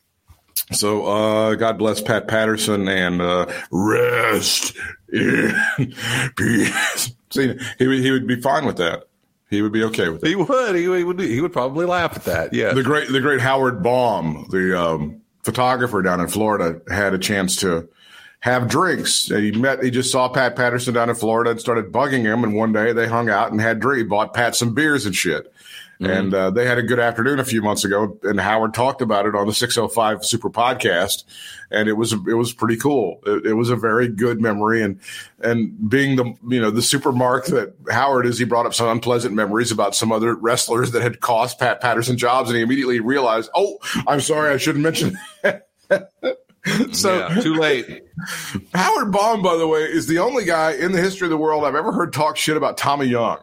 So, 0.72 1.04
uh, 1.06 1.54
God 1.56 1.78
bless 1.78 2.00
Pat 2.00 2.28
Patterson 2.28 2.88
and 2.88 3.20
uh, 3.20 3.46
rest 3.72 4.76
in 5.12 5.52
peace. 6.36 7.12
See, 7.30 7.54
he 7.78 7.86
would, 7.86 7.98
he 7.98 8.10
would 8.10 8.26
be 8.26 8.40
fine 8.40 8.66
with 8.66 8.76
that. 8.76 9.04
He 9.50 9.62
would 9.62 9.72
be 9.72 9.82
okay 9.84 10.08
with 10.08 10.22
it. 10.22 10.28
he 10.28 10.36
would. 10.36 10.76
He, 10.76 10.88
would. 11.04 11.18
He 11.18 11.40
would 11.40 11.52
probably 11.52 11.84
laugh 11.84 12.16
at 12.16 12.24
that. 12.24 12.54
Yeah. 12.54 12.72
The 12.72 12.84
great, 12.84 13.08
the 13.08 13.20
great 13.20 13.40
Howard 13.40 13.82
Baum, 13.82 14.46
the 14.50 14.80
um, 14.80 15.20
photographer 15.42 16.00
down 16.02 16.20
in 16.20 16.28
Florida, 16.28 16.80
had 16.88 17.14
a 17.14 17.18
chance 17.18 17.56
to 17.56 17.88
have 18.38 18.68
drinks. 18.68 19.24
He 19.26 19.50
met, 19.50 19.82
he 19.82 19.90
just 19.90 20.12
saw 20.12 20.28
Pat 20.28 20.54
Patterson 20.54 20.94
down 20.94 21.10
in 21.10 21.16
Florida 21.16 21.50
and 21.50 21.60
started 21.60 21.92
bugging 21.92 22.22
him. 22.22 22.44
And 22.44 22.54
one 22.54 22.72
day 22.72 22.92
they 22.92 23.08
hung 23.08 23.28
out 23.28 23.50
and 23.50 23.60
had 23.60 23.80
drink. 23.80 23.98
He 23.98 24.04
bought 24.04 24.34
Pat 24.34 24.54
some 24.54 24.72
beers 24.72 25.04
and 25.04 25.14
shit. 25.14 25.52
And 26.00 26.32
uh, 26.32 26.50
they 26.50 26.64
had 26.66 26.78
a 26.78 26.82
good 26.82 26.98
afternoon 26.98 27.38
a 27.40 27.44
few 27.44 27.60
months 27.60 27.84
ago, 27.84 28.18
and 28.22 28.40
Howard 28.40 28.72
talked 28.72 29.02
about 29.02 29.26
it 29.26 29.34
on 29.34 29.46
the 29.46 29.52
605 29.52 30.24
Super 30.24 30.48
Podcast, 30.48 31.24
and 31.70 31.90
it 31.90 31.92
was 31.92 32.14
it 32.14 32.36
was 32.36 32.54
pretty 32.54 32.76
cool. 32.76 33.20
It, 33.26 33.46
it 33.46 33.52
was 33.52 33.68
a 33.68 33.76
very 33.76 34.08
good 34.08 34.40
memory, 34.40 34.82
and 34.82 34.98
and 35.40 35.90
being 35.90 36.16
the 36.16 36.24
you 36.48 36.58
know 36.58 36.70
the 36.70 36.80
super 36.80 37.12
mark 37.12 37.46
that 37.46 37.74
Howard 37.90 38.24
is, 38.24 38.38
he 38.38 38.46
brought 38.46 38.64
up 38.64 38.72
some 38.72 38.88
unpleasant 38.88 39.34
memories 39.34 39.70
about 39.70 39.94
some 39.94 40.10
other 40.10 40.34
wrestlers 40.34 40.92
that 40.92 41.02
had 41.02 41.20
cost 41.20 41.58
Pat 41.58 41.82
Patterson 41.82 42.16
jobs, 42.16 42.48
and 42.48 42.56
he 42.56 42.62
immediately 42.62 43.00
realized, 43.00 43.50
oh, 43.54 43.78
I'm 44.06 44.20
sorry, 44.20 44.54
I 44.54 44.56
shouldn't 44.56 44.82
mention. 44.82 45.18
That. 45.42 45.68
so 46.92 47.28
Yeah, 47.28 47.40
too 47.40 47.54
late. 47.56 48.04
Howard 48.74 49.12
Baum, 49.12 49.42
by 49.42 49.56
the 49.56 49.66
way, 49.66 49.82
is 49.82 50.06
the 50.06 50.18
only 50.18 50.44
guy 50.44 50.72
in 50.72 50.92
the 50.92 51.00
history 51.00 51.26
of 51.26 51.30
the 51.30 51.36
world 51.36 51.64
I've 51.64 51.74
ever 51.74 51.92
heard 51.92 52.12
talk 52.12 52.36
shit 52.36 52.56
about 52.56 52.76
Tommy 52.76 53.06
Young. 53.06 53.38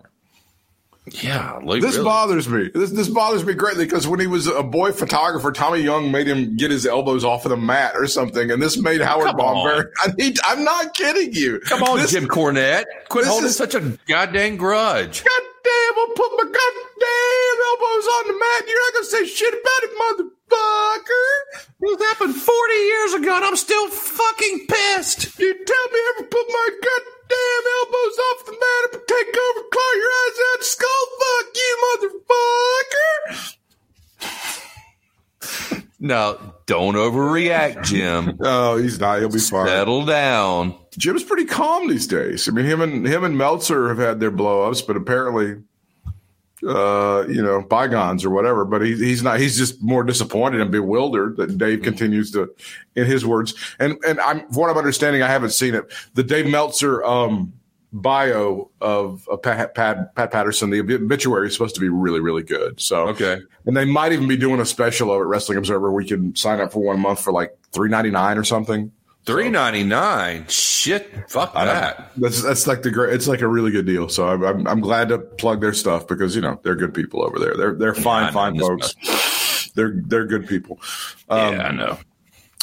Yeah, 1.11 1.59
like, 1.63 1.81
This 1.81 1.93
really. 1.95 2.03
bothers 2.05 2.49
me. 2.49 2.69
This 2.73 2.91
this 2.91 3.07
bothers 3.07 3.45
me 3.45 3.53
greatly 3.53 3.85
because 3.85 4.07
when 4.07 4.19
he 4.19 4.27
was 4.27 4.47
a 4.47 4.61
boy 4.63 4.91
photographer, 4.91 5.51
Tommy 5.51 5.79
Young 5.79 6.11
made 6.11 6.27
him 6.27 6.57
get 6.57 6.69
his 6.71 6.85
elbows 6.85 7.23
off 7.23 7.45
of 7.45 7.49
the 7.51 7.57
mat 7.57 7.93
or 7.95 8.07
something, 8.07 8.51
and 8.51 8.61
this 8.61 8.77
made 8.77 8.99
Howard 9.01 9.27
Come 9.27 9.37
Baum 9.37 9.57
on. 9.57 9.67
very. 9.69 9.85
I 10.03 10.07
need, 10.17 10.37
I'm 10.45 10.63
not 10.63 10.93
kidding 10.93 11.33
you. 11.33 11.59
Come 11.61 11.83
on, 11.83 11.97
This- 11.99 12.11
Jim 12.11 12.27
Cornette. 12.27 12.85
Quit 13.09 13.25
holding 13.25 13.47
is- 13.47 13.55
such 13.55 13.73
a 13.75 13.97
goddamn 14.07 14.57
grudge. 14.57 15.23
God 15.23 15.41
damn! 15.63 15.97
I'll 15.99 16.07
put 16.15 16.31
my 16.37 16.43
goddamn 16.43 17.57
elbows 17.67 18.07
on 18.07 18.27
the 18.27 18.33
mat. 18.39 18.59
and 18.61 18.67
You're 18.69 18.83
not 18.87 18.93
gonna 18.93 19.05
say 19.05 19.25
shit 19.25 19.53
about 19.53 19.83
it, 19.83 19.91
motherfucker. 20.51 21.61
This 21.79 22.07
happened 22.07 22.35
40 22.35 22.73
years 22.73 23.13
ago, 23.13 23.35
and 23.35 23.45
I'm 23.45 23.55
still 23.55 23.87
fucking 23.89 24.67
pissed. 24.67 25.39
You 25.39 25.53
tell 25.65 25.87
me 25.87 25.99
I 25.99 26.13
ever 26.19 26.27
put 26.27 26.45
my 26.49 26.69
goddamn 26.71 27.13
elbows 27.31 28.17
off 28.17 28.45
the 28.45 28.51
mat 28.53 28.93
and 28.93 29.01
take 29.07 29.27
over, 29.37 29.61
claw 29.71 29.91
your 29.95 30.11
eyes 30.11 30.39
out, 30.53 30.63
skull 30.63 31.05
fuck 31.19 31.55
you, 31.55 31.73
motherfucker. 31.85 33.53
No, 35.99 36.53
don't 36.67 36.93
overreact, 36.95 37.83
Jim. 37.85 38.37
Oh, 38.41 38.77
he's 38.77 38.99
not. 38.99 39.19
He'll 39.19 39.29
be 39.29 39.39
fine. 39.39 39.65
Settle 39.67 40.05
down. 40.05 40.75
Jim's 40.97 41.23
pretty 41.23 41.45
calm 41.45 41.87
these 41.87 42.05
days. 42.07 42.47
I 42.47 42.51
mean, 42.51 42.65
him 42.65 42.81
and 42.81 43.05
him 43.05 43.23
and 43.23 43.37
Meltzer 43.37 43.89
have 43.89 43.97
had 43.97 44.19
their 44.19 44.31
blowups, 44.31 44.85
but 44.85 44.95
apparently, 44.95 45.63
uh, 46.67 47.25
you 47.27 47.41
know, 47.41 47.61
bygones 47.61 48.25
or 48.25 48.29
whatever. 48.29 48.65
But 48.65 48.81
he, 48.81 48.95
he's 48.95 49.23
not. 49.23 49.39
He's 49.39 49.57
just 49.57 49.81
more 49.81 50.03
disappointed 50.03 50.61
and 50.61 50.71
bewildered 50.71 51.37
that 51.37 51.57
Dave 51.57 51.81
continues 51.81 52.31
to, 52.31 52.53
in 52.95 53.05
his 53.05 53.25
words, 53.25 53.53
and 53.79 53.97
and 54.07 54.19
I'm 54.19 54.39
from 54.47 54.55
what 54.61 54.69
I'm 54.69 54.77
understanding. 54.77 55.21
I 55.23 55.27
haven't 55.29 55.51
seen 55.51 55.75
it. 55.75 55.91
The 56.13 56.23
Dave 56.23 56.47
Meltzer 56.47 57.03
um, 57.03 57.53
bio 57.93 58.69
of, 58.81 59.27
of 59.29 59.41
Pat, 59.41 59.73
Pat 59.73 60.13
Pat 60.15 60.31
Patterson, 60.31 60.69
the 60.69 60.79
obituary 60.81 61.47
is 61.47 61.53
supposed 61.53 61.75
to 61.75 61.81
be 61.81 61.89
really 61.89 62.19
really 62.19 62.43
good. 62.43 62.79
So 62.81 63.07
Okay. 63.07 63.39
and 63.65 63.77
they 63.77 63.85
might 63.85 64.11
even 64.11 64.27
be 64.27 64.37
doing 64.37 64.59
a 64.59 64.65
special 64.65 65.09
over 65.09 65.23
at 65.23 65.27
Wrestling 65.27 65.57
Observer. 65.57 65.91
We 65.91 66.05
can 66.05 66.35
sign 66.35 66.59
up 66.59 66.73
for 66.73 66.83
one 66.83 66.99
month 66.99 67.21
for 67.21 67.31
like 67.31 67.57
three 67.71 67.89
ninety 67.89 68.11
nine 68.11 68.37
or 68.37 68.43
something. 68.43 68.91
Three 69.27 69.49
ninety 69.49 69.83
nine. 69.83 70.45
Shit. 70.47 71.29
Fuck 71.29 71.53
that. 71.53 72.11
That's 72.15 72.41
that's 72.41 72.65
like 72.65 72.81
the 72.81 72.91
great. 72.91 73.13
It's 73.13 73.27
like 73.27 73.41
a 73.41 73.47
really 73.47 73.71
good 73.71 73.85
deal. 73.85 74.07
So 74.07 74.25
I'm, 74.25 74.41
I'm 74.41 74.67
I'm 74.67 74.79
glad 74.79 75.09
to 75.09 75.17
plug 75.19 75.59
their 75.59 75.73
stuff 75.73 76.07
because 76.07 76.33
you 76.33 76.41
know 76.41 76.59
they're 76.63 76.77
good 76.77 76.93
people 76.93 77.23
over 77.25 77.37
there. 77.37 77.55
They're 77.57 77.75
they're 77.75 77.93
fine 77.93 78.27
know, 78.27 78.31
fine 78.31 78.57
folks. 78.57 78.95
They're 79.75 80.01
they're 80.05 80.25
good 80.25 80.47
people. 80.47 80.79
Um, 81.27 81.53
yeah, 81.55 81.67
I 81.67 81.71
know. 81.73 81.97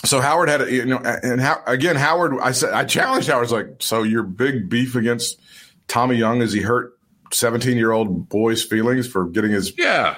So 0.06 0.22
Howard 0.22 0.48
had 0.48 0.62
a 0.62 0.72
you 0.72 0.86
know 0.86 0.96
and 0.98 1.38
how, 1.38 1.62
again 1.66 1.96
Howard 1.96 2.38
I 2.40 2.52
said 2.52 2.72
I 2.72 2.84
challenged 2.84 3.28
Howard 3.28 3.50
like 3.50 3.76
so 3.80 4.02
your 4.02 4.22
big 4.22 4.70
beef 4.70 4.96
against 4.96 5.38
Tommy 5.86 6.16
Young 6.16 6.40
is 6.40 6.52
he 6.52 6.60
hurt 6.60 6.98
17 7.32 7.76
year 7.76 7.92
old 7.92 8.28
boy's 8.28 8.62
feelings 8.62 9.06
for 9.06 9.26
getting 9.26 9.50
his 9.50 9.72
Yeah. 9.78 10.16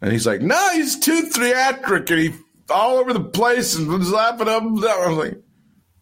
and 0.00 0.12
he's 0.12 0.26
like 0.26 0.40
no 0.40 0.70
he's 0.72 0.98
too 0.98 1.22
theatric 1.22 2.10
and 2.10 2.18
he 2.20 2.34
all 2.70 2.96
over 2.98 3.12
the 3.12 3.24
place 3.24 3.76
and 3.76 3.88
was 3.88 4.10
laughing 4.10 4.48
up 4.48 4.62
and 4.62 4.80
down. 4.80 5.02
I 5.02 5.08
was 5.08 5.18
like 5.18 5.42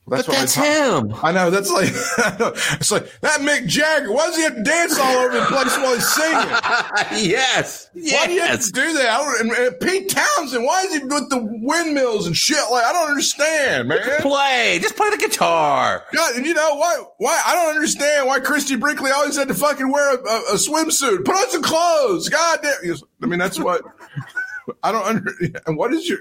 that's 0.09 0.27
But 0.27 0.35
what 0.35 0.38
that's 0.40 0.55
him. 0.55 1.14
I 1.23 1.33
know 1.33 1.51
that's 1.51 1.71
like 1.71 1.88
it's 2.81 2.90
like 2.90 3.09
that 3.21 3.40
Mick 3.40 3.66
Jagger. 3.66 4.12
Why 4.12 4.27
does 4.27 4.37
he 4.37 4.42
have 4.42 4.57
to 4.57 4.62
dance 4.62 4.99
all 4.99 5.16
over 5.16 5.38
the 5.38 5.44
place 5.47 5.77
while 5.77 5.94
he's 5.94 6.09
singing? 6.09 7.29
yes. 7.31 7.90
Why 7.94 8.27
do 8.27 8.33
you 8.33 8.42
have 8.42 8.61
to 8.61 8.73
do 8.73 8.92
that? 8.94 9.37
And, 9.40 9.51
and 9.51 9.81
Pete 9.81 10.09
Townshend, 10.09 10.64
why 10.64 10.83
is 10.83 10.92
he 10.94 10.99
with 11.05 11.31
the 11.31 11.38
windmills 11.62 12.27
and 12.27 12.37
shit? 12.37 12.59
Like 12.71 12.85
I 12.85 12.92
don't 12.92 13.09
understand, 13.11 13.88
man. 13.88 13.99
Just 14.05 14.21
play. 14.23 14.79
Just 14.81 14.97
play 14.97 15.11
the 15.11 15.16
guitar. 15.18 16.05
God, 16.12 16.37
and 16.37 16.47
you 16.47 16.55
know 16.55 16.75
why? 16.77 17.03
Why 17.18 17.42
I 17.47 17.55
don't 17.55 17.75
understand 17.75 18.27
why 18.27 18.40
Christie 18.40 18.77
Brinkley 18.77 19.11
always 19.11 19.37
had 19.37 19.49
to 19.49 19.55
fucking 19.55 19.90
wear 19.90 20.14
a, 20.14 20.18
a, 20.18 20.38
a 20.53 20.55
swimsuit. 20.55 21.25
Put 21.25 21.35
on 21.35 21.51
some 21.51 21.62
clothes. 21.62 22.29
God 22.29 22.61
damn. 22.62 22.97
I 23.23 23.27
mean, 23.27 23.38
that's 23.38 23.59
what. 23.59 23.83
I 24.83 24.93
don't 24.93 25.05
understand. 25.05 25.59
What 25.77 25.93
is 25.93 26.09
your 26.09 26.19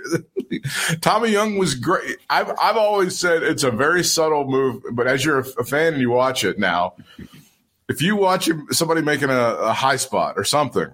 Tommy 1.02 1.30
Young 1.30 1.58
was 1.58 1.76
great. 1.76 2.18
I've 2.30 2.50
I've 2.60 2.78
always 2.78 3.18
said 3.18 3.44
it's 3.44 3.64
a 3.64 3.72
very 3.72 4.04
subtle 4.04 4.46
move, 4.46 4.84
but 4.94 5.08
as 5.08 5.24
you're 5.26 5.40
a, 5.40 5.44
fan 5.44 5.94
and 5.94 6.02
you 6.02 6.10
watch 6.10 6.44
it 6.44 6.58
now, 6.60 6.96
if 7.90 8.02
you 8.02 8.16
watch 8.16 8.50
somebody 8.72 9.02
making 9.02 9.30
a, 9.30 9.34
a 9.40 9.74
high 9.74 9.96
spot 9.98 10.36
or 10.38 10.44
something, 10.44 10.88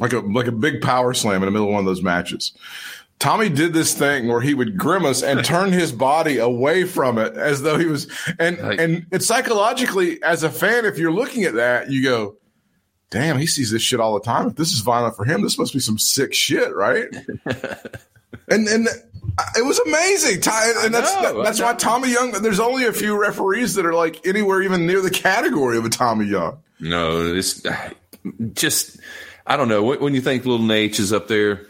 like 0.00 0.12
a 0.12 0.20
like 0.20 0.46
a 0.46 0.52
big 0.52 0.80
power 0.82 1.14
slam 1.14 1.42
in 1.42 1.46
the 1.46 1.50
middle 1.50 1.66
of 1.68 1.72
one 1.72 1.80
of 1.80 1.86
those 1.86 2.02
matches. 2.02 2.52
Tommy 3.18 3.48
did 3.48 3.72
this 3.72 3.94
thing 3.94 4.28
where 4.28 4.40
he 4.40 4.54
would 4.54 4.78
grimace 4.78 5.24
and 5.24 5.44
turn 5.44 5.72
his 5.72 5.90
body 5.90 6.38
away 6.38 6.84
from 6.84 7.18
it 7.18 7.34
as 7.34 7.62
though 7.62 7.76
he 7.76 7.86
was 7.86 8.08
and 8.38 8.58
Like- 8.58 8.80
and 8.80 9.06
it's 9.10 9.26
psychologically 9.26 10.22
as 10.22 10.44
a 10.44 10.50
fan 10.50 10.84
if 10.84 10.98
you're 10.98 11.10
looking 11.12 11.42
at 11.42 11.54
that 11.54 11.90
you 11.90 12.00
go 12.02 12.36
damn 13.10 13.38
he 13.38 13.46
sees 13.46 13.70
this 13.70 13.82
shit 13.82 14.00
all 14.00 14.14
the 14.14 14.24
time 14.24 14.48
if 14.48 14.56
this 14.56 14.72
is 14.72 14.80
violent 14.80 15.16
for 15.16 15.24
him 15.24 15.42
this 15.42 15.58
must 15.58 15.72
be 15.72 15.80
some 15.80 15.98
sick 15.98 16.34
shit 16.34 16.74
right 16.74 17.08
and 18.48 18.68
and 18.68 18.88
uh, 18.88 19.42
it 19.56 19.64
was 19.64 19.78
amazing 19.80 20.40
Ty- 20.40 20.84
and 20.84 20.94
that's 20.94 21.14
know, 21.22 21.42
that's 21.42 21.60
why. 21.60 21.74
Tommy 21.74 22.12
Young 22.12 22.32
there's 22.32 22.60
only 22.60 22.84
a 22.84 22.92
few 22.92 23.18
referees 23.20 23.74
that 23.74 23.86
are 23.86 23.94
like 23.94 24.26
anywhere 24.26 24.62
even 24.62 24.86
near 24.86 25.00
the 25.00 25.10
category 25.10 25.78
of 25.78 25.84
a 25.84 25.88
Tommy 25.90 26.26
Young 26.26 26.58
No, 26.80 27.34
it's 27.34 27.64
uh, 27.64 27.90
just 28.52 28.98
I 29.46 29.56
don't 29.56 29.68
know. 29.68 29.82
When 29.82 30.00
when 30.00 30.14
you 30.14 30.20
think 30.20 30.44
Little 30.44 30.66
Nate 30.66 30.98
is 30.98 31.12
up 31.12 31.26
there, 31.28 31.66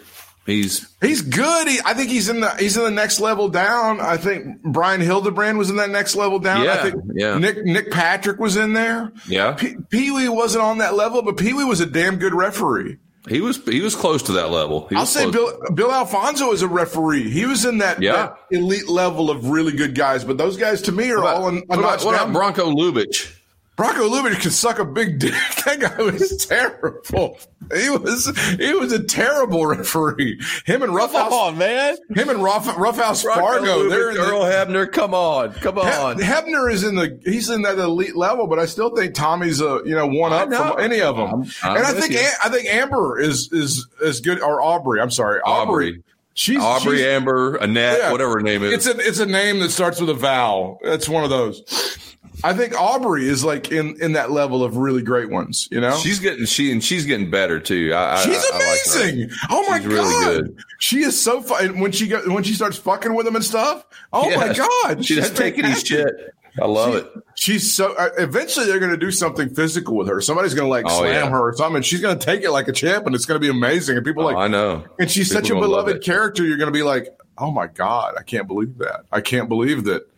he's 0.48 0.92
He's 1.00 1.22
good. 1.22 1.68
He, 1.68 1.78
I 1.84 1.94
think 1.94 2.10
he's 2.10 2.28
in 2.28 2.40
the 2.40 2.50
he's 2.56 2.76
in 2.76 2.82
the 2.82 2.90
next 2.90 3.20
level 3.20 3.48
down. 3.48 4.00
I 4.00 4.16
think 4.16 4.60
Brian 4.62 5.00
Hildebrand 5.00 5.58
was 5.58 5.70
in 5.70 5.76
that 5.76 5.90
next 5.90 6.16
level 6.16 6.40
down. 6.40 6.66
I 6.66 6.78
think 6.82 6.96
yeah. 7.14 7.38
Nick 7.38 7.64
Nick 7.64 7.90
Patrick 7.92 8.40
was 8.40 8.56
in 8.56 8.72
there. 8.72 9.12
yeah. 9.28 9.52
P- 9.52 9.76
Pee 9.90 10.10
Wee 10.10 10.28
wasn't 10.28 10.64
on 10.64 10.78
that 10.78 10.94
level, 10.94 11.22
but 11.22 11.36
Pee 11.36 11.52
Wee 11.52 11.62
was 11.64 11.80
a 11.80 11.86
damn 11.86 12.16
good 12.16 12.34
referee. 12.34 12.98
He 13.28 13.40
was 13.42 13.62
he 13.64 13.80
was 13.82 13.94
close 13.94 14.22
to 14.24 14.32
that 14.32 14.50
level. 14.50 14.88
I'll 14.92 15.04
say. 15.04 15.30
Bill 15.30 15.52
Bill 15.74 15.92
Alfonso 15.92 16.50
is 16.52 16.62
a 16.62 16.68
referee. 16.68 17.28
He 17.30 17.44
was 17.44 17.64
in 17.66 17.78
that, 17.78 18.00
Yeah. 18.00 18.12
that 18.12 18.36
elite 18.50 18.88
level 18.88 19.30
of 19.30 19.50
really 19.50 19.72
good 19.72 19.94
guys. 19.94 20.24
But 20.24 20.38
those 20.38 20.56
guys 20.56 20.82
to 20.82 20.92
me 20.92 21.10
are 21.10 21.20
What 21.20 21.34
all 21.34 21.48
about, 21.48 21.52
in, 21.62 21.62
what 21.68 21.78
about, 21.78 22.04
what 22.04 22.14
about. 22.14 22.54
Bronko 22.56 22.74
Lubich? 22.74 23.34
Bronko 23.78 24.10
Lubich 24.10 24.40
could 24.42 24.52
suck 24.52 24.80
a 24.80 24.84
big 24.84 25.20
dick. 25.20 25.32
That 25.64 25.80
guy 25.80 26.02
was 26.02 26.46
terrible. 26.46 27.38
He 27.74 27.90
was 27.90 28.26
he 28.58 28.72
was 28.72 28.90
a 28.92 29.02
terrible 29.02 29.66
referee. 29.66 30.40
Him 30.64 30.82
and 30.82 30.94
Roughhouse 30.94 31.24
come 31.28 31.32
on, 31.34 31.58
man. 31.58 31.96
him 32.16 32.30
and 32.30 32.42
Rough, 32.42 32.66
Roughhouse 32.78 33.22
Fargo. 33.22 33.88
They're 33.90 34.08
in 34.10 34.14
the, 34.16 34.22
Earl 34.22 34.40
Hebner. 34.42 34.90
Come 34.90 35.12
on, 35.12 35.52
come 35.54 35.78
on. 35.78 36.16
Hebner 36.18 36.72
is 36.72 36.84
in 36.84 36.94
the 36.94 37.20
he's 37.24 37.50
in 37.50 37.62
that 37.62 37.78
elite 37.78 38.16
level, 38.16 38.46
but 38.46 38.58
I 38.58 38.64
still 38.64 38.96
think 38.96 39.12
Tommy's 39.14 39.60
a 39.60 39.82
you 39.84 39.94
know 39.94 40.06
one 40.06 40.32
up 40.32 40.48
know. 40.48 40.72
from 40.72 40.80
any 40.80 41.00
of 41.02 41.16
them. 41.16 41.26
I'm- 41.28 41.50
I'm 41.62 41.76
and 41.76 41.86
I 41.86 41.92
think 41.92 42.12
you. 42.14 42.26
I 42.42 42.48
think 42.48 42.66
Amber 42.66 43.20
is 43.20 43.50
is 43.52 43.86
is 44.00 44.20
good 44.20 44.40
or 44.40 44.62
Aubrey. 44.62 45.00
I'm 45.02 45.10
sorry, 45.10 45.40
Aubrey. 45.42 45.88
Aubrey. 45.90 46.02
She's 46.32 46.58
Aubrey, 46.62 46.98
she's- 46.98 47.08
Amber, 47.08 47.56
Annette, 47.56 47.98
yeah. 47.98 48.12
whatever 48.12 48.34
her 48.34 48.40
name 48.40 48.62
is. 48.62 48.72
It's 48.72 48.86
a 48.86 48.98
it's 49.06 49.18
a 49.18 49.26
name 49.26 49.58
that 49.60 49.70
starts 49.70 50.00
with 50.00 50.08
a 50.08 50.14
vowel. 50.14 50.78
It's 50.82 51.08
one 51.08 51.24
of 51.24 51.30
those. 51.30 52.07
I 52.44 52.52
think 52.54 52.80
Aubrey 52.80 53.26
is 53.28 53.44
like 53.44 53.72
in 53.72 54.00
in 54.00 54.12
that 54.12 54.30
level 54.30 54.62
of 54.62 54.76
really 54.76 55.02
great 55.02 55.30
ones. 55.30 55.68
You 55.70 55.80
know, 55.80 55.96
she's 55.96 56.20
getting 56.20 56.44
she 56.46 56.70
and 56.72 56.82
she's 56.82 57.04
getting 57.06 57.30
better 57.30 57.58
too. 57.60 57.92
I, 57.94 58.14
I- 58.14 58.24
She's 58.24 58.36
I- 58.36 58.48
I 58.54 58.58
like 58.58 58.62
amazing. 58.86 59.30
oh 59.50 59.68
my 59.68 59.78
She's 59.78 59.86
really 59.86 60.24
god, 60.24 60.36
good. 60.46 60.58
she 60.78 60.98
is 61.02 61.20
so 61.20 61.40
fun. 61.42 61.80
When 61.80 61.92
she 61.92 62.06
go, 62.08 62.20
when 62.32 62.44
she 62.44 62.54
starts 62.54 62.76
fucking 62.78 63.14
with 63.14 63.26
him 63.26 63.36
and 63.36 63.44
stuff. 63.44 63.84
Oh 64.12 64.28
my 64.36 64.52
god, 64.52 65.04
she 65.04 65.14
she's 65.14 65.16
doesn't 65.18 65.36
take 65.36 65.58
any 65.58 65.74
shit. 65.74 66.34
I 66.60 66.66
love 66.66 66.92
She- 66.94 66.98
it. 66.98 67.12
She's 67.36 67.72
so. 67.72 67.94
Uh, 67.94 68.08
eventually, 68.18 68.66
they're 68.66 68.80
going 68.80 68.90
to 68.90 68.96
do 68.96 69.12
something 69.12 69.48
physical 69.54 69.94
with 69.94 70.08
her. 70.08 70.20
Somebody's 70.20 70.54
going 70.54 70.66
to 70.66 70.70
like 70.70 70.86
Oh, 70.88 70.98
slam 70.98 71.12
yeah. 71.26 71.30
her 71.30 71.38
or 71.50 71.54
something. 71.56 71.82
She's 71.82 72.00
going 72.00 72.18
to 72.18 72.24
take 72.24 72.42
it 72.42 72.50
like 72.50 72.66
a 72.66 72.72
champ, 72.72 73.06
and 73.06 73.14
it's 73.14 73.26
going 73.26 73.40
to 73.40 73.44
be 73.44 73.48
amazing. 73.48 73.96
And 73.96 74.04
people 74.04 74.24
Oh, 74.24 74.26
like, 74.26 74.36
I 74.36 74.48
know. 74.48 74.84
and 74.98 75.08
she's 75.08 75.30
such 75.30 75.44
a 75.44 75.54
People 75.54 75.60
gonna 75.60 75.72
love 75.72 75.84
beloved 75.86 76.02
character. 76.04 76.44
You're 76.44 76.56
going 76.56 76.66
to 76.66 76.76
be 76.76 76.82
like, 76.82 77.06
oh 77.36 77.52
my 77.52 77.68
god, 77.68 78.14
I 78.18 78.24
can't 78.24 78.48
believe 78.48 78.78
that. 78.78 79.04
I 79.12 79.20
can't 79.20 79.48
believe 79.48 79.84
that. 79.84 80.08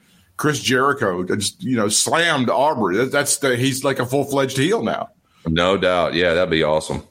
Chris 0.40 0.58
Jericho 0.58 1.22
just 1.22 1.62
you 1.62 1.76
know 1.76 1.88
slammed 1.88 2.48
Aubrey. 2.48 2.96
That, 2.96 3.12
that's 3.12 3.36
the 3.36 3.56
he's 3.56 3.84
like 3.84 3.98
a 3.98 4.06
full 4.06 4.24
fledged 4.24 4.56
heel 4.56 4.82
now. 4.82 5.10
No 5.46 5.76
doubt. 5.76 6.14
Yeah, 6.14 6.32
that'd 6.32 6.48
be 6.50 6.62
awesome. 6.62 7.02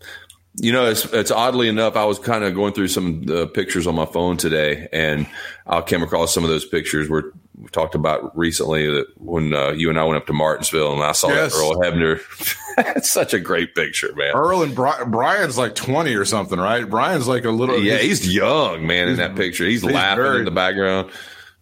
You 0.62 0.74
know, 0.74 0.88
it's, 0.90 1.06
it's 1.14 1.30
oddly 1.32 1.70
enough, 1.70 1.96
I 1.96 2.06
was 2.06 2.18
kind 2.20 2.44
of 2.44 2.54
going 2.56 2.74
through 2.74 2.88
some 2.90 3.24
uh, 3.30 3.46
pictures 3.46 3.86
on 3.88 3.94
my 3.96 4.06
phone 4.08 4.36
today, 4.36 4.88
and 4.92 5.28
I 5.68 5.82
came 5.82 6.02
across 6.04 6.34
some 6.34 6.44
of 6.44 6.50
those 6.50 6.66
pictures 6.66 7.08
where 7.08 7.26
we 7.56 7.70
talked 7.70 7.94
about 7.96 8.36
recently 8.38 8.88
that 8.88 9.06
when 9.20 9.54
uh, 9.54 9.70
you 9.70 9.90
and 9.92 10.00
I 10.00 10.04
went 10.04 10.18
up 10.18 10.26
to 10.28 10.34
Martinsville 10.34 10.92
and 10.94 11.04
I 11.04 11.12
saw 11.14 11.30
Yes. 11.30 11.56
Earl 11.56 11.76
Hebner. 11.76 12.20
It's 12.96 13.12
such 13.12 13.34
a 13.34 13.40
great 13.42 13.76
picture, 13.76 14.14
man. 14.16 14.34
Earl 14.34 14.64
and 14.64 14.74
Bri- 14.74 15.06
Brian's 15.08 15.58
like 15.58 15.76
20 15.76 16.16
or 16.16 16.24
something, 16.24 16.58
right? 16.58 16.90
Brian's 16.90 17.28
like 17.28 17.44
a 17.44 17.52
little. 17.52 17.78
yeah, 17.78 17.98
he's 17.98 18.34
young, 18.34 18.88
man, 18.88 19.10
in 19.10 19.18
that 19.18 19.36
picture. 19.36 19.66
He's, 19.66 19.84
laughing 19.84 20.24
very- 20.24 20.40
in 20.40 20.46
the 20.46 20.52
background. 20.52 21.12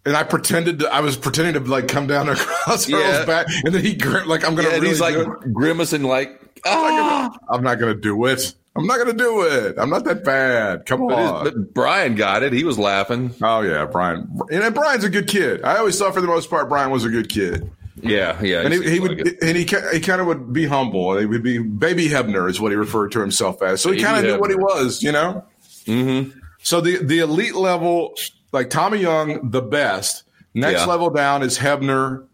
And 0.08 0.16
I 0.16 0.22
pretended 0.24 0.80
to, 0.80 0.92
I 0.92 1.00
was 1.00 1.16
pretending 1.16 1.54
to 1.62 1.70
like 1.70 1.86
come 1.88 2.06
down 2.06 2.28
across 2.28 2.88
Yeah. 2.88 2.98
Earl's 2.98 3.26
back, 3.26 3.46
and 3.64 3.74
then 3.74 3.84
he 3.84 3.94
gr- 3.94 4.24
like 4.24 4.44
I'm 4.44 4.54
gonna 4.54 4.68
Yeah, 4.68 4.74
and 4.74 4.82
really 4.82 4.94
he's 4.94 5.00
like 5.00 5.16
grimacing, 5.52 6.02
like, 6.02 6.40
ah. 6.64 7.30
I'm 7.48 7.62
not 7.62 7.78
gonna 7.78 7.94
do 7.94 8.24
it. 8.26 8.54
I'm 8.76 8.86
not 8.86 8.98
gonna 8.98 9.12
do 9.12 9.42
it. 9.42 9.74
I'm 9.78 9.90
not 9.90 10.04
that 10.04 10.24
bad. 10.24 10.86
Come 10.86 11.02
on. 11.02 11.44
but 11.44 11.74
Brian 11.74 12.14
got 12.14 12.42
it. 12.42 12.52
He 12.52 12.64
was 12.64 12.78
laughing. 12.78 13.34
oh 13.42 13.60
yeah, 13.62 13.84
Brian. 13.86 14.28
And 14.50 14.74
Brian's 14.74 15.04
a 15.04 15.10
good 15.10 15.28
kid. 15.28 15.64
I 15.64 15.78
always 15.78 15.98
thought 15.98 16.14
for 16.14 16.20
the 16.20 16.26
most 16.28 16.48
part 16.48 16.68
Brian 16.68 16.90
was 16.90 17.04
a 17.04 17.08
good 17.10 17.28
kid. 17.28 17.70
Yeah, 18.00 18.40
yeah. 18.42 18.60
And 18.60 18.72
he, 18.72 18.80
he 18.80 18.86
seems 18.88 19.00
would, 19.00 19.24
like 19.26 19.38
and 19.42 19.56
he 19.56 19.64
he 19.64 20.00
kind 20.00 20.20
of 20.20 20.28
would 20.28 20.52
be 20.52 20.66
humble. 20.66 21.18
He 21.18 21.26
would 21.26 21.42
be 21.42 21.58
baby 21.58 22.08
Hebner 22.08 22.48
is 22.48 22.60
what 22.60 22.70
he 22.70 22.76
referred 22.76 23.10
to 23.12 23.20
himself 23.20 23.60
as. 23.62 23.80
So 23.80 23.90
he 23.90 24.00
kind 24.00 24.18
of 24.18 24.24
knew 24.32 24.38
what 24.40 24.50
he 24.50 24.56
was, 24.56 25.02
you 25.02 25.10
know. 25.12 25.44
Mm-hmm. 25.86 26.38
So 26.62 26.80
the 26.80 26.98
the 27.02 27.18
elite 27.18 27.54
level, 27.56 28.14
like 28.52 28.70
Tommy 28.70 28.98
Young, 28.98 29.50
the 29.50 29.62
best. 29.62 30.24
Next 30.54 30.80
Yeah. 30.80 30.86
level 30.86 31.10
down 31.10 31.42
is 31.42 31.58
Hebner, 31.58 32.24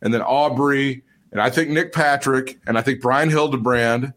and 0.00 0.12
then 0.14 0.22
Aubrey, 0.22 1.02
and 1.32 1.40
I 1.40 1.50
think 1.50 1.70
Nick 1.70 1.92
Patrick, 1.92 2.58
and 2.66 2.78
I 2.78 2.82
think 2.82 3.00
Brian 3.00 3.28
Hildebrand, 3.30 4.12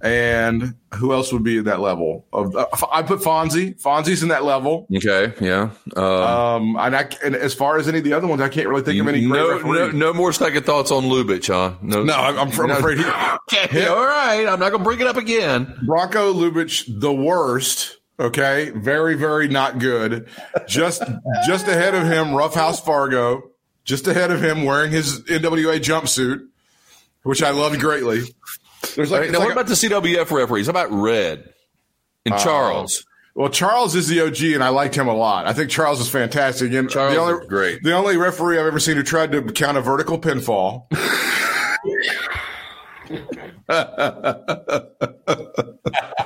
and 0.00 0.74
who 0.94 1.12
else 1.14 1.32
would 1.32 1.42
be 1.42 1.58
at 1.58 1.64
that 1.64 1.80
level? 1.80 2.26
Of 2.32 2.54
uh, 2.56 2.66
I 2.92 3.02
put 3.02 3.20
Fonzie. 3.20 3.80
Fonzie's 3.80 4.22
in 4.22 4.28
that 4.28 4.44
level. 4.44 4.86
Okay, 4.94 5.32
yeah. 5.40 5.70
Uh, 5.96 6.56
Um, 6.56 6.76
and 6.78 6.94
I 6.94 7.08
and 7.24 7.34
as 7.34 7.54
far 7.54 7.78
as 7.78 7.88
any 7.88 7.98
of 7.98 8.04
the 8.04 8.12
other 8.12 8.26
ones, 8.26 8.42
I 8.42 8.48
can't 8.48 8.68
really 8.68 8.82
think 8.82 9.00
of 9.00 9.08
any 9.08 9.26
no, 9.26 9.34
no, 9.34 9.72
referees. 9.72 9.94
no 9.94 10.12
more 10.12 10.32
second 10.32 10.64
thoughts 10.66 10.90
on 10.90 11.04
Lubich, 11.04 11.46
huh? 11.48 11.74
No, 11.80 12.02
No, 12.04 12.14
I'm, 12.14 12.38
I'm, 12.38 12.48
I'm 12.60 12.66
No. 12.68 12.76
afraid 12.78 12.98
he, 12.98 13.04
Okay, 13.54 13.86
all 13.86 14.04
right. 14.04 14.46
I'm 14.48 14.58
not 14.58 14.70
going 14.70 14.78
to 14.78 14.84
bring 14.84 15.00
it 15.00 15.06
up 15.06 15.16
again. 15.16 15.66
Bronko 15.88 16.34
Lubich, 16.34 16.84
the 16.88 17.12
worst. 17.12 17.98
Okay, 18.18 18.70
very, 18.70 19.16
very 19.16 19.48
not 19.48 19.78
good. 19.78 20.28
Just, 20.68 21.02
just 21.46 21.66
ahead 21.66 21.94
of 21.94 22.04
him, 22.04 22.32
Roughhouse 22.32 22.80
Fargo. 22.80 23.50
Just 23.84 24.06
ahead 24.06 24.30
of 24.30 24.42
him, 24.42 24.64
wearing 24.64 24.92
his 24.92 25.20
NWA 25.22 25.78
jumpsuit, 25.78 26.46
which 27.22 27.42
I 27.42 27.50
loved 27.50 27.80
greatly. 27.80 28.22
There's 28.94 29.10
like, 29.10 29.22
right, 29.22 29.30
now, 29.30 29.40
like 29.40 29.48
what 29.48 29.56
a- 29.56 29.60
about 29.60 29.66
the 29.66 29.74
CWF 29.74 30.30
referees? 30.30 30.66
How 30.66 30.70
about 30.70 30.92
Red 30.92 31.52
and 32.24 32.34
oh. 32.34 32.38
Charles? 32.38 33.04
well, 33.34 33.48
Charles 33.48 33.96
is 33.96 34.08
the 34.08 34.20
OG, 34.20 34.54
and 34.54 34.62
I 34.62 34.68
liked 34.68 34.94
him 34.94 35.08
a 35.08 35.14
lot. 35.14 35.46
I 35.46 35.52
think 35.52 35.70
Charles 35.70 36.00
is 36.00 36.08
fantastic. 36.08 36.72
And 36.72 36.88
Charles 36.88 37.14
the 37.14 37.20
only, 37.20 37.46
great. 37.46 37.82
The 37.82 37.92
only 37.92 38.16
referee 38.16 38.58
I've 38.58 38.66
ever 38.66 38.78
seen 38.78 38.96
who 38.96 39.02
tried 39.02 39.32
to 39.32 39.42
count 39.42 39.76
a 39.76 39.82
vertical 39.82 40.18
pinfall. 40.18 40.86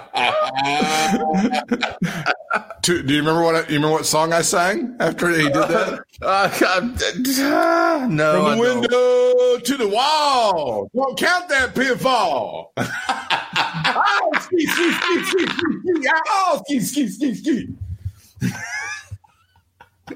To- 2.82 3.02
do 3.02 3.12
you 3.12 3.20
remember 3.20 3.42
what 3.42 3.54
I, 3.54 3.58
you 3.68 3.74
remember 3.74 3.90
what 3.90 4.06
song 4.06 4.32
I 4.32 4.40
sang 4.42 4.96
after 5.00 5.28
he 5.28 5.42
did 5.44 5.54
that? 5.54 6.00
Uh, 6.20 6.48
God, 6.58 7.00
no, 8.10 8.32
From 8.32 8.46
I 8.46 8.56
the 8.56 8.56
don't. 8.56 8.58
window 8.80 9.58
to 9.58 9.76
the 9.76 9.86
wall. 9.86 10.90
Don't 10.92 11.16
count 11.16 11.48
that 11.48 11.74
pinfall. 11.76 12.70
oh, 12.76 14.30
ski, 14.40 14.66
ski, 14.66 14.92
ski, 14.92 15.22
ski, 15.22 15.46
ski, 15.46 16.02
ski. 16.02 16.10
Oh, 16.28 16.60
ski, 16.66 16.80
ski, 16.80 17.08
ski, 17.08 17.34
ski. 17.34 17.68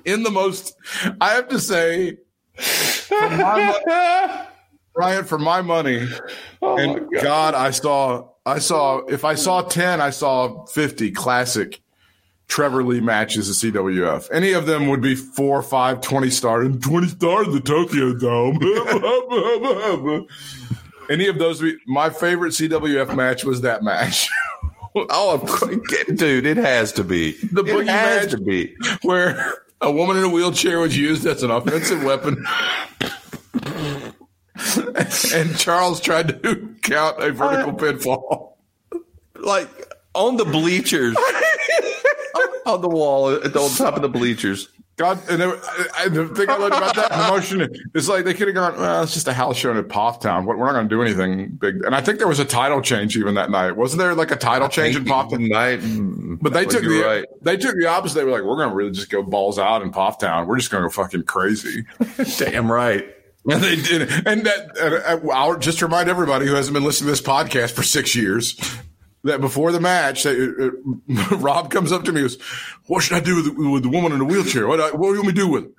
In 0.04 0.24
the 0.24 0.30
most, 0.32 0.74
I 1.20 1.34
have 1.34 1.46
to 1.50 1.60
say, 1.60 2.16
for 2.56 3.30
my 3.30 4.48
Brian, 4.94 5.24
for 5.24 5.38
my 5.38 5.62
money, 5.62 6.06
oh, 6.60 6.76
and 6.78 7.08
God, 7.22 7.54
I 7.54 7.70
saw, 7.70 8.28
I 8.44 8.58
saw, 8.58 8.98
if 9.06 9.24
I 9.24 9.34
saw 9.34 9.62
10, 9.62 10.00
I 10.00 10.10
saw 10.10 10.66
50 10.66 11.12
classic 11.12 11.80
Trevor 12.48 12.84
Lee 12.84 13.00
matches 13.00 13.48
at 13.48 13.72
CWF. 13.72 14.28
Any 14.30 14.52
of 14.52 14.66
them 14.66 14.88
would 14.88 15.00
be 15.00 15.14
four, 15.14 15.62
five, 15.62 16.02
20 16.02 16.28
stars, 16.28 16.66
and 16.66 16.82
20 16.82 17.08
stars 17.08 17.46
in 17.46 17.54
the 17.54 17.60
Tokyo 17.60 18.12
Dome. 18.14 18.58
Any 21.10 21.26
of 21.28 21.38
those, 21.38 21.60
be- 21.60 21.78
my 21.86 22.10
favorite 22.10 22.50
CWF 22.50 23.16
match 23.16 23.44
was 23.44 23.62
that 23.62 23.82
match. 23.82 24.28
Oh, 24.94 25.38
dude, 26.16 26.44
it 26.44 26.58
has 26.58 26.92
to 26.92 27.02
be. 27.02 27.32
The 27.50 27.62
it 27.62 27.66
boogie 27.66 27.86
has 27.86 28.26
match. 28.26 28.30
to 28.32 28.38
be. 28.44 28.74
where 29.00 29.54
a 29.80 29.90
woman 29.90 30.18
in 30.18 30.24
a 30.24 30.28
wheelchair 30.28 30.80
was 30.80 30.98
used 30.98 31.24
as 31.26 31.42
an 31.42 31.50
offensive 31.50 32.04
weapon. 32.04 32.44
and 35.34 35.56
Charles 35.58 36.00
tried 36.00 36.28
to 36.42 36.74
count 36.82 37.22
a 37.22 37.32
vertical 37.32 37.70
uh, 37.72 37.92
pinfall. 37.92 38.52
Like 39.36 39.68
on 40.14 40.36
the 40.36 40.44
bleachers, 40.44 41.16
on 42.66 42.80
the 42.80 42.88
wall, 42.88 43.30
at 43.30 43.52
the, 43.52 43.60
on 43.60 43.70
top 43.70 43.96
of 43.96 44.02
the 44.02 44.08
bleachers. 44.08 44.68
God, 44.98 45.18
and 45.30 45.42
I, 45.42 45.52
I- 45.98 46.08
the 46.08 46.28
thing 46.28 46.50
I 46.50 46.56
learned 46.56 46.74
about 46.74 46.94
that 46.96 47.10
promotion 47.10 47.66
is 47.94 48.10
like 48.10 48.24
they 48.26 48.34
could 48.34 48.46
have 48.48 48.54
gone, 48.54 48.76
well, 48.78 49.02
it's 49.02 49.14
just 49.14 49.26
a 49.26 49.32
house 49.32 49.56
show 49.56 49.70
in 49.76 49.82
Poptown. 49.84 50.44
We're 50.44 50.56
we're 50.56 50.66
not 50.66 50.72
going 50.74 50.88
to 50.88 50.94
do 50.94 51.00
anything 51.02 51.56
big. 51.56 51.82
And 51.84 51.94
I 51.94 52.02
think 52.02 52.18
there 52.18 52.28
was 52.28 52.38
a 52.38 52.44
title 52.44 52.82
change 52.82 53.16
even 53.16 53.34
that 53.34 53.50
night. 53.50 53.72
Wasn't 53.72 53.98
there 53.98 54.14
like 54.14 54.30
a 54.30 54.36
title 54.36 54.68
change 54.68 54.94
in 54.94 55.04
Poptown? 55.04 55.48
Night, 55.48 55.80
mm, 55.80 56.38
But 56.42 56.52
they 56.52 56.66
took 56.66 56.82
the 56.82 57.00
right. 57.02 57.24
they 57.40 57.56
took 57.56 57.74
the 57.76 57.86
opposite. 57.86 58.16
They 58.16 58.24
were 58.24 58.30
like, 58.32 58.42
we're 58.42 58.56
going 58.56 58.68
to 58.68 58.74
really 58.76 58.92
just 58.92 59.08
go 59.10 59.22
balls 59.22 59.58
out 59.58 59.80
in 59.82 59.90
Poptown. 59.92 60.46
We're 60.46 60.58
just 60.58 60.70
going 60.70 60.82
to 60.82 60.88
go 60.88 60.92
fucking 60.92 61.22
crazy. 61.24 61.84
Damn 62.38 62.70
right. 62.70 63.06
And 63.48 63.62
they 63.62 63.76
did. 63.76 64.02
And 64.26 64.44
that, 64.46 64.78
uh, 64.78 65.28
I'll 65.32 65.58
just 65.58 65.82
remind 65.82 66.08
everybody 66.08 66.46
who 66.46 66.54
hasn't 66.54 66.74
been 66.74 66.84
listening 66.84 67.06
to 67.06 67.12
this 67.12 67.22
podcast 67.22 67.72
for 67.72 67.82
six 67.82 68.14
years 68.14 68.56
that 69.24 69.40
before 69.40 69.72
the 69.72 69.80
match, 69.80 70.24
that, 70.24 70.36
uh, 70.36 71.12
uh, 71.34 71.38
Rob 71.38 71.70
comes 71.70 71.92
up 71.92 72.04
to 72.04 72.12
me 72.12 72.20
and 72.20 72.28
goes, 72.30 72.40
what 72.86 73.02
should 73.02 73.16
I 73.16 73.20
do 73.20 73.36
with, 73.36 73.44
the- 73.56 73.70
with 73.70 73.82
the 73.82 73.88
woman 73.88 74.12
in 74.12 74.18
the 74.18 74.24
wheelchair? 74.24 74.66
What, 74.66 74.78
what 74.98 75.08
do 75.08 75.14
you 75.14 75.22
want 75.22 75.26
me 75.28 75.32
to 75.32 75.40
do 75.40 75.48
with 75.48 75.64
her? 75.64 75.70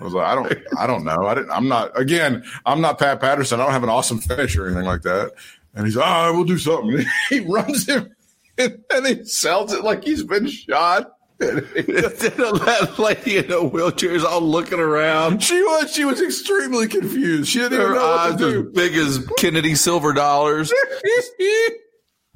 I 0.00 0.04
was 0.04 0.12
like, 0.12 0.26
I 0.26 0.34
don't, 0.34 0.52
I 0.78 0.86
don't 0.88 1.04
know. 1.04 1.26
I 1.26 1.34
didn't, 1.34 1.50
I'm 1.50 1.68
not, 1.68 1.98
again, 1.98 2.42
I'm 2.66 2.80
not 2.80 2.98
Pat 2.98 3.20
Patterson. 3.20 3.60
I 3.60 3.64
don't 3.64 3.72
have 3.72 3.84
an 3.84 3.88
awesome 3.88 4.18
finish 4.18 4.56
or 4.56 4.66
anything 4.66 4.84
like 4.84 5.02
that. 5.02 5.32
And 5.74 5.86
he's, 5.86 5.96
ah, 5.96 6.32
we'll 6.32 6.44
do 6.44 6.58
something. 6.58 7.04
he 7.28 7.40
runs 7.40 7.86
him 7.86 8.14
and, 8.58 8.82
and 8.92 9.06
he 9.06 9.24
sells 9.24 9.72
it 9.72 9.84
like 9.84 10.04
he's 10.04 10.22
been 10.24 10.46
shot. 10.48 11.12
That 11.38 12.94
lady 12.98 13.38
in 13.38 13.50
a 13.50 13.62
wheelchair 13.62 14.12
is 14.12 14.24
all 14.24 14.40
looking 14.40 14.78
around. 14.78 15.42
She 15.42 15.60
was, 15.62 15.92
she 15.92 16.04
was 16.04 16.20
extremely 16.20 16.86
confused. 16.86 17.50
She 17.50 17.58
didn't 17.58 17.74
even 17.74 17.86
Her 17.88 17.94
know 17.94 18.00
what 18.00 18.20
eyes 18.20 18.42
as 18.42 18.62
big 18.72 18.94
as 18.94 19.26
Kennedy 19.38 19.74
silver 19.74 20.12
dollars. 20.12 20.72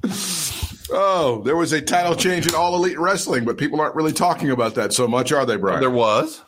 oh, 0.91 1.41
there 1.45 1.55
was 1.55 1.71
a 1.71 1.81
title 1.81 2.15
change 2.15 2.47
in 2.47 2.55
All 2.55 2.75
Elite 2.75 2.99
Wrestling, 2.99 3.45
but 3.45 3.57
people 3.57 3.79
aren't 3.79 3.95
really 3.95 4.13
talking 4.13 4.51
about 4.51 4.75
that 4.75 4.93
so 4.93 5.07
much, 5.07 5.31
are 5.31 5.45
they, 5.45 5.55
Brian? 5.55 5.79
There 5.79 5.89
was. 5.89 6.41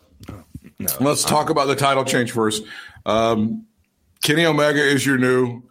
Let's 1.00 1.24
talk 1.24 1.50
about 1.50 1.68
the 1.68 1.76
title 1.76 2.04
change 2.04 2.32
first. 2.32 2.64
Um, 3.06 3.66
Kenny 4.24 4.46
Omega 4.46 4.84
is 4.84 5.06
your 5.06 5.18
new 5.18 5.64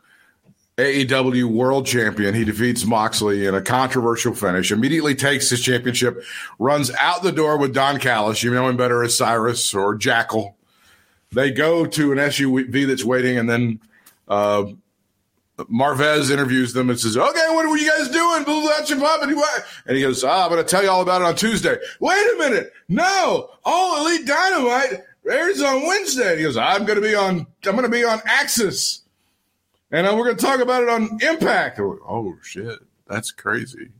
AEW 0.81 1.45
World 1.45 1.87
Champion. 1.87 2.35
He 2.35 2.45
defeats 2.45 2.87
Moxley 2.87 3.47
in 3.47 3.55
a 3.55 3.61
controversial 3.61 4.35
finish, 4.35 4.73
immediately 4.73 5.15
takes 5.15 5.51
his 5.51 5.61
championship, 5.61 6.23
runs 6.59 6.91
out 6.99 7.23
the 7.23 7.33
door 7.33 7.59
with 7.59 7.75
Don 7.75 7.99
Callis. 7.99 8.43
You 8.43 8.53
know 8.55 8.69
him 8.69 8.79
better 8.79 9.03
as 9.03 9.17
Cyrus 9.17 9.75
or 9.75 9.95
Jackal. 9.95 10.57
They 11.33 11.51
go 11.51 11.85
to 11.85 12.13
an 12.13 12.19
SUV 12.19 12.87
that's 12.87 13.05
waiting, 13.05 13.37
and 13.37 13.49
then 13.49 13.81
uh, 14.27 14.65
Marvez 15.59 16.31
interviews 16.31 16.73
them 16.73 16.89
and 16.89 16.99
says, 16.99 17.17
"Okay, 17.17 17.47
what 17.51 17.69
were 17.69 17.77
you 17.77 17.89
guys 17.89 18.09
doing?" 18.09 18.45
Blah, 18.45 18.89
blah, 19.19 19.27
blah. 19.27 19.45
And 19.87 19.97
he 19.97 20.03
goes, 20.03 20.25
"Ah, 20.25 20.45
I'm 20.45 20.51
going 20.51 20.65
to 20.65 20.69
tell 20.69 20.83
you 20.83 20.91
all 20.91 21.03
about 21.03 21.21
it 21.21 21.27
on 21.27 21.37
Tuesday." 21.37 21.77
Wait 22.01 22.35
a 22.35 22.39
minute, 22.39 22.73
no, 22.89 23.51
All 23.65 24.01
Elite 24.01 24.27
Dynamite 24.27 25.03
airs 25.31 25.61
on 25.61 25.87
Wednesday. 25.87 26.39
He 26.39 26.43
goes, 26.43 26.57
"I'm 26.57 26.85
going 26.85 27.01
to 27.01 27.07
be 27.07 27.15
on. 27.15 27.47
I'm 27.67 27.73
going 27.77 27.83
to 27.83 27.89
be 27.89 28.05
on 28.05 28.19
AXS, 28.21 29.03
and 29.91 30.07
uh, 30.07 30.15
we're 30.17 30.25
going 30.25 30.37
to 30.37 30.45
talk 30.45 30.61
about 30.61 30.83
it 30.83 30.89
on 30.89 31.19
Impact." 31.23 31.79
Went, 31.79 32.01
oh 32.07 32.37
shit, 32.43 32.79
that's 33.07 33.31
crazy. 33.33 33.91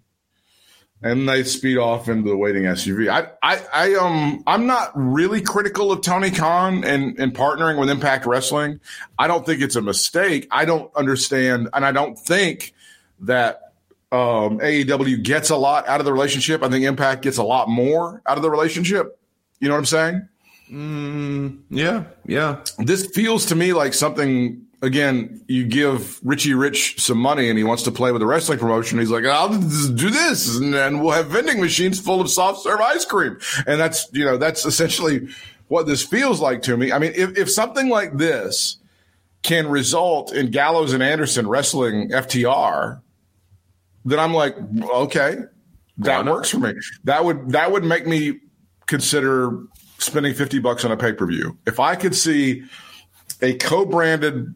And 1.03 1.27
they 1.27 1.45
speed 1.45 1.79
off 1.79 2.11
into 2.11 2.29
the 2.29 2.37
waiting 2.37 2.65
SUV. 2.65 3.09
I, 3.09 3.29
I, 3.43 3.63
I, 3.73 3.95
um, 3.95 4.43
I'm 4.47 4.67
not 4.67 4.93
really 4.95 5.41
critical 5.41 5.91
of 5.93 6.03
Tony 6.03 6.31
Khan 6.31 6.85
and, 6.85 7.19
and 7.19 7.33
partnering 7.33 7.81
with 7.81 7.89
Impact 7.89 8.27
Wrestling. 8.27 8.81
I 9.19 9.27
don't 9.27 9.47
think 9.47 9.63
it's 9.63 9.77
a 9.77 9.81
mistake. 9.81 10.47
I 10.51 10.67
don't 10.67 10.95
understand, 10.95 11.71
and 11.73 11.87
I 11.87 11.93
don't 11.93 12.19
think 12.19 12.75
that 13.21 13.73
um, 14.13 14.59
AEW 14.59 15.23
gets 15.23 15.49
a 15.49 15.57
lot 15.57 15.89
out 15.89 16.01
of 16.01 16.05
the 16.05 16.13
relationship. 16.13 16.63
I 16.63 16.69
think 16.69 16.85
Impact 16.85 17.23
gets 17.23 17.39
a 17.39 17.45
lot 17.45 17.71
more 17.71 18.21
out 18.27 18.37
of 18.37 18.43
the 18.43 18.51
relationship. 18.51 19.19
You 19.59 19.69
know 19.69 19.75
what 19.75 19.79
I'm 19.79 19.87
saying? 19.87 20.29
Mm, 20.71 21.61
Yeah, 21.71 22.05
yeah. 22.27 22.63
This 22.79 23.07
feels 23.07 23.47
to 23.47 23.55
me 23.55 23.73
like 23.73 23.95
something. 23.95 24.67
Again, 24.83 25.45
you 25.47 25.67
give 25.67 26.19
Richie 26.25 26.55
Rich 26.55 27.03
some 27.03 27.19
money 27.19 27.51
and 27.51 27.59
he 27.59 27.65
wants 27.65 27.83
to 27.83 27.93
play 27.93 28.13
with 28.13 28.23
a 28.23 28.27
wrestling 28.27 28.59
promotion. 28.59 28.99
He's 28.99 29.11
like, 29.11 29.27
I'll 29.27 29.51
do 29.51 30.11
this 30.11 30.57
and 30.57 30.73
then 30.73 31.01
we'll 31.01 31.13
have 31.13 31.27
vending 31.27 31.61
machines 31.61 32.01
full 32.01 32.21
of 32.21 32.31
soft 32.31 32.63
serve 32.63 32.81
ice 32.81 33.05
cream. 33.05 33.39
And 33.67 33.79
that's, 33.79 34.09
you 34.13 34.25
know, 34.25 34.39
that's 34.39 34.65
essentially 34.65 35.29
what 35.69 35.87
this 35.87 36.03
feels 36.03 36.41
like 36.41 36.63
to 36.63 36.77
me. 36.77 36.93
I 36.93 36.99
mean, 36.99 37.13
if, 37.15 37.37
if 37.37 37.51
something 37.51 37.91
like 37.91 38.17
this 38.17 38.79
can 39.43 39.69
result 39.69 40.33
in 40.33 40.51
Gallows 40.51 40.93
and 40.93 41.03
Anderson 41.03 41.47
wrestling 41.47 42.11
FTR, 42.11 43.01
then 44.05 44.19
I'm 44.19 44.33
like, 44.33 44.57
okay, 44.83 45.39
that 45.99 46.25
works 46.25 46.51
for 46.51 46.59
me. 46.59 46.75
That 47.05 47.25
would 47.25 47.51
that 47.51 47.71
would 47.71 47.85
make 47.85 48.07
me 48.07 48.41
consider 48.87 49.63
spending 49.99 50.35
50 50.35 50.59
bucks 50.59 50.85
on 50.85 50.91
a 50.91 50.97
pay-per-view. 50.97 51.59
If 51.67 51.79
I 51.79 51.95
could 51.95 52.15
see 52.15 52.65
a 53.43 53.55
co-branded 53.55 54.55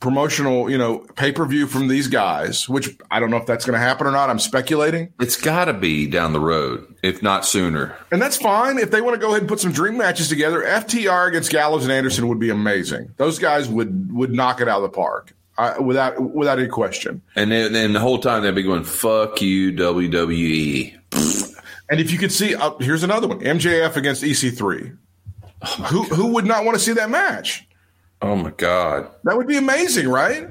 promotional, 0.00 0.70
you 0.70 0.78
know, 0.78 0.98
pay-per-view 1.16 1.66
from 1.66 1.88
these 1.88 2.08
guys, 2.08 2.68
which 2.68 2.96
I 3.10 3.20
don't 3.20 3.30
know 3.30 3.36
if 3.36 3.46
that's 3.46 3.64
going 3.64 3.78
to 3.78 3.86
happen 3.86 4.06
or 4.06 4.10
not. 4.10 4.30
I'm 4.30 4.38
speculating. 4.38 5.12
It's 5.20 5.36
got 5.36 5.66
to 5.66 5.74
be 5.74 6.06
down 6.06 6.32
the 6.32 6.40
road, 6.40 6.94
if 7.02 7.22
not 7.22 7.44
sooner. 7.44 7.96
And 8.10 8.20
that's 8.20 8.36
fine. 8.36 8.78
If 8.78 8.90
they 8.90 9.02
want 9.02 9.14
to 9.14 9.20
go 9.20 9.28
ahead 9.28 9.42
and 9.42 9.48
put 9.48 9.60
some 9.60 9.72
dream 9.72 9.98
matches 9.98 10.28
together, 10.28 10.62
FTR 10.62 11.28
against 11.28 11.50
Gallows 11.50 11.84
and 11.84 11.92
Anderson 11.92 12.28
would 12.28 12.40
be 12.40 12.50
amazing. 12.50 13.12
Those 13.18 13.38
guys 13.38 13.68
would 13.68 14.12
would 14.12 14.32
knock 14.32 14.60
it 14.60 14.68
out 14.68 14.78
of 14.78 14.82
the 14.82 14.96
park. 14.96 15.34
Uh, 15.58 15.74
without 15.78 16.18
without 16.34 16.58
any 16.58 16.68
question. 16.68 17.20
And 17.36 17.52
then, 17.52 17.74
then 17.74 17.92
the 17.92 18.00
whole 18.00 18.18
time 18.18 18.42
they'd 18.42 18.54
be 18.54 18.62
going, 18.62 18.84
"Fuck 18.84 19.42
you, 19.42 19.72
WWE." 19.72 20.96
And 21.90 22.00
if 22.00 22.10
you 22.10 22.16
could 22.18 22.32
see, 22.32 22.54
uh, 22.54 22.72
here's 22.80 23.02
another 23.02 23.28
one: 23.28 23.40
MJF 23.40 23.96
against 23.96 24.22
EC3. 24.22 24.96
Oh 25.62 25.66
who 25.66 26.08
God. 26.08 26.16
who 26.16 26.26
would 26.28 26.46
not 26.46 26.64
want 26.64 26.78
to 26.78 26.82
see 26.82 26.94
that 26.94 27.10
match? 27.10 27.68
Oh 28.22 28.36
my 28.36 28.50
God, 28.50 29.10
that 29.24 29.36
would 29.36 29.46
be 29.46 29.56
amazing, 29.56 30.08
right? 30.08 30.48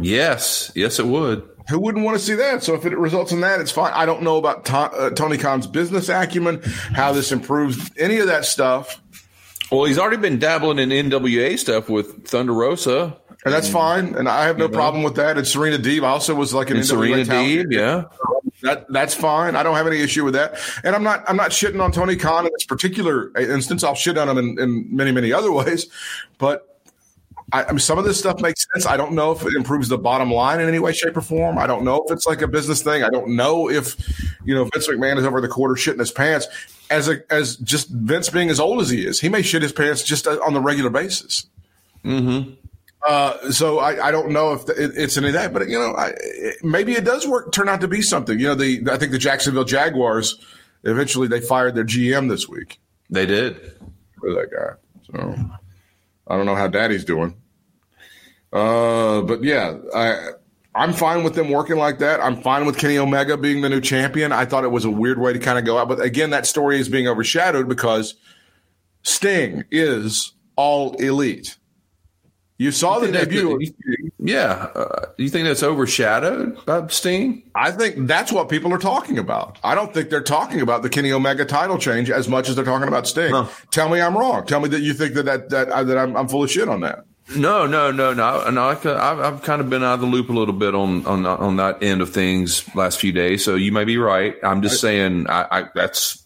Yes, 0.00 0.72
yes, 0.74 0.98
it 0.98 1.06
would. 1.06 1.48
Who 1.68 1.78
wouldn't 1.78 2.04
want 2.04 2.18
to 2.18 2.24
see 2.24 2.34
that? 2.34 2.62
So 2.62 2.74
if 2.74 2.84
it 2.84 2.96
results 2.96 3.30
in 3.32 3.40
that, 3.42 3.60
it's 3.60 3.70
fine. 3.70 3.92
I 3.94 4.04
don't 4.06 4.22
know 4.22 4.36
about 4.36 4.64
to- 4.66 4.76
uh, 4.76 5.10
Tony 5.10 5.38
Khan's 5.38 5.66
business 5.66 6.08
acumen, 6.08 6.60
how 6.94 7.12
this 7.12 7.30
improves 7.30 7.90
any 7.96 8.18
of 8.18 8.26
that 8.26 8.44
stuff. 8.44 9.00
Well, 9.70 9.84
he's 9.84 9.98
already 9.98 10.16
been 10.16 10.38
dabbling 10.38 10.78
in 10.78 10.90
NWA 10.90 11.56
stuff 11.58 11.88
with 11.88 12.26
Thunder 12.26 12.52
Rosa 12.52 13.16
and 13.44 13.52
that's 13.52 13.68
fine. 13.68 14.14
And 14.14 14.28
I 14.28 14.44
have 14.44 14.56
no 14.56 14.68
problem 14.68 15.02
with 15.02 15.16
that. 15.16 15.36
And 15.36 15.46
Serena 15.46 15.78
Deeb 15.78 16.02
also 16.04 16.34
was 16.34 16.54
like 16.54 16.70
an 16.70 16.76
and 16.76 16.86
Serena 16.86 17.24
Deeb, 17.24 17.72
yeah. 17.72 18.04
That 18.62 18.86
that's 18.90 19.14
fine. 19.14 19.56
I 19.56 19.62
don't 19.62 19.76
have 19.76 19.86
any 19.86 20.00
issue 20.00 20.24
with 20.24 20.34
that. 20.34 20.58
And 20.84 20.94
I'm 20.94 21.02
not 21.02 21.24
I'm 21.28 21.36
not 21.36 21.50
shitting 21.50 21.82
on 21.82 21.92
Tony 21.92 22.16
Khan 22.16 22.46
in 22.46 22.52
this 22.52 22.64
particular 22.64 23.36
instance. 23.36 23.84
I'll 23.84 23.94
shit 23.94 24.16
on 24.16 24.28
him 24.28 24.38
in, 24.38 24.58
in 24.58 24.94
many 24.94 25.12
many 25.12 25.32
other 25.32 25.52
ways, 25.52 25.86
but. 26.38 26.68
I, 27.52 27.64
I 27.64 27.68
mean, 27.68 27.80
some 27.80 27.98
of 27.98 28.06
this 28.06 28.18
stuff 28.18 28.40
makes 28.40 28.66
sense. 28.72 28.86
I 28.86 28.96
don't 28.96 29.12
know 29.12 29.32
if 29.32 29.44
it 29.44 29.52
improves 29.54 29.88
the 29.88 29.98
bottom 29.98 30.30
line 30.30 30.58
in 30.60 30.68
any 30.68 30.78
way, 30.78 30.92
shape, 30.92 31.16
or 31.18 31.20
form. 31.20 31.58
I 31.58 31.66
don't 31.66 31.84
know 31.84 32.02
if 32.06 32.10
it's 32.10 32.26
like 32.26 32.40
a 32.40 32.48
business 32.48 32.82
thing. 32.82 33.02
I 33.02 33.10
don't 33.10 33.36
know 33.36 33.68
if, 33.68 33.94
you 34.44 34.54
know, 34.54 34.64
Vince 34.72 34.88
McMahon 34.88 35.18
is 35.18 35.24
over 35.24 35.38
the 35.40 35.48
quarter 35.48 35.74
shitting 35.74 35.98
his 35.98 36.10
pants. 36.10 36.46
As 36.88 37.08
a 37.08 37.20
as 37.30 37.56
just 37.56 37.90
Vince 37.90 38.30
being 38.30 38.48
as 38.48 38.58
old 38.58 38.80
as 38.80 38.88
he 38.88 39.04
is, 39.04 39.20
he 39.20 39.28
may 39.28 39.42
shit 39.42 39.60
his 39.60 39.72
pants 39.72 40.02
just 40.02 40.26
on 40.26 40.54
the 40.54 40.60
regular 40.60 40.88
basis. 40.88 41.46
Mm-hmm. 42.04 42.54
Uh, 43.06 43.50
so 43.50 43.80
I, 43.80 44.08
I, 44.08 44.10
don't 44.12 44.30
know 44.30 44.52
if 44.52 44.66
the, 44.66 44.80
it, 44.80 44.92
it's 44.94 45.16
any 45.16 45.28
of 45.28 45.32
that, 45.32 45.52
but 45.52 45.68
you 45.68 45.78
know, 45.78 45.92
I, 45.92 46.12
it, 46.16 46.62
maybe 46.62 46.92
it 46.92 47.04
does 47.04 47.26
work, 47.26 47.52
turn 47.52 47.68
out 47.68 47.80
to 47.80 47.88
be 47.88 48.00
something. 48.00 48.38
You 48.38 48.48
know, 48.48 48.54
the 48.54 48.86
I 48.90 48.96
think 48.96 49.10
the 49.10 49.18
Jacksonville 49.18 49.64
Jaguars 49.64 50.38
eventually 50.84 51.26
they 51.26 51.40
fired 51.40 51.74
their 51.74 51.84
GM 51.84 52.28
this 52.28 52.48
week. 52.48 52.78
They 53.10 53.26
did 53.26 53.56
for 54.20 54.32
that 54.34 54.50
guy. 54.50 54.74
So 55.12 55.36
I 56.28 56.36
don't 56.36 56.46
know 56.46 56.54
how 56.54 56.68
Daddy's 56.68 57.04
doing. 57.04 57.36
Uh, 58.52 59.22
but 59.22 59.42
yeah, 59.42 59.78
I 59.94 60.30
I'm 60.74 60.92
fine 60.92 61.24
with 61.24 61.34
them 61.34 61.50
working 61.50 61.76
like 61.76 61.98
that. 61.98 62.20
I'm 62.20 62.40
fine 62.40 62.66
with 62.66 62.78
Kenny 62.78 62.98
Omega 62.98 63.36
being 63.36 63.62
the 63.62 63.68
new 63.68 63.80
champion. 63.80 64.32
I 64.32 64.44
thought 64.44 64.64
it 64.64 64.70
was 64.70 64.84
a 64.84 64.90
weird 64.90 65.18
way 65.18 65.32
to 65.32 65.38
kind 65.38 65.58
of 65.58 65.64
go 65.64 65.78
out, 65.78 65.88
but 65.88 66.00
again, 66.00 66.30
that 66.30 66.46
story 66.46 66.78
is 66.78 66.88
being 66.88 67.08
overshadowed 67.08 67.68
because 67.68 68.14
Sting 69.02 69.64
is 69.70 70.32
all 70.56 70.94
elite. 70.94 71.56
You 72.58 72.70
saw 72.70 73.00
the 73.00 73.10
debut. 73.10 73.60
yeah. 74.18 74.68
Uh, 74.74 75.06
you 75.16 75.28
think 75.28 75.46
that's 75.46 75.62
overshadowed 75.62 76.64
by 76.64 76.86
Sting? 76.88 77.42
I 77.54 77.72
think 77.72 78.06
that's 78.06 78.30
what 78.30 78.48
people 78.48 78.72
are 78.72 78.78
talking 78.78 79.18
about. 79.18 79.58
I 79.64 79.74
don't 79.74 79.92
think 79.92 80.10
they're 80.10 80.20
talking 80.20 80.60
about 80.60 80.82
the 80.82 80.88
Kenny 80.88 81.10
Omega 81.12 81.44
title 81.44 81.78
change 81.78 82.10
as 82.10 82.28
much 82.28 82.48
as 82.48 82.56
they're 82.56 82.64
talking 82.64 82.88
about 82.88 83.08
Sting. 83.08 83.32
Huh. 83.32 83.48
Tell 83.70 83.88
me 83.88 84.00
I'm 84.00 84.16
wrong. 84.16 84.46
Tell 84.46 84.60
me 84.60 84.68
that 84.68 84.80
you 84.80 84.94
think 84.94 85.14
that 85.14 85.24
that 85.24 85.48
that, 85.50 85.68
uh, 85.70 85.82
that 85.82 85.98
I'm, 85.98 86.16
I'm 86.16 86.28
full 86.28 86.44
of 86.44 86.50
shit 86.50 86.68
on 86.68 86.80
that. 86.82 87.04
No, 87.36 87.66
no, 87.66 87.90
no, 87.90 88.12
no. 88.12 88.50
no 88.50 88.64
I, 88.68 88.74
have 88.74 89.20
I've 89.20 89.42
kind 89.42 89.60
of 89.60 89.70
been 89.70 89.82
out 89.82 89.94
of 89.94 90.00
the 90.00 90.06
loop 90.06 90.28
a 90.28 90.32
little 90.32 90.54
bit 90.54 90.74
on 90.74 91.06
on 91.06 91.24
on 91.24 91.56
that 91.56 91.82
end 91.82 92.02
of 92.02 92.10
things 92.10 92.64
last 92.74 93.00
few 93.00 93.12
days. 93.12 93.44
So 93.44 93.54
you 93.54 93.72
may 93.72 93.84
be 93.84 93.96
right. 93.96 94.36
I'm 94.42 94.62
just 94.62 94.80
saying 94.80 95.28
I, 95.28 95.46
I 95.50 95.64
that's 95.74 96.24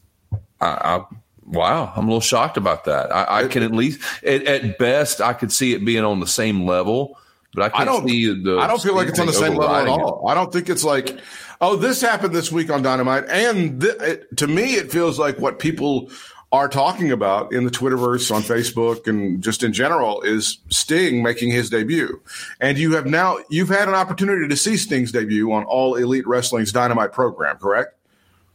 I, 0.60 0.66
I 0.66 1.04
Wow, 1.46 1.92
I'm 1.94 2.04
a 2.04 2.06
little 2.08 2.20
shocked 2.20 2.56
about 2.56 2.84
that. 2.86 3.14
I, 3.14 3.44
I 3.44 3.46
can 3.46 3.62
at 3.62 3.72
least, 3.72 4.00
at, 4.24 4.44
at, 4.44 4.78
best, 4.78 5.20
I 5.20 5.32
could 5.32 5.52
see 5.52 5.74
it 5.74 5.84
being 5.84 6.04
on 6.04 6.18
the 6.18 6.26
same 6.26 6.66
level, 6.66 7.18
but 7.54 7.62
I 7.62 7.68
can't 7.68 7.82
I 7.82 7.84
don't, 7.84 8.08
see 8.08 8.42
the. 8.42 8.58
I 8.58 8.66
don't 8.66 8.82
feel 8.82 8.96
like 8.96 9.08
it's 9.08 9.20
on 9.20 9.26
the 9.26 9.32
same 9.32 9.54
level 9.54 9.74
at 9.76 9.86
all. 9.86 10.26
It. 10.26 10.32
I 10.32 10.34
don't 10.34 10.52
think 10.52 10.68
it's 10.68 10.82
like, 10.82 11.18
oh, 11.60 11.76
this 11.76 12.00
happened 12.00 12.34
this 12.34 12.50
week 12.50 12.68
on 12.68 12.82
Dynamite, 12.82 13.26
and 13.28 13.80
th- 13.80 13.94
it, 14.00 14.36
to 14.38 14.48
me, 14.48 14.74
it 14.74 14.90
feels 14.90 15.20
like 15.20 15.38
what 15.38 15.60
people 15.60 16.10
are 16.52 16.68
talking 16.68 17.12
about 17.12 17.52
in 17.52 17.64
the 17.64 17.70
Twitterverse, 17.70 18.34
on 18.34 18.42
Facebook, 18.42 19.06
and 19.06 19.42
just 19.42 19.62
in 19.62 19.72
general 19.72 20.22
is 20.22 20.58
Sting 20.68 21.22
making 21.22 21.52
his 21.52 21.70
debut. 21.70 22.20
And 22.60 22.78
you 22.78 22.94
have 22.94 23.06
now 23.06 23.38
you've 23.50 23.68
had 23.68 23.88
an 23.88 23.94
opportunity 23.94 24.48
to 24.48 24.56
see 24.56 24.76
Sting's 24.76 25.12
debut 25.12 25.52
on 25.52 25.64
All 25.64 25.96
Elite 25.96 26.26
Wrestling's 26.26 26.72
Dynamite 26.72 27.12
program, 27.12 27.58
correct? 27.58 27.94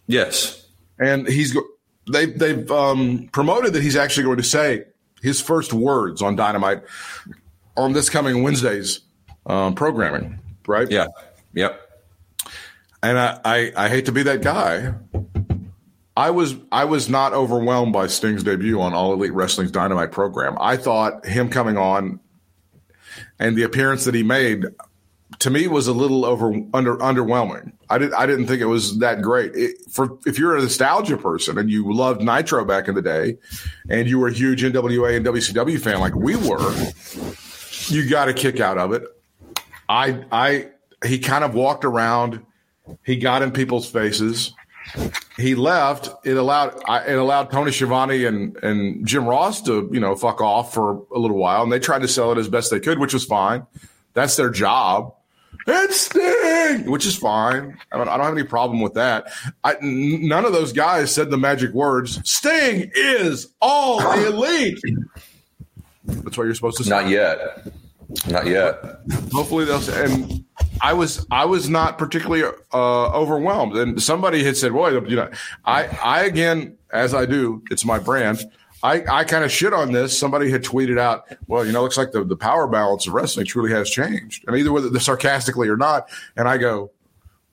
Yes. 0.08 0.66
And 1.00 1.28
he's 1.28 1.56
they 2.10 2.26
they've 2.26 2.70
um, 2.72 3.30
promoted 3.32 3.74
that 3.74 3.84
he's 3.84 3.96
actually 3.96 4.24
going 4.24 4.38
to 4.38 4.44
say 4.44 4.86
his 5.22 5.42
first 5.42 5.74
words 5.74 6.22
on 6.22 6.36
Dynamite 6.36 6.84
on 7.78 7.94
this 7.94 8.10
coming 8.10 8.44
Wednesday's 8.44 9.02
um, 9.46 9.76
programming. 9.76 10.40
Right? 10.68 10.90
Yeah. 10.90 11.08
Yep. 11.54 11.80
And 13.04 13.18
I, 13.18 13.40
I, 13.44 13.72
I 13.76 13.90
hate 13.90 14.06
to 14.06 14.12
be 14.12 14.24
that 14.24 14.42
guy. 14.42 14.94
I 16.16 16.30
was 16.32 16.56
I 16.72 16.86
was 16.86 17.10
not 17.10 17.34
overwhelmed 17.34 17.94
by 17.94 18.08
Sting's 18.08 18.44
debut 18.44 18.80
on 18.82 18.94
All 18.94 19.14
Elite 19.14 19.34
Wrestling's 19.34 19.72
Dynamite 19.72 20.12
program. 20.12 20.58
I 20.60 20.78
thought 20.78 21.26
him 21.26 21.50
coming 21.50 21.78
on 21.78 22.20
and 23.40 23.58
the 23.58 23.64
appearance 23.64 24.06
that 24.06 24.14
he 24.14 24.24
made 24.24 24.66
to 25.40 25.50
me 25.50 25.68
was 25.68 25.88
a 25.88 25.94
little 25.94 26.26
over 26.26 26.54
under 26.74 26.98
underwhelming. 26.98 27.74
I 27.90 27.98
did 27.98 28.14
I 28.14 28.26
didn't 28.26 28.48
think 28.48 28.62
it 28.62 28.66
was 28.66 29.00
that 29.00 29.22
great. 29.22 29.56
It, 29.56 29.78
for 29.90 30.18
if 30.26 30.38
you're 30.38 30.56
a 30.56 30.62
nostalgia 30.62 31.18
person 31.18 31.58
and 31.58 31.70
you 31.70 31.92
loved 31.92 32.22
Nitro 32.22 32.66
back 32.66 32.88
in 32.88 32.96
the 32.96 33.02
day, 33.02 33.38
and 33.90 34.08
you 34.08 34.20
were 34.20 34.28
a 34.28 34.34
huge 34.34 34.64
NWA 34.64 35.18
and 35.18 35.26
WCW 35.26 35.80
fan 35.80 36.00
like 36.00 36.16
we 36.16 36.36
were, 36.36 36.74
you 37.88 38.10
got 38.10 38.30
a 38.30 38.34
kick 38.34 38.60
out 38.60 38.78
of 38.78 38.94
it. 38.94 39.04
I 39.90 40.24
I 40.32 40.70
he 41.06 41.20
kind 41.20 41.44
of 41.44 41.54
walked 41.54 41.86
around, 41.86 42.46
he 43.04 43.18
got 43.18 43.42
in 43.42 43.52
people's 43.52 43.90
faces. 43.90 44.54
He 45.38 45.56
left. 45.56 46.10
It 46.26 46.38
allowed 46.38 46.82
it 47.08 47.18
allowed 47.18 47.52
Tony 47.52 47.72
Schiavone 47.72 48.26
and 48.26 48.58
and 48.58 49.06
Jim 49.08 49.26
Ross 49.26 49.62
to 49.64 49.90
you 49.92 50.00
know 50.00 50.16
fuck 50.16 50.42
off 50.42 50.74
for 50.74 51.06
a 51.14 51.20
little 51.20 51.38
while, 51.38 51.64
and 51.64 51.72
they 51.72 51.80
tried 51.80 52.02
to 52.02 52.08
sell 52.08 52.32
it 52.32 52.38
as 52.38 52.50
best 52.50 52.72
they 52.72 52.80
could, 52.80 53.00
which 53.00 53.14
was 53.14 53.24
fine. 53.24 53.66
That's 54.14 54.36
their 54.36 54.50
job 54.50 55.14
it's 55.68 56.02
Sting, 56.02 56.90
which 56.90 57.06
is 57.06 57.16
fine. 57.16 57.78
I 57.92 57.98
don't, 57.98 58.08
I 58.08 58.18
don't 58.18 58.26
have 58.26 58.38
any 58.38 58.48
problem 58.48 58.82
with 58.82 58.94
that. 58.96 59.32
I, 59.64 59.76
none 59.82 60.46
of 60.46 60.54
those 60.54 60.74
guys 60.74 61.14
said 61.14 61.30
the 61.30 61.38
magic 61.38 61.74
words. 61.74 62.20
Sting 62.30 62.92
is 62.96 63.54
all 63.62 64.02
elite. 64.12 64.80
That's 66.06 66.38
what 66.38 66.46
you're 66.46 66.56
supposed 66.56 66.78
to 66.78 66.84
say. 66.84 66.90
Not 66.90 67.10
yet. 67.10 67.68
Not 68.28 68.46
yet. 68.46 68.84
Hopefully 69.32 69.66
they'll. 69.66 69.80
Say, 69.80 70.06
and 70.06 70.44
I 70.82 70.94
was 70.94 71.26
I 71.32 71.46
was 71.46 71.70
not 71.70 71.98
particularly 71.98 72.44
uh, 72.74 73.12
overwhelmed. 73.12 73.78
And 73.78 74.02
somebody 74.02 74.44
had 74.44 74.58
said, 74.58 74.74
"Boy, 74.74 74.90
you 74.90 75.16
know, 75.16 75.30
I 75.64 75.86
I 75.86 76.24
again 76.24 76.78
as 76.92 77.14
I 77.14 77.26
do, 77.26 77.64
it's 77.72 77.86
my 77.86 78.00
brand." 78.00 78.44
I, 78.84 79.04
I 79.10 79.24
kind 79.24 79.44
of 79.44 79.52
shit 79.52 79.74
on 79.74 79.92
this. 79.92 80.18
Somebody 80.18 80.50
had 80.50 80.64
tweeted 80.64 80.98
out, 80.98 81.28
well, 81.48 81.66
you 81.66 81.72
know, 81.72 81.84
looks 81.84 81.98
like 81.98 82.12
the, 82.12 82.24
the 82.24 82.36
power 82.36 82.68
balance 82.68 83.06
of 83.08 83.14
wrestling 83.14 83.46
truly 83.46 83.72
has 83.72 83.90
changed. 83.90 84.44
And 84.48 84.58
either 84.58 84.72
whether 84.72 84.90
the 84.90 85.00
sarcastically 85.00 85.70
or 85.70 85.78
not. 85.78 86.10
And 86.36 86.48
I 86.48 86.58
go, 86.58 86.92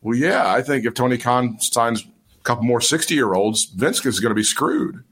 well, 0.00 0.16
yeah, 0.16 0.50
I 0.50 0.62
think 0.62 0.86
if 0.86 0.94
Tony 0.94 1.18
Khan 1.18 1.60
signs 1.60 2.04
a 2.04 2.42
couple 2.44 2.64
more 2.64 2.80
60 2.80 3.14
year 3.14 3.34
olds, 3.34 3.64
Vince 3.64 4.04
is 4.06 4.20
going 4.20 4.30
to 4.30 4.34
be 4.34 4.42
screwed. 4.42 5.04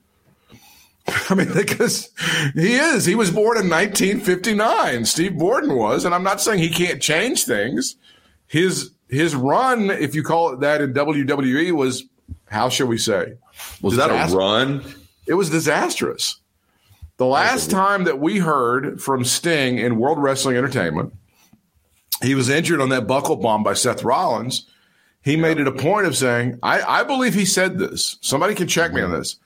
I 1.30 1.34
mean, 1.34 1.52
because 1.52 2.10
he 2.54 2.76
is. 2.76 3.04
He 3.04 3.14
was 3.14 3.30
born 3.30 3.58
in 3.58 3.68
1959. 3.68 5.04
Steve 5.04 5.38
Borden 5.38 5.76
was. 5.76 6.04
And 6.04 6.14
I'm 6.14 6.24
not 6.24 6.40
saying 6.40 6.60
he 6.60 6.70
can't 6.70 7.00
change 7.00 7.44
things. 7.44 7.96
His, 8.46 8.90
his 9.08 9.34
run, 9.34 9.90
if 9.90 10.14
you 10.14 10.22
call 10.22 10.54
it 10.54 10.60
that 10.60 10.80
in 10.80 10.94
WWE 10.94 11.72
was, 11.72 12.04
how 12.48 12.70
shall 12.70 12.86
we 12.86 12.96
say? 12.96 13.34
Was 13.82 13.94
disaster. 13.94 14.14
that 14.14 14.32
a 14.32 14.36
run? 14.36 14.94
It 15.26 15.34
was 15.34 15.50
disastrous. 15.50 16.40
The 17.18 17.26
last 17.26 17.70
time 17.70 18.04
that 18.04 18.18
we 18.18 18.38
heard 18.38 19.00
from 19.00 19.24
Sting 19.24 19.78
in 19.78 19.98
World 19.98 20.22
Wrestling 20.22 20.56
Entertainment, 20.56 21.14
he 22.22 22.34
was 22.34 22.48
injured 22.48 22.80
on 22.80 22.90
that 22.90 23.06
buckle 23.06 23.36
bomb 23.36 23.62
by 23.62 23.74
Seth 23.74 24.04
Rollins. 24.04 24.66
He 25.22 25.36
made 25.36 25.58
it 25.58 25.66
a 25.66 25.72
point 25.72 26.06
of 26.06 26.16
saying, 26.16 26.58
I, 26.62 27.00
I 27.00 27.04
believe 27.04 27.34
he 27.34 27.44
said 27.44 27.78
this. 27.78 28.16
Somebody 28.20 28.54
can 28.54 28.68
check 28.68 28.92
me 28.92 29.00
on 29.00 29.12
this. 29.12 29.36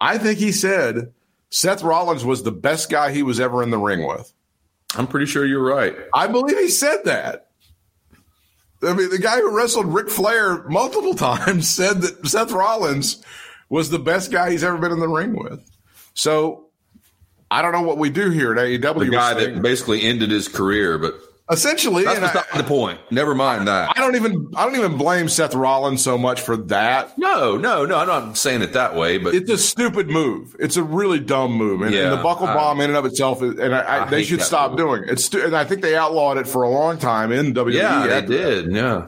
I 0.00 0.18
think 0.18 0.38
he 0.38 0.52
said 0.52 1.12
Seth 1.50 1.82
Rollins 1.82 2.24
was 2.24 2.42
the 2.42 2.52
best 2.52 2.90
guy 2.90 3.12
he 3.12 3.22
was 3.22 3.40
ever 3.40 3.62
in 3.62 3.70
the 3.70 3.78
ring 3.78 4.06
with. 4.06 4.32
I'm 4.96 5.06
pretty 5.06 5.26
sure 5.26 5.46
you're 5.46 5.62
right. 5.62 5.94
I 6.14 6.26
believe 6.26 6.58
he 6.58 6.68
said 6.68 7.04
that. 7.04 7.48
I 8.82 8.92
mean, 8.94 9.10
the 9.10 9.18
guy 9.18 9.36
who 9.36 9.54
wrestled 9.54 9.86
Ric 9.86 10.08
Flair 10.08 10.64
multiple 10.64 11.14
times 11.14 11.68
said 11.68 12.02
that 12.02 12.26
Seth 12.26 12.52
Rollins 12.52 13.22
was 13.70 13.88
the 13.88 13.98
best 13.98 14.30
guy 14.30 14.50
he's 14.50 14.62
ever 14.62 14.76
been 14.76 14.92
in 14.92 15.00
the 15.00 15.08
ring 15.08 15.34
with. 15.34 15.64
So 16.12 16.66
I 17.50 17.62
don't 17.62 17.72
know 17.72 17.82
what 17.82 17.96
we 17.96 18.10
do 18.10 18.28
here 18.30 18.52
at 18.52 18.58
AEW. 18.58 18.98
The 19.06 19.10
guy 19.10 19.32
that 19.34 19.62
basically 19.62 20.02
ended 20.02 20.30
his 20.30 20.46
career, 20.48 20.98
but 20.98 21.14
essentially, 21.50 22.04
that's 22.04 22.36
I, 22.52 22.58
the 22.58 22.64
point. 22.64 23.00
Never 23.10 23.34
mind 23.34 23.66
that. 23.68 23.92
I 23.96 24.00
don't 24.00 24.14
even 24.16 24.52
I 24.56 24.64
don't 24.66 24.76
even 24.76 24.96
blame 24.98 25.28
Seth 25.28 25.54
Rollins 25.54 26.02
so 26.02 26.16
much 26.18 26.40
for 26.40 26.56
that. 26.56 27.16
No, 27.18 27.56
no, 27.56 27.84
no. 27.86 27.96
I'm 27.98 28.06
not 28.06 28.36
saying 28.36 28.62
it 28.62 28.72
that 28.74 28.94
way, 28.94 29.18
but 29.18 29.34
It's 29.34 29.50
a 29.50 29.58
stupid 29.58 30.08
move. 30.08 30.54
It's 30.60 30.76
a 30.76 30.82
really 30.82 31.18
dumb 31.20 31.52
move, 31.52 31.82
and, 31.82 31.94
and 31.94 32.12
the 32.12 32.22
buckle 32.22 32.46
I- 32.46 32.54
bomb 32.54 32.80
in 32.80 32.90
and 32.90 32.96
of 32.96 33.04
itself, 33.06 33.42
is, 33.42 33.58
and 33.58 33.74
I, 33.74 34.04
I, 34.06 34.10
they 34.10 34.22
should 34.24 34.42
stop 34.42 34.72
move. 34.72 34.78
doing 34.78 35.02
it. 35.04 35.10
It's 35.10 35.24
stu- 35.24 35.44
and 35.44 35.56
I 35.56 35.64
think 35.64 35.82
they 35.82 35.96
outlawed 35.96 36.38
it 36.38 36.46
for 36.46 36.62
a 36.64 36.68
long 36.70 36.98
time 36.98 37.32
in 37.32 37.54
WWE. 37.54 37.72
yeah, 37.74 38.06
they 38.06 38.12
after 38.14 38.26
that. 38.28 38.62
did. 38.66 38.72
Yeah. 38.72 39.06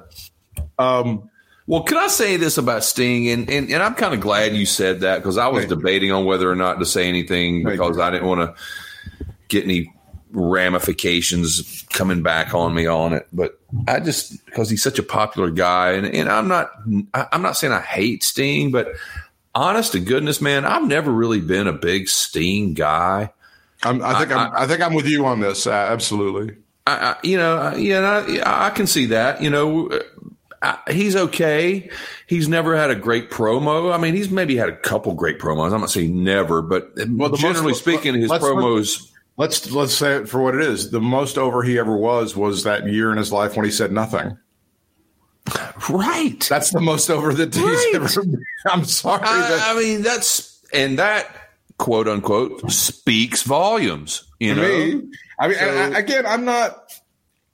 Um, 0.79 1.29
Well, 1.67 1.83
can 1.85 1.97
I 1.97 2.09
say 2.09 2.37
this 2.37 2.59
about 2.59 2.83
Sting? 2.85 3.29
And 3.29 3.49
and, 3.49 3.71
and 3.71 3.83
I'm 3.83 3.95
kind 3.95 4.15
of 4.15 4.21
glad 4.21 4.55
you 4.57 4.67
said 4.67 5.01
that 5.01 5.19
because 5.19 5.39
I 5.39 5.47
was 5.49 5.63
Thank 5.63 5.71
you. 5.71 5.77
debating 5.77 6.13
on 6.13 6.25
whether 6.25 6.51
or 6.51 6.57
not 6.57 6.79
to 6.81 6.87
say 6.87 7.09
anything 7.09 7.65
Thank 7.65 7.79
because 7.79 7.97
you. 7.97 8.03
I 8.03 8.11
didn't 8.11 8.27
want 8.29 8.41
to 8.57 9.25
get 9.49 9.65
any 9.65 9.93
ramifications 10.33 11.85
coming 11.91 12.23
back 12.23 12.55
on 12.55 12.75
me 12.75 12.87
on 12.87 13.13
it. 13.13 13.27
But 13.33 13.59
I 13.87 14.01
just 14.01 14.45
because 14.47 14.71
he's 14.71 14.83
such 14.83 14.99
a 14.99 15.03
popular 15.03 15.51
guy, 15.51 15.93
and, 15.93 16.07
and 16.07 16.29
I'm 16.29 16.49
not 16.49 16.71
I- 17.15 17.27
I'm 17.33 17.43
not 17.43 17.57
saying 17.57 17.73
I 17.73 17.81
hate 17.81 18.23
Sting, 18.25 18.71
but 18.71 18.89
honest 19.55 19.93
to 19.93 20.01
goodness, 20.01 20.41
man, 20.41 20.65
I've 20.65 20.87
never 20.87 21.11
really 21.11 21.41
been 21.41 21.67
a 21.67 21.73
big 21.73 22.09
Sting 22.09 22.75
guy. 22.75 23.33
I'm, 23.85 24.01
I 24.03 24.19
think 24.19 24.31
I, 24.33 24.47
am 24.47 24.53
I 24.55 24.67
think 24.67 24.81
I'm 24.81 24.95
with 24.95 25.07
you 25.07 25.27
on 25.27 25.41
this. 25.41 25.67
Uh, 25.67 25.73
absolutely. 25.73 26.57
I, 26.87 26.93
I, 26.93 27.17
you 27.23 27.37
know, 27.37 27.59
I- 27.59 27.75
you 27.77 27.91
know, 27.93 28.43
I, 28.45 28.67
I 28.67 28.71
can 28.71 28.87
see 28.87 29.07
that. 29.07 29.43
You 29.43 29.51
know, 29.51 29.91
I, 30.63 30.79
he's 30.93 31.17
okay. 31.17 31.91
He's 32.29 32.47
never 32.49 32.77
had 32.77 32.91
a 32.91 32.95
great 32.95 33.31
promo. 33.31 33.93
I 33.93 33.99
mean, 33.99 34.15
he's 34.15 34.31
maybe 34.31 34.57
had 34.57 34.69
a 34.69 34.77
couple 34.77 35.13
great 35.15 35.39
promos. 35.41 35.73
I'm 35.73 35.81
not 35.81 35.91
saying 35.91 36.23
never, 36.23 36.63
but 36.63 36.93
Well, 37.09 37.33
generally 37.33 37.73
most- 37.73 37.81
speaking, 37.81 38.15
his 38.15 38.31
let's- 38.31 38.45
promos. 38.45 39.09
Let's 39.39 39.73
let's 39.73 39.95
say 39.95 40.17
it 40.17 40.29
for 40.29 40.43
what 40.43 40.55
it 40.55 40.61
is. 40.61 40.91
The 40.91 41.01
most 41.01 41.39
over 41.39 41.63
he 41.63 41.79
ever 41.79 41.97
was 41.97 42.37
was 42.37 42.65
that 42.65 42.87
year 42.87 43.11
in 43.11 43.17
his 43.17 43.33
life 43.33 43.57
when 43.57 43.65
he 43.65 43.71
said 43.73 43.91
nothing. 43.91 44.37
Right. 45.91 46.39
That's 46.49 46.71
the 46.71 46.81
most 46.81 47.11
over 47.11 47.33
that 47.35 47.55
he's 47.55 47.65
Right. 47.65 47.93
ever. 47.95 48.23
Been. 48.23 48.45
I'm 48.67 48.85
sorry. 48.85 49.23
I, 49.25 49.73
I 49.73 49.81
mean, 49.81 50.03
that's 50.03 50.61
and 50.73 50.99
that 50.99 51.27
quote 51.79 52.07
unquote 52.09 52.71
speaks 52.71 53.43
volumes. 53.43 54.23
You 54.39 54.55
know, 54.55 54.63
me, 54.63 55.03
I 55.41 55.49
mean, 55.49 55.57
So- 55.59 55.65
I- 55.65 55.83
I- 55.97 55.99
again, 55.99 56.27
I'm 56.27 56.45
not, 56.45 56.93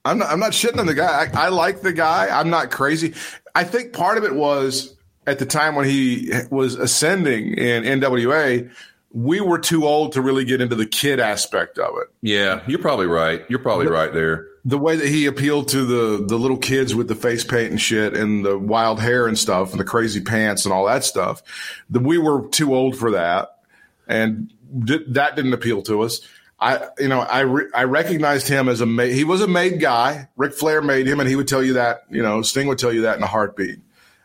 I'm 0.09 0.18
not, 0.18 0.30
I'm 0.30 0.40
not 0.40 0.52
shitting 0.52 0.78
on 0.78 0.86
the 0.86 0.94
guy. 0.94 1.30
I, 1.34 1.46
I 1.46 1.48
like 1.48 1.82
the 1.82 1.92
guy. 1.92 2.28
I'm 2.28 2.50
not 2.50 2.70
crazy. 2.70 3.14
I 3.54 3.64
think 3.64 3.92
part 3.92 4.18
of 4.18 4.24
it 4.24 4.34
was 4.34 4.96
at 5.26 5.38
the 5.38 5.46
time 5.46 5.74
when 5.74 5.84
he 5.84 6.32
was 6.50 6.74
ascending 6.74 7.52
in 7.52 7.84
NWA, 8.00 8.70
we 9.12 9.40
were 9.40 9.59
too 9.59 9.86
old 9.86 10.12
to 10.12 10.22
really 10.22 10.44
get 10.44 10.61
into 10.61 10.74
the 10.74 10.86
kid 10.86 11.20
aspect 11.20 11.78
of 11.78 11.94
it. 11.98 12.09
yeah, 12.22 12.62
you're 12.66 12.78
probably 12.78 13.06
right. 13.06 13.44
You're 13.48 13.59
probably 13.59 13.86
right 13.86 14.12
there. 14.12 14.46
The 14.64 14.78
way 14.78 14.96
that 14.96 15.09
he 15.09 15.26
appealed 15.26 15.68
to 15.68 15.84
the 15.86 16.26
the 16.26 16.38
little 16.38 16.59
kids 16.59 16.94
with 16.94 17.09
the 17.09 17.14
face 17.14 17.42
paint 17.42 17.70
and 17.70 17.80
shit 17.80 18.14
and 18.14 18.44
the 18.44 18.59
wild 18.59 19.00
hair 19.00 19.26
and 19.26 19.38
stuff 19.38 19.70
and 19.70 19.80
the 19.80 19.84
crazy 19.84 20.20
pants 20.20 20.66
and 20.66 20.74
all 20.74 20.86
that 20.86 21.04
stuff, 21.04 21.42
the, 21.88 22.00
we 22.00 22.18
were 22.18 22.46
too 22.48 22.74
old 22.74 22.96
for 22.96 23.12
that, 23.12 23.61
and 24.06 24.52
di- 24.84 25.04
that 25.09 25.36
didn't 25.36 25.54
appeal 25.54 25.80
to 25.82 26.02
us. 26.02 26.20
I, 26.61 26.88
you 26.98 27.09
know, 27.09 27.20
I 27.20 27.40
re- 27.40 27.70
I 27.72 27.84
recognized 27.84 28.48
him 28.48 28.68
as 28.68 28.80
a 28.80 28.86
ma- 28.86 29.04
he 29.04 29.22
was 29.24 29.40
a 29.42 29.46
made 29.46 29.80
guy. 29.80 30.28
Ric 30.36 30.52
Flair 30.54 30.82
made 30.82 31.06
him, 31.06 31.20
and 31.20 31.28
he 31.28 31.36
would 31.36 31.46
tell 31.46 31.62
you 31.62 31.74
that. 31.74 32.02
You 32.11 32.22
know, 32.22 32.42
Sting 32.42 32.66
would 32.66 32.78
tell 32.78 32.92
you 32.92 33.02
that 33.02 33.16
in 33.16 33.22
a 33.22 33.28
heartbeat. 33.28 33.78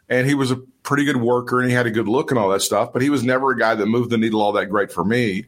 And 0.09 0.27
he 0.27 0.33
was 0.33 0.51
a 0.51 0.55
pretty 0.55 1.05
good 1.05 1.17
worker, 1.17 1.59
and 1.59 1.69
he 1.69 1.75
had 1.75 1.85
a 1.85 1.91
good 1.91 2.07
look 2.07 2.31
and 2.31 2.39
all 2.39 2.49
that 2.49 2.61
stuff. 2.61 2.91
But 2.91 3.01
he 3.01 3.09
was 3.09 3.23
never 3.23 3.51
a 3.51 3.57
guy 3.57 3.75
that 3.75 3.85
moved 3.85 4.09
the 4.09 4.17
needle 4.17 4.41
all 4.41 4.51
that 4.53 4.65
great 4.67 4.91
for 4.91 5.03
me. 5.03 5.45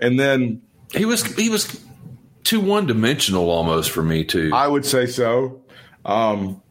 And 0.00 0.20
then 0.20 0.62
He 0.92 1.04
was 1.04 1.24
he 1.34 1.48
was 1.48 1.80
too 2.44 2.60
one 2.60 2.86
dimensional 2.86 3.50
almost 3.50 3.90
for 3.90 4.02
me 4.02 4.24
too. 4.24 4.50
I 4.54 4.68
would 4.68 4.84
say 4.86 5.06
so. 5.06 5.62
Um, 6.04 6.62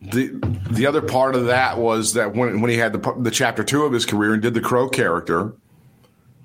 the 0.00 0.28
the 0.70 0.86
other 0.86 1.02
part 1.02 1.34
of 1.34 1.46
that 1.46 1.76
was 1.78 2.14
that 2.14 2.34
when 2.34 2.60
when 2.60 2.70
he 2.70 2.76
had 2.78 2.92
the 2.92 3.14
the 3.18 3.30
chapter 3.30 3.62
two 3.62 3.82
of 3.84 3.92
his 3.92 4.06
career 4.06 4.32
and 4.32 4.40
did 4.40 4.54
the 4.54 4.60
Crow 4.60 4.88
character, 4.88 5.52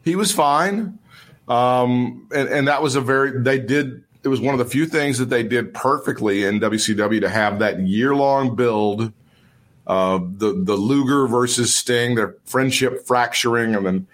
he 0.04 0.16
was 0.16 0.32
fine. 0.32 1.00
Um, 1.48 2.28
and, 2.34 2.50
and 2.50 2.68
that 2.68 2.82
was 2.82 2.96
a 2.96 3.02
very 3.02 3.40
they 3.42 3.60
did 3.60 4.04
it 4.24 4.28
was 4.28 4.42
one 4.42 4.56
of 4.56 4.60
the 4.60 4.66
few 4.66 4.88
things 4.88 5.20
that 5.20 5.30
they 5.30 5.44
did 5.44 5.74
perfectly 5.74 6.44
in 6.44 6.60
WCW 6.60 7.22
to 7.22 7.30
have 7.30 7.60
that 7.60 7.80
year 7.82 8.16
long 8.16 8.56
build. 8.56 9.14
Uh, 9.86 10.18
the 10.18 10.64
the 10.64 10.76
Luger 10.76 11.28
versus 11.28 11.76
Sting, 11.76 12.16
their 12.16 12.36
friendship 12.46 13.06
fracturing, 13.06 13.76
and 13.76 13.86
then 13.86 14.08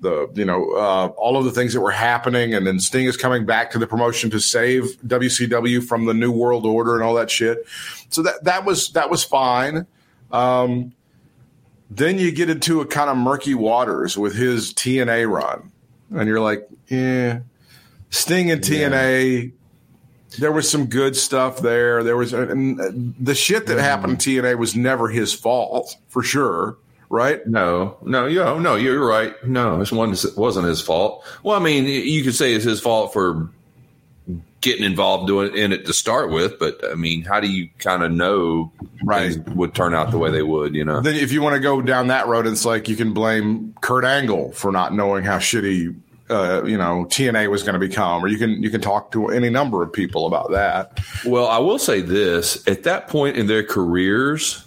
the 0.00 0.30
you 0.34 0.46
know 0.46 0.72
uh, 0.72 1.08
all 1.18 1.36
of 1.36 1.44
the 1.44 1.50
things 1.50 1.74
that 1.74 1.82
were 1.82 1.90
happening, 1.90 2.54
and 2.54 2.66
then 2.66 2.80
Sting 2.80 3.04
is 3.04 3.18
coming 3.18 3.44
back 3.44 3.70
to 3.72 3.78
the 3.78 3.86
promotion 3.86 4.30
to 4.30 4.40
save 4.40 4.96
WCW 5.06 5.84
from 5.84 6.06
the 6.06 6.14
New 6.14 6.32
World 6.32 6.64
Order 6.64 6.94
and 6.94 7.04
all 7.04 7.14
that 7.14 7.30
shit. 7.30 7.66
So 8.08 8.22
that 8.22 8.44
that 8.44 8.64
was 8.64 8.90
that 8.92 9.10
was 9.10 9.22
fine. 9.22 9.86
Um, 10.32 10.92
then 11.90 12.18
you 12.18 12.32
get 12.32 12.48
into 12.48 12.80
a 12.80 12.86
kind 12.86 13.10
of 13.10 13.16
murky 13.16 13.54
waters 13.54 14.16
with 14.16 14.34
his 14.34 14.72
TNA 14.72 15.28
run, 15.30 15.70
and 16.14 16.28
you're 16.28 16.40
like, 16.40 16.68
yeah, 16.88 17.40
Sting 18.10 18.50
and 18.50 18.60
TNA. 18.60 19.52
There 20.38 20.52
was 20.52 20.70
some 20.70 20.86
good 20.86 21.16
stuff 21.16 21.58
there. 21.58 22.04
There 22.04 22.16
was 22.16 22.32
and 22.32 23.14
the 23.18 23.34
shit 23.34 23.66
that 23.66 23.74
mm-hmm. 23.74 23.82
happened 23.82 24.12
in 24.12 24.18
TNA 24.18 24.58
was 24.58 24.76
never 24.76 25.08
his 25.08 25.32
fault 25.32 25.96
for 26.08 26.22
sure, 26.22 26.76
right? 27.08 27.44
No, 27.46 27.96
no, 28.02 28.26
you 28.26 28.40
oh, 28.42 28.54
know, 28.54 28.58
no, 28.58 28.76
you're 28.76 29.04
right. 29.04 29.34
No, 29.44 29.78
this 29.78 29.90
one 29.90 30.14
wasn't 30.36 30.66
his 30.66 30.80
fault. 30.80 31.24
Well, 31.42 31.56
I 31.56 31.62
mean, 31.62 31.84
you 31.84 32.22
could 32.22 32.34
say 32.34 32.54
it's 32.54 32.64
his 32.64 32.80
fault 32.80 33.12
for 33.12 33.50
getting 34.60 34.84
involved 34.84 35.26
doing 35.26 35.56
in 35.56 35.72
it 35.72 35.86
to 35.86 35.92
start 35.92 36.30
with, 36.30 36.58
but 36.58 36.78
I 36.90 36.94
mean, 36.94 37.22
how 37.22 37.40
do 37.40 37.48
you 37.50 37.68
kind 37.78 38.02
of 38.02 38.12
know 38.12 38.72
Right. 39.02 39.32
things 39.32 39.46
would 39.56 39.74
turn 39.74 39.94
out 39.94 40.10
the 40.10 40.18
way 40.18 40.30
they 40.30 40.42
would? 40.42 40.74
You 40.74 40.84
know, 40.84 41.00
Then 41.00 41.14
if 41.14 41.32
you 41.32 41.40
want 41.40 41.54
to 41.54 41.60
go 41.60 41.80
down 41.80 42.08
that 42.08 42.26
road, 42.26 42.46
it's 42.46 42.64
like 42.66 42.88
you 42.88 42.96
can 42.96 43.12
blame 43.14 43.74
Kurt 43.80 44.04
Angle 44.04 44.52
for 44.52 44.70
not 44.70 44.94
knowing 44.94 45.24
how 45.24 45.38
shitty 45.38 45.94
uh, 46.28 46.62
you 46.64 46.76
know 46.78 47.06
TNA 47.08 47.50
was 47.50 47.62
going 47.64 47.72
to 47.72 47.78
become, 47.80 48.22
or 48.24 48.28
you 48.28 48.38
can 48.38 48.62
you 48.62 48.70
can 48.70 48.80
talk 48.80 49.10
to 49.12 49.28
any 49.30 49.50
number 49.50 49.82
of 49.82 49.92
people 49.92 50.26
about 50.26 50.50
that. 50.52 51.00
Well, 51.26 51.48
I 51.48 51.58
will 51.58 51.78
say 51.78 52.02
this: 52.02 52.62
at 52.68 52.84
that 52.84 53.08
point 53.08 53.36
in 53.36 53.46
their 53.48 53.64
careers, 53.64 54.64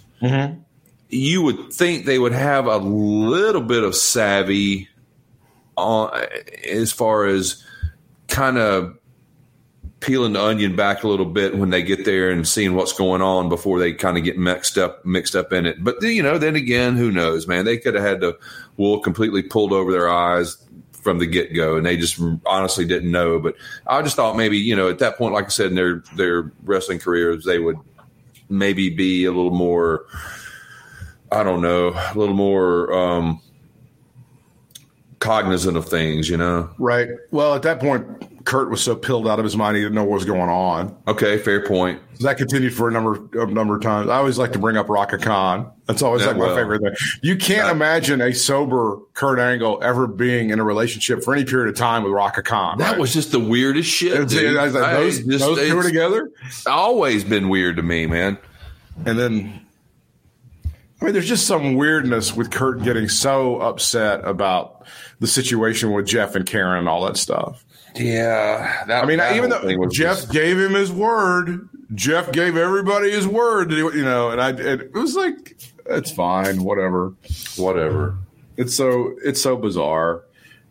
you 1.08 1.42
would 1.42 1.72
think 1.72 2.04
they 2.04 2.18
would 2.18 2.32
have 2.32 2.66
a 2.66 2.76
little 2.78 3.62
bit 3.62 3.82
of 3.82 3.94
savvy 3.94 4.88
on 5.76 6.10
as 6.68 6.92
far 6.92 7.24
as 7.26 7.62
kind 8.28 8.58
of 8.58 8.98
peeling 10.04 10.34
the 10.34 10.42
onion 10.42 10.76
back 10.76 11.02
a 11.02 11.08
little 11.08 11.24
bit 11.24 11.56
when 11.56 11.70
they 11.70 11.82
get 11.82 12.04
there 12.04 12.30
and 12.30 12.46
seeing 12.46 12.74
what's 12.74 12.92
going 12.92 13.22
on 13.22 13.48
before 13.48 13.78
they 13.78 13.94
kind 13.94 14.18
of 14.18 14.24
get 14.24 14.36
mixed 14.36 14.76
up 14.76 15.04
mixed 15.04 15.34
up 15.34 15.50
in 15.50 15.64
it. 15.64 15.82
But 15.82 16.02
you 16.02 16.22
know, 16.22 16.36
then 16.36 16.56
again, 16.56 16.96
who 16.96 17.10
knows, 17.10 17.48
man? 17.48 17.64
They 17.64 17.78
could 17.78 17.94
have 17.94 18.04
had 18.04 18.20
the 18.20 18.38
wool 18.76 19.00
completely 19.00 19.42
pulled 19.42 19.72
over 19.72 19.90
their 19.90 20.10
eyes 20.10 20.58
from 20.92 21.18
the 21.18 21.26
get 21.26 21.54
go, 21.54 21.76
and 21.76 21.86
they 21.86 21.96
just 21.96 22.20
honestly 22.44 22.84
didn't 22.84 23.10
know. 23.10 23.38
But 23.40 23.56
I 23.86 24.02
just 24.02 24.14
thought 24.14 24.36
maybe 24.36 24.58
you 24.58 24.76
know 24.76 24.90
at 24.90 24.98
that 24.98 25.16
point, 25.16 25.32
like 25.32 25.46
I 25.46 25.48
said, 25.48 25.68
in 25.68 25.74
their 25.74 26.02
their 26.16 26.52
wrestling 26.64 26.98
careers, 26.98 27.44
they 27.44 27.58
would 27.58 27.78
maybe 28.50 28.90
be 28.90 29.24
a 29.24 29.32
little 29.32 29.50
more. 29.54 30.04
I 31.32 31.42
don't 31.42 31.62
know, 31.62 31.88
a 31.88 32.12
little 32.14 32.34
more 32.34 32.92
um, 32.92 33.40
cognizant 35.24 35.76
of 35.76 35.86
things, 35.88 36.28
you 36.28 36.36
know. 36.36 36.70
Right. 36.78 37.08
Well, 37.30 37.54
at 37.54 37.62
that 37.62 37.80
point, 37.80 38.44
Kurt 38.44 38.70
was 38.70 38.82
so 38.82 38.94
pilled 38.94 39.26
out 39.26 39.38
of 39.38 39.44
his 39.44 39.56
mind 39.56 39.76
he 39.76 39.82
didn't 39.82 39.94
know 39.94 40.04
what 40.04 40.14
was 40.14 40.24
going 40.26 40.50
on. 40.50 40.96
Okay, 41.08 41.38
fair 41.38 41.66
point. 41.66 42.00
That 42.20 42.36
continued 42.36 42.74
for 42.74 42.88
a 42.88 42.92
number 42.92 43.26
a 43.42 43.46
number 43.46 43.74
of 43.76 43.82
times. 43.82 44.08
I 44.10 44.16
always 44.16 44.38
like 44.38 44.52
to 44.52 44.58
bring 44.58 44.76
up 44.76 44.86
Rhaka 44.86 45.20
Khan. 45.20 45.70
That's 45.86 46.02
always 46.02 46.22
Yeah, 46.22 46.28
like 46.28 46.36
my 46.36 46.46
well. 46.46 46.56
favorite 46.56 46.82
thing. 46.82 46.94
You 47.22 47.36
can't 47.36 47.70
imagine 47.70 48.20
a 48.20 48.32
sober 48.32 48.98
Kurt 49.14 49.38
Angle 49.38 49.80
ever 49.82 50.06
being 50.06 50.50
in 50.50 50.60
a 50.60 50.64
relationship 50.64 51.24
for 51.24 51.34
any 51.34 51.44
period 51.44 51.68
of 51.70 51.76
time 51.76 52.04
with 52.04 52.12
Rhaka 52.12 52.44
Khan. 52.44 52.78
That 52.78 52.92
right? 52.92 53.00
was 53.00 53.12
just 53.12 53.32
the 53.32 53.40
weirdest 53.40 53.90
shit. 53.90 54.14
I 54.16 54.20
was 54.20 54.74
like, 54.74 54.84
I 54.84 54.92
those, 54.94 55.18
just- 55.24 55.28
those 55.40 55.58
two 55.58 55.76
are 55.76 55.80
it's 55.80 55.88
together. 55.88 56.30
Always 56.66 57.24
been 57.24 57.48
weird 57.48 57.76
to 57.76 57.82
me, 57.82 58.06
man. 58.06 58.38
And 59.06 59.18
then, 59.18 59.63
I 61.00 61.04
mean, 61.06 61.14
there's 61.14 61.28
just 61.28 61.46
some 61.46 61.74
weirdness 61.74 62.34
with 62.34 62.50
Kurt 62.50 62.82
getting 62.82 63.08
so 63.08 63.60
upset 63.60 64.24
about 64.24 64.86
the 65.20 65.26
situation 65.26 65.92
with 65.92 66.06
Jeff 66.06 66.34
and 66.34 66.46
Karen 66.46 66.78
and 66.78 66.88
all 66.88 67.04
that 67.04 67.16
stuff. 67.16 67.64
Yeah, 67.96 68.84
that, 68.86 69.04
I 69.04 69.06
mean, 69.06 69.20
even 69.34 69.50
though 69.50 69.86
Jeff 69.88 70.16
just- 70.16 70.32
gave 70.32 70.58
him 70.58 70.72
his 70.72 70.90
word, 70.90 71.68
Jeff 71.94 72.32
gave 72.32 72.56
everybody 72.56 73.10
his 73.10 73.26
word, 73.26 73.70
you 73.70 74.04
know, 74.04 74.30
and 74.30 74.40
I, 74.40 74.50
it, 74.50 74.80
it 74.80 74.94
was 74.94 75.14
like, 75.14 75.56
it's 75.86 76.10
fine, 76.10 76.64
whatever. 76.64 77.14
whatever. 77.56 78.16
It's 78.56 78.74
so, 78.76 79.14
it's 79.24 79.40
so 79.42 79.56
bizarre. 79.56 80.22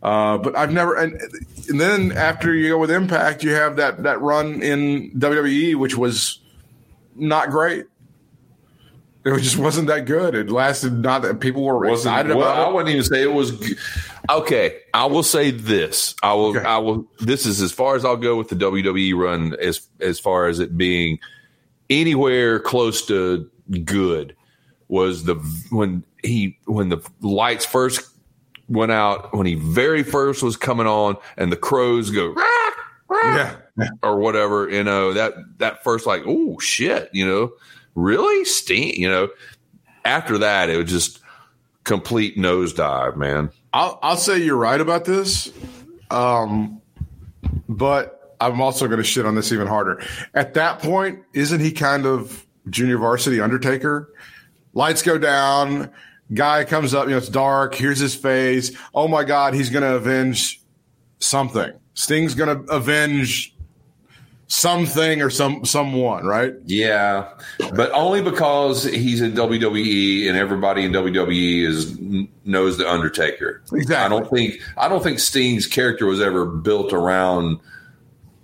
Uh, 0.02 0.38
but 0.38 0.56
I've 0.58 0.72
never, 0.74 0.96
and, 0.96 1.14
and 1.70 1.80
then 1.80 2.12
after 2.12 2.54
you 2.54 2.70
go 2.70 2.78
with 2.78 2.92
Impact, 2.92 3.42
you 3.42 3.52
have 3.52 3.78
that 3.78 4.04
that 4.04 4.20
run 4.20 4.62
in 4.62 5.12
WWE, 5.12 5.76
which 5.76 5.96
was 5.96 6.40
not 7.16 7.50
great. 7.52 7.86
It 9.26 9.40
just 9.42 9.58
wasn't 9.58 9.88
that 9.88 10.06
good. 10.06 10.36
It 10.36 10.50
lasted 10.50 10.94
not 11.02 11.22
that 11.22 11.40
people 11.40 11.64
were 11.64 11.78
Wasn't- 11.80 11.94
excited 12.14 12.36
well, 12.36 12.48
I 12.50 12.54
about 12.54 12.70
it. 12.72 12.74
wouldn't 12.76 12.90
even 12.92 13.04
say 13.06 13.22
it 13.24 13.32
was. 13.34 13.52
g- 13.58 13.76
Okay, 14.30 14.80
I 14.94 15.06
will 15.06 15.24
say 15.24 15.52
this. 15.52 16.14
I 16.24 16.34
will. 16.34 16.58
Okay. 16.58 16.66
I 16.66 16.78
will. 16.78 17.06
This 17.20 17.46
is 17.46 17.62
as 17.62 17.72
far 17.72 17.96
as 17.96 18.04
I'll 18.06 18.18
go 18.18 18.36
with 18.38 18.50
the 18.50 18.56
WWE 18.56 19.14
run, 19.16 19.56
as 19.62 19.88
as 20.02 20.20
far 20.20 20.48
as 20.48 20.60
it 20.60 20.78
being 20.78 21.20
anywhere 21.90 22.60
close 22.60 23.06
to 23.08 23.50
good. 23.84 24.36
Was 24.90 25.24
the 25.24 25.36
when 25.72 26.04
he 26.24 26.58
when 26.66 26.90
the 26.90 27.00
lights 27.22 27.66
first 27.66 28.02
went 28.70 28.92
out 28.92 29.36
when 29.36 29.46
he 29.46 29.56
very 29.56 30.04
first 30.04 30.44
was 30.44 30.56
coming 30.56 30.88
on 30.88 31.18
and 31.38 31.52
the 31.52 31.56
crows 31.58 32.12
go 32.12 32.28
"Rah, 32.28 32.70
rah," 33.10 33.56
Yeah. 33.78 33.88
or 34.02 34.20
whatever 34.20 34.70
you 34.70 34.84
know 34.84 35.14
that 35.14 35.34
that 35.58 35.84
first 35.84 36.06
like 36.06 36.24
oh 36.26 36.60
shit 36.60 37.10
you 37.12 37.26
know 37.28 37.52
really 37.96 38.46
Sting 38.46 38.96
you 38.96 39.10
know 39.10 39.30
after 40.06 40.38
that 40.38 40.70
it 40.70 40.78
was 40.78 40.90
just 40.90 41.20
complete 41.84 42.38
nosedive 42.38 43.16
man 43.16 43.50
I'll 43.74 43.98
I'll 44.04 44.18
say 44.18 44.38
you're 44.38 44.56
right 44.56 44.80
about 44.80 45.04
this, 45.06 45.52
um, 46.12 46.80
but 47.68 48.38
I'm 48.40 48.62
also 48.62 48.88
going 48.88 49.00
to 49.00 49.04
shit 49.04 49.26
on 49.26 49.34
this 49.34 49.52
even 49.52 49.68
harder. 49.68 50.02
At 50.36 50.54
that 50.54 50.80
point, 50.80 51.24
isn't 51.34 51.60
he 51.60 51.72
kind 51.72 52.06
of 52.06 52.46
junior 52.70 53.00
varsity 53.00 53.42
Undertaker? 53.42 54.14
Lights 54.76 55.02
go 55.02 55.18
down, 55.18 55.92
guy 56.34 56.66
comes 56.66 56.94
up, 56.94 57.06
you 57.06 57.12
know, 57.12 57.18
it's 57.18 57.30
dark. 57.30 57.74
Here's 57.74 58.00
his 58.00 58.16
face. 58.16 58.76
Oh 58.94 59.08
my 59.08 59.24
God, 59.24 59.56
he's 59.56 59.70
going 59.72 59.84
to 59.84 59.96
avenge 59.96 60.62
something. 61.20 61.72
Sting's 61.96 62.36
going 62.36 62.66
to 62.66 62.72
avenge 62.72 63.53
something 64.48 65.22
or 65.22 65.30
some 65.30 65.66
someone, 65.66 66.26
right? 66.26 66.54
yeah 66.66 67.30
but 67.74 67.92
only 67.94 68.22
because 68.22 68.84
he's 68.84 69.22
in 69.22 69.32
WWE 69.34 70.28
and 70.28 70.38
everybody 70.38 70.84
in 70.84 70.92
WWE 70.92 71.66
is 71.66 71.98
knows 72.46 72.78
the 72.78 72.90
Undertaker 72.90 73.62
Exactly. 73.72 73.96
I 73.96 74.10
don't 74.10 74.30
think 74.30 74.62
I 74.78 74.88
don't 74.90 75.02
think 75.02 75.20
Sting's 75.20 75.66
character 75.66 76.06
was 76.06 76.22
ever 76.22 76.46
built 76.46 76.94
around 76.94 77.60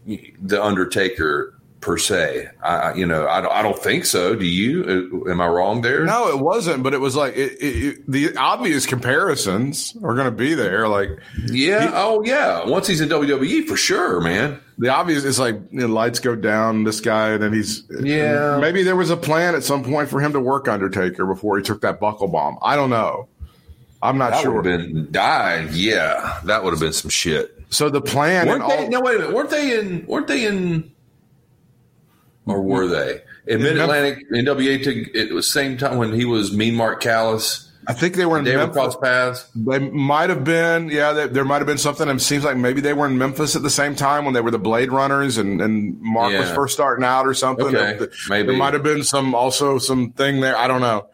the 0.06 0.64
Undertaker 0.64 1.54
per 1.82 1.98
se. 1.98 2.50
I, 2.64 2.94
you 2.94 3.06
know, 3.06 3.28
I 3.28 3.42
don't, 3.42 3.52
I 3.54 3.62
don't 3.62 3.78
think 3.80 4.06
so. 4.06 4.36
Do 4.36 4.46
you? 4.46 5.22
Uh, 5.26 5.32
Am 5.32 5.40
I 5.42 5.48
wrong 5.48 5.82
there? 5.82 6.06
No, 6.06 6.28
it 6.28 6.40
wasn't, 6.40 6.84
but 6.84 6.94
it 6.94 7.00
was 7.00 7.16
like 7.16 7.36
it, 7.38 7.54
it, 7.62 8.12
the 8.12 8.36
obvious 8.36 8.86
comparisons 8.86 9.96
are 10.04 10.14
going 10.14 10.26
to 10.26 10.32
be 10.32 10.54
there. 10.56 10.88
Like 10.88 11.10
Yeah. 11.48 11.92
oh, 11.94 12.22
yeah. 12.24 12.66
Once 12.66 12.88
he's 12.88 13.02
in 13.02 13.10
WWE, 13.10 13.66
for 13.68 13.78
sure, 13.78 14.20
man. 14.22 14.60
the 14.78 14.90
obvious 14.90 15.24
is 15.24 15.40
like 15.40 15.56
you 15.72 15.80
know, 15.82 15.88
lights 15.88 16.20
go 16.20 16.36
down. 16.36 16.84
This 16.84 17.00
guy, 17.02 17.30
and 17.30 17.44
then 17.44 17.54
he's 17.54 17.84
Yeah. 18.02 18.58
Maybe 18.60 18.84
there 18.84 18.96
was 18.96 19.10
a 19.10 19.18
plan 19.18 19.56
at 19.56 19.64
some 19.64 19.84
point 19.84 20.10
for 20.10 20.20
him 20.20 20.34
to 20.34 20.40
work 20.40 20.68
Undertaker 20.68 21.26
before 21.26 21.58
he 21.58 21.64
took 21.64 21.82
that 21.82 22.00
buckle 22.00 22.28
bomb. 22.28 22.58
I 22.62 22.76
don't 22.76 22.90
know. 22.90 23.28
I'm 24.02 24.18
not 24.18 24.32
That 24.32 24.42
sure. 24.44 24.54
would 24.62 24.66
have 24.66 24.80
been 24.80 25.12
die. 25.12 25.68
Yeah, 25.72 26.40
that 26.46 26.64
would 26.64 26.72
have 26.72 26.80
been 26.80 26.94
some 26.94 27.10
shit. 27.10 27.54
so 27.70 27.90
the 27.90 28.00
plan 28.02 28.48
Weren't 28.48 28.68
they? 28.68 28.78
all, 28.86 28.90
No, 28.90 29.02
wait 29.02 29.16
a 29.18 29.20
minute. 29.20 29.36
Weren't 29.36 29.50
they 29.50 29.78
in? 29.80 30.06
Weren't 30.08 30.28
they 30.28 30.46
in? 30.46 30.92
Or 32.50 32.62
were 32.62 32.88
they 32.88 33.22
in 33.47 33.62
Mid 33.62 33.78
Atlantic 33.78 34.30
NWA? 34.32 34.84
To 34.84 35.12
it 35.20 35.34
was 35.34 35.50
same 35.52 35.78
time 35.78 35.97
when 35.97 36.14
he 36.14 36.26
was 36.26 36.52
Mean 36.52 36.76
Mark 36.76 37.00
Callous. 37.02 37.68
I 37.88 37.93
think 37.93 38.16
they 38.16 38.26
were 38.26 38.38
in 38.38 38.43
They 38.43 38.56
Memphis. 38.56 38.74
crossed 38.76 39.02
paths? 39.02 39.50
They 39.56 39.80
might 39.80 40.30
have 40.30 40.43
been, 40.43 40.89
yeah. 40.89 41.12
They, 41.12 41.28
there 41.28 41.45
might 41.45 41.58
have 41.58 41.66
been 41.66 41.80
something. 41.80 42.08
It 42.08 42.20
seems 42.22 42.43
like 42.43 42.56
maybe 42.56 42.82
they 42.82 42.93
were 42.93 43.08
in 43.08 43.18
Memphis 43.18 43.56
at 43.56 43.64
the 43.64 43.70
same 43.72 43.95
time 43.95 44.26
when 44.26 44.36
they 44.36 44.41
were 44.41 44.52
the 44.52 44.60
Blade 44.60 44.91
Runners, 44.91 45.38
and, 45.38 45.60
and 45.60 46.00
Mark 46.00 46.32
was 46.34 46.52
first 46.52 46.74
starting 46.76 47.04
out 47.04 47.26
or 47.26 47.34
something. 47.34 47.66
Okay, 47.68 47.97
There- 47.97 48.10
maybe. 48.30 48.47
there 48.50 48.58
might 48.58 48.74
have 48.74 48.84
been 48.84 49.04
some 49.04 49.34
also 49.34 49.80
some 49.80 50.12
thing 50.12 50.39
there. 50.41 50.56
I 50.58 50.68
don't 50.68 50.82
know. 50.82 51.08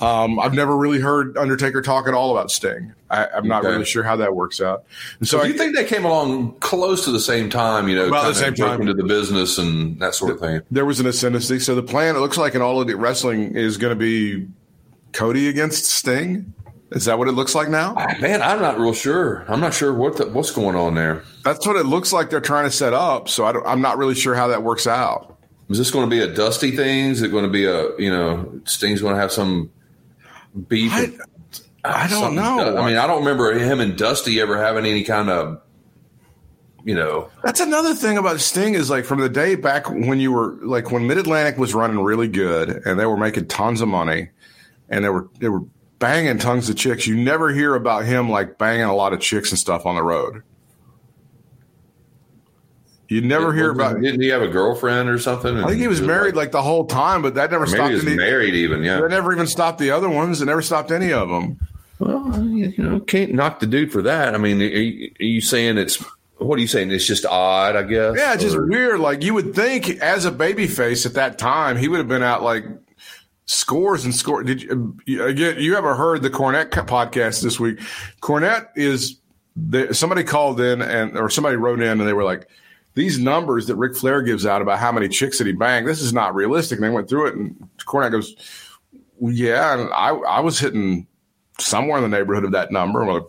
Um, 0.00 0.38
I've 0.38 0.52
never 0.54 0.76
really 0.76 1.00
heard 1.00 1.38
Undertaker 1.38 1.80
talk 1.80 2.06
at 2.06 2.12
all 2.14 2.30
about 2.36 2.50
Sting. 2.50 2.92
I, 3.10 3.26
I'm 3.28 3.48
not 3.48 3.64
Okay. 3.64 3.72
really 3.72 3.84
sure 3.86 4.02
how 4.02 4.16
that 4.16 4.34
works 4.36 4.60
out. 4.60 4.84
And 5.20 5.28
so 5.28 5.42
do 5.42 5.48
you 5.48 5.54
think 5.56 5.74
they 5.74 5.84
came 5.84 6.04
along 6.04 6.56
close 6.60 7.04
to 7.06 7.12
the 7.12 7.20
same 7.20 7.48
time? 7.48 7.88
You 7.88 7.96
know, 7.96 8.08
About 8.08 8.26
the 8.26 8.34
same 8.34 8.54
time. 8.54 8.80
into 8.82 8.92
the 8.94 9.04
business 9.04 9.56
and 9.58 9.98
that 10.00 10.14
sort 10.14 10.32
of 10.32 10.40
thing. 10.40 10.60
there 10.70 10.84
was 10.84 11.00
an 11.00 11.06
ascendancy. 11.06 11.58
So 11.60 11.74
the 11.74 11.82
plan, 11.82 12.14
it 12.14 12.18
looks 12.18 12.36
like 12.36 12.54
in 12.54 12.60
all 12.62 12.80
of 12.80 12.86
the 12.88 12.96
wrestling, 12.96 13.56
is 13.56 13.78
going 13.78 13.92
to 13.92 13.98
be 13.98 14.46
Cody 15.12 15.48
against 15.48 15.86
Sting. 15.86 16.52
Is 16.92 17.06
that 17.06 17.18
what 17.18 17.26
it 17.26 17.32
looks 17.32 17.54
like 17.54 17.68
now? 17.68 17.94
Man, 18.20 18.42
I'm 18.42 18.60
not 18.60 18.78
real 18.78 18.92
sure. 18.92 19.44
I'm 19.48 19.60
not 19.60 19.74
sure 19.74 19.92
what 19.92 20.18
the, 20.18 20.26
what's 20.28 20.50
going 20.52 20.76
on 20.76 20.94
there. 20.94 21.24
That's 21.42 21.66
what 21.66 21.74
it 21.76 21.84
looks 21.86 22.12
like 22.12 22.30
they're 22.30 22.40
trying 22.40 22.64
to 22.64 22.70
set 22.70 22.92
up. 22.92 23.28
So 23.28 23.44
I 23.44 23.52
don't, 23.52 23.66
I'm 23.66 23.80
not 23.80 23.98
really 23.98 24.14
sure 24.14 24.34
how 24.34 24.48
that 24.48 24.62
works 24.62 24.86
out. 24.86 25.36
Is 25.68 25.78
this 25.78 25.90
going 25.90 26.08
to 26.08 26.10
be 26.10 26.22
a 26.22 26.32
dusty 26.32 26.70
thing? 26.76 27.10
Is 27.10 27.22
it 27.22 27.32
going 27.32 27.44
to 27.44 27.50
be 27.50 27.64
a 27.64 27.96
you 27.98 28.08
know 28.10 28.60
Sting's 28.66 29.00
going 29.00 29.16
to 29.16 29.20
have 29.20 29.32
some 29.32 29.72
beef? 30.68 30.92
I- 30.92 31.10
I 31.84 32.08
don't 32.08 32.34
know. 32.34 32.76
I 32.76 32.84
mean, 32.88 32.96
I 32.96 33.06
don't 33.06 33.20
remember 33.20 33.52
him 33.56 33.78
and 33.78 33.96
Dusty 33.96 34.40
ever 34.40 34.60
having 34.60 34.84
any 34.86 35.04
kind 35.04 35.30
of 35.30 35.60
you 36.84 36.94
know. 36.96 37.30
That's 37.44 37.60
another 37.60 37.94
thing 37.94 38.18
about 38.18 38.40
Sting 38.40 38.74
is 38.74 38.90
like 38.90 39.04
from 39.04 39.20
the 39.20 39.28
day 39.28 39.54
back 39.54 39.88
when 39.88 40.18
you 40.18 40.32
were 40.32 40.56
like 40.62 40.90
when 40.90 41.06
Mid 41.06 41.16
Atlantic 41.18 41.58
was 41.58 41.74
running 41.74 42.00
really 42.00 42.26
good 42.26 42.82
and 42.84 42.98
they 42.98 43.06
were 43.06 43.16
making 43.16 43.46
tons 43.46 43.80
of 43.82 43.86
money 43.88 44.30
and 44.88 45.04
they 45.04 45.08
were 45.10 45.28
they 45.38 45.48
were 45.48 45.62
banging 46.00 46.38
tons 46.38 46.68
of 46.68 46.74
chicks. 46.76 47.06
You 47.06 47.16
never 47.16 47.50
hear 47.52 47.76
about 47.76 48.04
him 48.04 48.28
like 48.28 48.58
banging 48.58 48.82
a 48.86 48.94
lot 48.94 49.12
of 49.12 49.20
chicks 49.20 49.50
and 49.52 49.58
stuff 49.58 49.86
on 49.86 49.94
the 49.94 50.02
road. 50.02 50.42
You 53.08 53.20
never 53.20 53.52
hear 53.52 53.70
about. 53.70 54.00
Didn't 54.00 54.20
he 54.20 54.28
have 54.28 54.42
a 54.42 54.48
girlfriend 54.48 55.08
or 55.08 55.18
something? 55.18 55.56
I 55.58 55.68
think 55.68 55.80
he 55.80 55.88
was 55.88 56.00
married 56.02 56.34
like 56.34 56.50
the 56.52 56.62
whole 56.62 56.86
time, 56.86 57.22
but 57.22 57.34
that 57.34 57.50
never 57.50 57.64
maybe 57.66 57.76
stopped. 57.76 57.88
he 57.90 57.94
was 57.94 58.06
Any, 58.06 58.16
married 58.16 58.54
even. 58.54 58.82
Yeah. 58.82 59.00
that 59.00 59.10
never 59.10 59.32
even 59.32 59.46
stopped 59.46 59.78
the 59.78 59.90
other 59.92 60.08
ones. 60.08 60.40
It 60.42 60.46
never 60.46 60.62
stopped 60.62 60.90
any 60.90 61.12
of 61.12 61.28
them. 61.28 61.58
Well, 61.98 62.44
you 62.44 62.74
know, 62.76 63.00
can't 63.00 63.32
knock 63.32 63.60
the 63.60 63.66
dude 63.66 63.92
for 63.92 64.02
that. 64.02 64.34
I 64.34 64.38
mean, 64.38 64.60
are 64.60 64.64
you, 64.64 65.10
are 65.20 65.24
you 65.24 65.40
saying 65.40 65.78
it's 65.78 66.04
what 66.38 66.58
are 66.58 66.60
you 66.60 66.66
saying? 66.68 66.90
It's 66.90 67.06
just 67.06 67.24
odd, 67.24 67.76
I 67.76 67.82
guess. 67.84 68.14
Yeah, 68.18 68.34
it's 68.34 68.42
just 68.42 68.56
Or- 68.56 68.66
weird. 68.66 69.00
Like 69.00 69.22
you 69.22 69.32
would 69.34 69.54
think, 69.54 69.88
as 70.00 70.26
a 70.26 70.30
babyface 70.32 71.06
at 71.06 71.14
that 71.14 71.38
time, 71.38 71.76
he 71.78 71.88
would 71.88 71.98
have 71.98 72.08
been 72.08 72.22
out 72.22 72.42
like 72.42 72.64
scores 73.46 74.04
and 74.04 74.14
scores. 74.14 74.46
Did 74.46 74.62
you, 74.62 74.70
uh, 74.98 75.00
you 75.06 75.24
again? 75.24 75.56
You 75.58 75.76
ever 75.76 75.94
heard 75.94 76.22
the 76.22 76.30
Cornette 76.30 76.70
podcast 76.70 77.42
this 77.42 77.58
week? 77.58 77.78
Cornette 78.20 78.68
is 78.76 79.16
the, 79.56 79.94
somebody 79.94 80.24
called 80.24 80.60
in 80.60 80.82
and 80.82 81.16
or 81.16 81.30
somebody 81.30 81.56
wrote 81.56 81.80
in 81.80 81.98
and 82.00 82.06
they 82.06 82.12
were 82.12 82.24
like, 82.24 82.46
these 82.96 83.18
numbers 83.18 83.66
that 83.66 83.76
Ric 83.76 83.94
Flair 83.94 84.22
gives 84.22 84.44
out 84.44 84.62
about 84.62 84.78
how 84.78 84.90
many 84.90 85.06
chicks 85.06 85.38
that 85.38 85.46
he 85.46 85.52
banged, 85.52 85.86
this 85.86 86.00
is 86.00 86.12
not 86.12 86.34
realistic. 86.34 86.78
And 86.78 86.84
they 86.84 86.90
went 86.90 87.08
through 87.08 87.28
it 87.28 87.34
and 87.36 87.54
Cornette 87.78 88.10
goes, 88.10 88.34
well, 89.18 89.32
yeah, 89.32 89.78
and 89.78 89.92
I 89.92 90.08
I 90.08 90.40
was 90.40 90.58
hitting 90.58 91.06
somewhere 91.60 91.98
in 92.02 92.10
the 92.10 92.16
neighborhood 92.16 92.44
of 92.44 92.52
that 92.52 92.72
number. 92.72 93.02
I'm 93.02 93.08
like, 93.08 93.22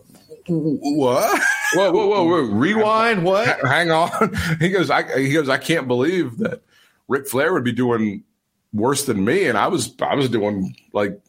what? 0.46 1.42
Whoa, 1.74 1.92
whoa, 1.92 2.06
whoa, 2.06 2.24
whoa! 2.24 2.42
Rewind. 2.46 3.24
What? 3.24 3.60
hang 3.66 3.90
on. 3.90 4.10
He 4.58 4.70
goes, 4.70 4.90
I, 4.90 5.20
he 5.20 5.32
goes, 5.32 5.48
I 5.48 5.58
can't 5.58 5.86
believe 5.86 6.38
that 6.38 6.62
Ric 7.06 7.28
Flair 7.28 7.52
would 7.52 7.64
be 7.64 7.72
doing 7.72 8.24
worse 8.72 9.04
than 9.04 9.24
me. 9.24 9.46
And 9.46 9.58
I 9.58 9.68
was, 9.68 9.94
I 10.00 10.14
was 10.14 10.28
doing 10.28 10.74
like, 10.92 11.20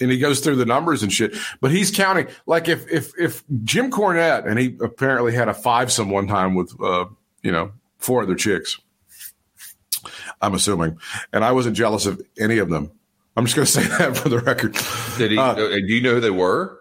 and 0.00 0.10
he 0.10 0.18
goes 0.18 0.40
through 0.40 0.56
the 0.56 0.66
numbers 0.66 1.02
and 1.02 1.12
shit, 1.12 1.34
but 1.60 1.70
he's 1.70 1.90
counting 1.90 2.28
like 2.46 2.68
if, 2.68 2.90
if, 2.90 3.12
if 3.18 3.42
Jim 3.64 3.90
Cornette, 3.90 4.46
and 4.46 4.58
he 4.58 4.76
apparently 4.80 5.32
had 5.32 5.48
a 5.48 5.54
five 5.54 5.92
some 5.92 6.10
one 6.10 6.26
time 6.26 6.54
with, 6.54 6.74
uh, 6.82 7.06
you 7.42 7.52
know, 7.52 7.72
four 7.98 8.22
other 8.22 8.34
chicks, 8.34 8.78
I'm 10.40 10.54
assuming. 10.54 10.98
And 11.32 11.44
I 11.44 11.52
wasn't 11.52 11.76
jealous 11.76 12.06
of 12.06 12.20
any 12.38 12.58
of 12.58 12.68
them. 12.68 12.90
I'm 13.36 13.44
just 13.46 13.56
going 13.56 13.66
to 13.66 13.72
say 13.72 13.82
that 13.98 14.16
for 14.16 14.28
the 14.28 14.40
record. 14.40 14.76
Did 15.18 15.32
he? 15.32 15.38
uh, 15.38 15.54
do 15.54 15.78
you 15.78 16.02
know 16.02 16.14
who 16.14 16.20
they 16.20 16.30
were? 16.30 16.78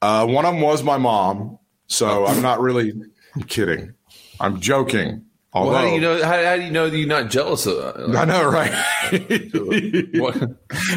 Uh, 0.00 0.26
one 0.26 0.44
of 0.44 0.54
them 0.54 0.60
was 0.62 0.82
my 0.82 0.98
mom. 0.98 1.58
So 1.86 2.26
I'm 2.26 2.42
not 2.42 2.60
really 2.60 2.92
I'm 3.34 3.42
kidding. 3.42 3.94
I'm 4.40 4.60
joking. 4.60 5.26
Although, 5.54 5.70
Well, 5.70 5.78
how 5.78 5.88
do 5.88 5.94
you 5.94 6.00
know? 6.00 6.24
How, 6.24 6.42
how 6.42 6.56
do 6.56 6.62
you 6.62 6.72
know 6.72 6.90
that 6.90 6.98
you're 6.98 7.06
not 7.06 7.30
jealous 7.30 7.64
of? 7.66 7.76
That? 7.76 8.16
I 8.16 8.24
know, 8.24 8.44
right? 8.50 8.72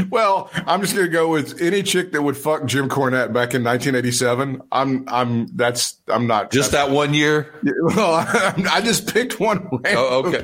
Well, 0.09 0.49
I'm 0.53 0.81
just 0.81 0.95
gonna 0.95 1.07
go 1.07 1.29
with 1.29 1.61
any 1.61 1.83
chick 1.83 2.11
that 2.13 2.21
would 2.23 2.35
fuck 2.35 2.65
Jim 2.65 2.89
Cornette 2.89 3.31
back 3.33 3.53
in 3.53 3.63
1987. 3.63 4.61
I'm, 4.71 5.05
I'm, 5.07 5.47
that's, 5.55 5.99
I'm 6.07 6.25
not 6.25 6.49
Just 6.51 6.71
that 6.71 6.89
one 6.89 7.13
year? 7.13 7.53
Well, 7.63 8.13
I 8.71 8.81
just 8.83 9.13
picked 9.13 9.39
one. 9.39 9.67
Oh, 9.85 10.23
okay. 10.25 10.41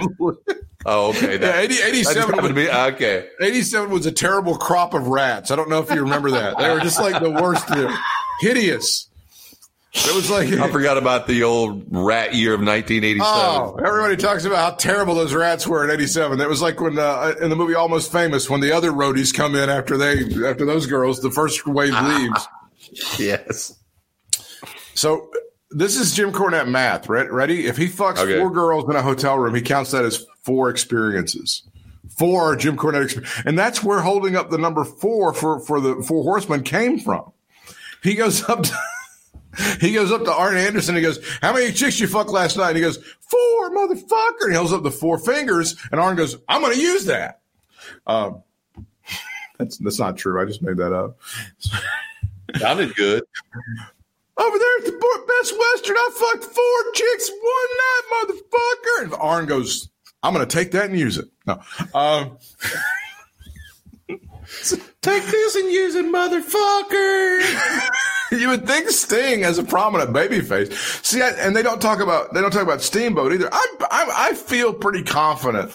Oh, 0.86 1.10
okay. 1.10 1.40
Yeah, 1.40 1.60
80, 1.60 1.76
87, 1.82 2.22
happened 2.22 2.38
to 2.38 2.54
was, 2.54 2.68
be 2.68 2.70
okay. 2.70 3.28
87 3.42 3.90
was 3.90 4.06
a 4.06 4.12
terrible 4.12 4.58
crop 4.58 4.94
of 4.94 5.08
rats. 5.08 5.50
I 5.50 5.56
don't 5.56 5.70
know 5.70 5.80
if 5.80 5.90
you 5.90 6.02
remember 6.02 6.32
that. 6.32 6.58
They 6.58 6.70
were 6.70 6.82
just 6.82 7.00
like 7.00 7.22
the 7.22 7.32
worst, 7.32 7.66
hideous. 8.42 9.10
It 9.96 10.16
was 10.16 10.30
like 10.32 10.50
I 10.52 10.72
forgot 10.72 10.98
about 10.98 11.28
the 11.28 11.44
old 11.44 11.86
rat 11.92 12.34
year 12.34 12.54
of 12.56 12.62
1987. 12.62 13.22
Oh, 13.24 13.76
everybody 13.86 14.18
talks 14.18 14.44
about 14.44 14.58
how 14.58 14.72
terrible 14.76 15.14
those 15.14 15.34
rats 15.36 15.68
were 15.68 15.84
in 15.84 15.92
'87. 15.92 16.40
That 16.40 16.50
was 16.50 16.64
like 16.64 16.82
when 16.82 16.98
uh, 16.98 17.36
in 17.40 17.50
the 17.52 17.56
movie 17.56 17.76
Almost 17.76 18.12
Famous, 18.12 18.50
when 18.50 18.60
the 18.60 18.72
other 18.72 18.92
roadies 18.92 19.32
come 19.34 19.56
in 19.56 19.70
after 19.70 19.96
they 19.96 20.24
after 20.48 20.66
those 20.66 20.88
girls, 20.88 21.22
the 21.22 21.30
first 21.30 21.68
wave 21.68 21.94
leaves. 21.94 22.48
Yes. 23.20 23.78
So 24.96 25.30
this 25.70 25.96
is 25.96 26.16
Jim 26.16 26.32
Cornette 26.32 26.68
math. 26.68 27.08
Right? 27.08 27.32
Ready? 27.32 27.68
If 27.68 27.78
he 27.78 27.88
fucks 27.88 28.18
Okay. 28.18 28.40
four 28.40 28.50
girls 28.52 28.90
in 28.90 28.96
a 28.96 29.02
hotel 29.04 29.38
room, 29.38 29.54
he 29.54 29.62
counts 29.62 29.92
that 29.92 30.04
as 30.06 30.26
four 30.42 30.70
experiences. 30.72 31.62
Four 32.18 32.56
Jim 32.56 32.78
Cornette, 32.78 33.10
exper- 33.14 33.46
and 33.46 33.58
that's 33.58 33.84
where 33.84 34.00
holding 34.02 34.36
up 34.36 34.50
the 34.50 34.58
number 34.58 34.84
four 34.84 35.34
for 35.34 35.60
for 35.60 35.80
the 35.80 36.02
Four 36.02 36.24
Horsemen 36.24 36.64
came 36.64 36.98
from. 37.00 37.32
He 38.02 38.16
goes 38.16 38.44
up. 38.50 38.64
To, 38.64 38.76
he 39.80 39.94
goes 39.94 40.12
up 40.12 40.24
to 40.26 40.34
Arn 40.34 40.58
Anderson. 40.58 40.96
And 40.96 41.04
he 41.04 41.10
goes, 41.10 41.20
"How 41.42 41.54
many 41.54 41.72
chicks 41.72 42.00
you 42.00 42.08
fucked 42.08 42.30
last 42.30 42.58
night?" 42.58 42.70
And 42.70 42.78
he 42.78 42.84
goes, 42.84 42.98
four, 42.98 43.70
motherfucker." 43.72 44.44
And 44.44 44.52
he 44.52 44.58
holds 44.58 44.74
up 44.74 44.84
the 44.84 44.92
four 44.92 45.18
fingers, 45.18 45.76
and 45.92 46.00
Arn 46.00 46.16
goes, 46.16 46.38
"I'm 46.48 46.62
going 46.62 46.74
to 46.74 46.82
use 46.82 47.06
that." 47.06 47.42
Um, 48.08 48.44
that's 49.58 49.78
that's 49.78 50.00
not 50.00 50.18
true. 50.18 50.42
I 50.42 50.46
just 50.46 50.62
made 50.62 50.78
that 50.78 50.94
up. 50.94 51.18
Sounded 52.58 52.96
good. 52.96 53.24
Over 54.36 54.58
there 54.58 54.78
at 54.80 54.86
the 54.86 54.92
Best 54.92 55.54
Western, 55.58 55.96
I 55.96 56.10
fucked 56.14 56.44
four 56.46 56.92
chicks 56.94 57.30
one 57.30 57.70
night, 57.78 58.02
motherfucker. 58.14 59.04
And 59.04 59.14
Arn 59.14 59.46
goes, 59.46 59.90
I'm 60.24 60.34
going 60.34 60.48
to 60.48 60.56
take 60.56 60.72
that 60.72 60.90
and 60.90 60.98
use 60.98 61.18
it. 61.18 61.30
No. 61.46 61.62
Um, 61.94 62.38
Take 65.02 65.24
this 65.26 65.56
and 65.56 65.72
use 65.72 65.96
it, 65.96 66.06
motherfucker. 66.06 67.90
You 68.38 68.50
would 68.50 68.68
think 68.68 68.90
Sting 68.90 69.44
as 69.44 69.58
a 69.58 69.64
prominent 69.64 70.12
babyface. 70.12 70.74
See, 71.04 71.22
I, 71.22 71.30
and 71.32 71.56
they 71.56 71.64
don't 71.64 71.82
talk 71.82 72.00
about 72.00 72.34
they 72.34 72.42
don't 72.42 72.52
talk 72.52 72.64
about 72.64 72.82
Steamboat 72.82 73.34
either. 73.34 73.50
I, 73.52 73.68
I 73.92 74.30
I 74.30 74.34
feel 74.34 74.74
pretty 74.74 75.04
confident. 75.04 75.74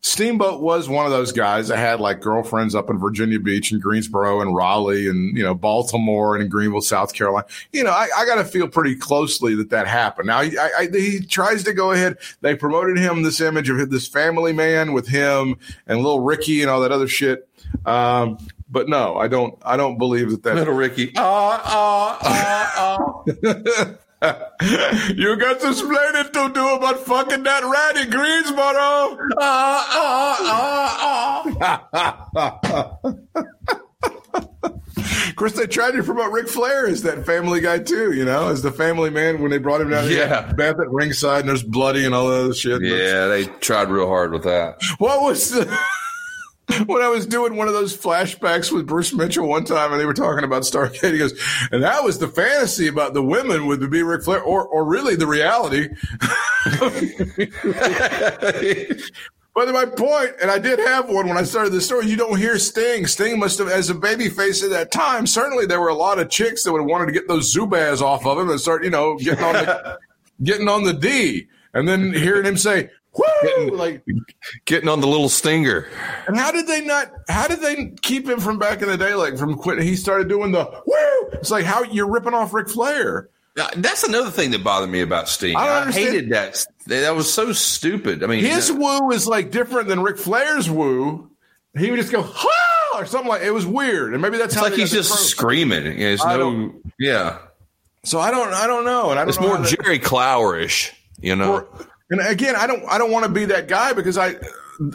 Steamboat 0.00 0.60
was 0.60 0.88
one 0.88 1.06
of 1.06 1.10
those 1.10 1.32
guys 1.32 1.68
that 1.68 1.76
had 1.76 1.98
like 1.98 2.20
girlfriends 2.20 2.74
up 2.74 2.88
in 2.88 2.98
Virginia 2.98 3.40
Beach 3.40 3.72
and 3.72 3.82
Greensboro 3.82 4.40
and 4.40 4.54
Raleigh 4.54 5.08
and 5.08 5.36
you 5.36 5.42
know 5.42 5.54
Baltimore 5.54 6.36
and 6.36 6.48
Greenville, 6.48 6.80
South 6.80 7.14
Carolina. 7.14 7.46
You 7.72 7.82
know, 7.82 7.90
I, 7.90 8.08
I 8.16 8.24
got 8.24 8.36
to 8.36 8.44
feel 8.44 8.68
pretty 8.68 8.94
closely 8.94 9.56
that 9.56 9.70
that 9.70 9.88
happened. 9.88 10.28
Now 10.28 10.38
I, 10.38 10.88
he 10.92 11.20
tries 11.20 11.64
to 11.64 11.72
go 11.72 11.90
ahead. 11.90 12.16
They 12.42 12.54
promoted 12.54 12.96
him 12.96 13.22
this 13.22 13.40
image 13.40 13.68
of 13.68 13.90
this 13.90 14.06
family 14.06 14.52
man 14.52 14.92
with 14.92 15.08
him 15.08 15.56
and 15.86 15.98
little 15.98 16.20
Ricky 16.20 16.62
and 16.62 16.70
all 16.70 16.80
that 16.80 16.92
other 16.92 17.08
shit. 17.08 17.48
Um, 17.84 18.38
but 18.70 18.88
no, 18.88 19.16
I 19.16 19.28
don't. 19.28 19.58
I 19.62 19.76
don't 19.76 19.98
believe 19.98 20.30
that 20.30 20.42
that 20.42 20.54
Little 20.56 20.74
Ricky. 20.74 21.12
Ah, 21.16 21.62
ah, 21.64 22.18
ah, 22.22 22.72
ah. 22.76 23.94
you 25.14 25.36
got 25.36 25.60
to 25.60 25.68
explain 25.68 26.16
it 26.16 26.32
to 26.32 26.50
do 26.52 26.68
about 26.74 26.98
fucking 27.00 27.44
that 27.44 27.62
in 27.96 28.10
Greensboro. 28.10 29.16
of 35.28 35.36
course, 35.36 35.52
they 35.52 35.66
tried 35.68 35.92
to 35.92 36.02
promote 36.02 36.32
Ric 36.32 36.48
Flair 36.48 36.88
as 36.88 37.02
that 37.02 37.24
family 37.24 37.60
guy 37.60 37.78
too, 37.78 38.12
you 38.12 38.24
know, 38.24 38.48
as 38.48 38.62
the 38.62 38.72
family 38.72 39.10
man 39.10 39.40
when 39.40 39.52
they 39.52 39.58
brought 39.58 39.80
him 39.80 39.90
down. 39.90 40.10
Yeah. 40.10 40.52
Beth 40.52 40.80
at 40.80 40.90
ringside 40.90 41.40
and 41.40 41.48
there's 41.48 41.62
bloody 41.62 42.04
and 42.04 42.12
all 42.12 42.28
that 42.28 42.40
other 42.40 42.54
shit. 42.54 42.82
Yeah, 42.82 43.28
they 43.28 43.44
tried 43.60 43.88
real 43.88 44.08
hard 44.08 44.32
with 44.32 44.42
that. 44.44 44.78
What 44.98 45.22
was 45.22 45.50
the. 45.50 45.78
When 46.86 47.02
I 47.02 47.08
was 47.08 47.26
doing 47.26 47.56
one 47.56 47.68
of 47.68 47.74
those 47.74 47.96
flashbacks 47.96 48.72
with 48.72 48.86
Bruce 48.86 49.12
Mitchell 49.12 49.48
one 49.48 49.64
time, 49.64 49.92
and 49.92 50.00
they 50.00 50.06
were 50.06 50.14
talking 50.14 50.44
about 50.44 50.62
Starcade, 50.62 51.12
he 51.12 51.18
goes, 51.18 51.38
and 51.72 51.82
that 51.82 52.04
was 52.04 52.18
the 52.18 52.28
fantasy 52.28 52.88
about 52.88 53.14
the 53.14 53.22
women 53.22 53.66
would 53.66 53.90
be 53.90 54.02
Ric 54.02 54.22
Flair, 54.24 54.42
or 54.42 54.66
or 54.66 54.84
really 54.84 55.16
the 55.16 55.26
reality. 55.26 55.88
But 59.58 59.74
my 59.74 59.86
point, 59.86 60.34
and 60.40 60.52
I 60.52 60.60
did 60.60 60.78
have 60.78 61.08
one 61.08 61.26
when 61.26 61.36
I 61.36 61.42
started 61.42 61.72
the 61.72 61.80
story, 61.80 62.06
you 62.06 62.16
don't 62.16 62.38
hear 62.38 62.60
Sting. 62.60 63.08
Sting 63.08 63.40
must 63.40 63.58
have, 63.58 63.66
as 63.66 63.90
a 63.90 63.94
baby 63.96 64.28
face 64.28 64.62
at 64.62 64.70
that 64.70 64.92
time, 64.92 65.26
certainly 65.26 65.66
there 65.66 65.80
were 65.80 65.88
a 65.88 65.96
lot 65.96 66.20
of 66.20 66.30
chicks 66.30 66.62
that 66.62 66.70
would 66.70 66.82
have 66.82 66.88
wanted 66.88 67.06
to 67.06 67.12
get 67.12 67.26
those 67.26 67.52
Zubaz 67.52 68.00
off 68.00 68.24
of 68.24 68.38
him 68.38 68.50
and 68.50 68.60
start, 68.60 68.84
you 68.84 68.90
know, 68.90 69.18
getting 69.18 69.42
on 69.42 69.54
the, 69.54 69.98
getting 70.44 70.68
on 70.68 70.84
the 70.84 70.92
D. 70.92 71.48
And 71.74 71.88
then 71.88 72.12
hearing 72.12 72.44
him 72.44 72.56
say, 72.56 72.90
woo! 73.18 73.70
Like, 73.70 74.02
Getting 74.64 74.88
on 74.88 75.00
the 75.00 75.06
little 75.06 75.28
stinger. 75.28 75.86
and 76.26 76.36
how 76.36 76.50
did 76.52 76.66
they 76.66 76.80
not, 76.84 77.10
how 77.28 77.48
did 77.48 77.60
they 77.60 77.92
keep 78.02 78.28
him 78.28 78.40
from 78.40 78.58
back 78.58 78.80
in 78.82 78.88
the 78.88 78.96
day, 78.96 79.14
like 79.14 79.36
from 79.36 79.56
quitting? 79.56 79.84
He 79.86 79.96
started 79.96 80.28
doing 80.28 80.52
the 80.52 80.64
woo! 80.86 81.28
It's 81.38 81.50
like, 81.50 81.64
how 81.64 81.82
you're 81.82 82.08
ripping 82.10 82.34
off 82.34 82.54
Ric 82.54 82.68
Flair. 82.68 83.28
Now, 83.56 83.68
That's 83.76 84.04
another 84.04 84.30
thing 84.30 84.52
that 84.52 84.62
bothered 84.62 84.88
me 84.90 85.00
about 85.00 85.28
Sting. 85.28 85.56
I 85.56 85.80
I, 85.88 85.90
hated 85.92 86.30
that. 86.30 86.64
That 86.86 87.14
was 87.16 87.32
so 87.32 87.52
stupid. 87.52 88.22
I 88.22 88.26
mean, 88.28 88.44
His 88.44 88.70
woo 88.72 89.10
is 89.10 89.26
like 89.26 89.50
different 89.50 89.88
than 89.88 90.00
Ric 90.00 90.16
Flair's 90.16 90.70
woo. 90.70 91.30
He 91.76 91.90
would 91.90 91.98
just 91.98 92.12
go, 92.12 92.22
ha! 92.22 92.98
Or 92.98 93.04
something 93.04 93.28
like, 93.28 93.42
it 93.42 93.50
was 93.50 93.66
weird. 93.66 94.12
And 94.12 94.22
maybe 94.22 94.38
that's 94.38 94.54
it's 94.54 94.56
how 94.56 94.62
like 94.62 94.72
he's 94.74 94.90
just 94.90 95.10
trophy. 95.10 95.24
screaming. 95.24 95.84
Yeah, 95.98 96.08
It's 96.08 96.24
no, 96.24 96.72
yeah. 96.98 97.38
So 98.04 98.18
I 98.20 98.30
don't, 98.30 98.52
I 98.54 98.66
don't 98.66 98.84
know, 98.84 99.10
and 99.10 99.18
I 99.18 99.22
don't 99.22 99.28
It's 99.28 99.40
know 99.40 99.48
more 99.58 99.64
Jerry 99.64 99.98
Clowerish, 99.98 100.92
you 101.20 101.36
know. 101.36 101.52
or- 101.56 101.68
and 102.10 102.20
again, 102.20 102.56
I 102.56 102.66
don't, 102.66 102.84
I 102.88 102.98
don't 102.98 103.10
want 103.10 103.26
to 103.26 103.30
be 103.30 103.44
that 103.46 103.68
guy 103.68 103.92
because 103.92 104.16
I, 104.16 104.36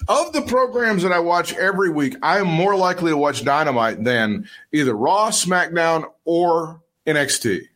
of 0.07 0.34
the 0.34 0.43
programs 0.47 1.03
that 1.03 1.11
I 1.11 1.20
watch 1.20 1.53
every 1.53 1.89
week, 1.89 2.16
I 2.22 2.39
am 2.39 2.47
more 2.47 2.76
likely 2.76 3.11
to 3.11 3.18
watch 3.18 3.43
Dynamite 3.43 4.03
than 4.03 4.47
either 4.72 4.95
Raw, 4.95 5.30
SmackDown, 5.30 6.05
or 6.26 6.82
NXT. 7.05 7.68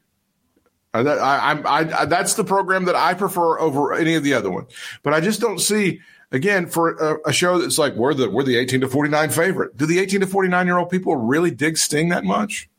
Uh, 0.94 1.04
I, 1.04 1.52
I, 1.54 2.02
I, 2.02 2.06
that's 2.06 2.36
the 2.36 2.44
program 2.44 2.86
that 2.86 2.96
I 2.96 3.14
prefer 3.14 3.60
over 3.60 3.94
any 3.94 4.16
of 4.16 4.24
the 4.24 4.34
other 4.34 4.50
ones. 4.50 4.72
But 5.04 5.14
I 5.14 5.22
just 5.22 5.42
don't 5.42 5.60
see. 5.60 6.02
Again, 6.30 6.68
for 6.68 6.90
a, 6.96 7.30
a 7.30 7.34
show 7.34 7.58
that's 7.58 7.78
like 7.78 7.94
we're 7.94 8.14
the 8.14 8.30
we're 8.30 8.44
the 8.44 8.58
18 8.58 8.82
to 8.82 8.90
49 8.90 9.30
favorite. 9.30 9.78
Do 9.78 9.86
the 9.86 10.00
18 10.00 10.20
to 10.20 10.28
49 10.28 10.66
year 10.66 10.78
old 10.78 10.90
people 10.90 11.16
really 11.16 11.52
dig 11.52 11.78
Sting 11.78 12.10
that 12.10 12.26
much? 12.26 12.70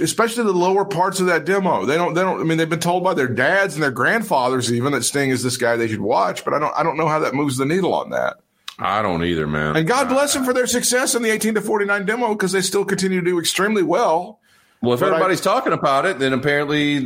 Especially 0.00 0.44
the 0.44 0.52
lower 0.52 0.84
parts 0.84 1.20
of 1.20 1.26
that 1.26 1.44
demo. 1.44 1.84
They 1.84 1.96
don't, 1.96 2.14
they 2.14 2.22
don't, 2.22 2.40
I 2.40 2.44
mean, 2.44 2.58
they've 2.58 2.68
been 2.68 2.80
told 2.80 3.04
by 3.04 3.14
their 3.14 3.28
dads 3.28 3.74
and 3.74 3.82
their 3.82 3.90
grandfathers 3.90 4.72
even 4.72 4.92
that 4.92 5.02
Sting 5.04 5.30
is 5.30 5.42
this 5.42 5.56
guy 5.56 5.76
they 5.76 5.88
should 5.88 6.00
watch, 6.00 6.44
but 6.44 6.54
I 6.54 6.58
don't, 6.58 6.74
I 6.76 6.82
don't 6.82 6.96
know 6.96 7.08
how 7.08 7.18
that 7.20 7.34
moves 7.34 7.56
the 7.56 7.66
needle 7.66 7.94
on 7.94 8.10
that. 8.10 8.38
I 8.78 9.02
don't 9.02 9.22
either, 9.24 9.46
man. 9.46 9.76
And 9.76 9.86
God 9.86 10.08
bless 10.08 10.32
them 10.32 10.44
for 10.44 10.54
their 10.54 10.66
success 10.66 11.14
in 11.14 11.22
the 11.22 11.30
18 11.30 11.54
to 11.54 11.60
49 11.60 12.06
demo 12.06 12.28
because 12.30 12.52
they 12.52 12.62
still 12.62 12.84
continue 12.84 13.20
to 13.20 13.24
do 13.30 13.38
extremely 13.38 13.82
well. 13.82 14.40
well, 14.80 14.94
if 14.94 15.00
but 15.00 15.06
I- 15.06 15.16
everybody's 15.16 15.42
talking 15.42 15.74
about 15.74 16.06
it, 16.06 16.18
then 16.18 16.32
apparently 16.32 16.96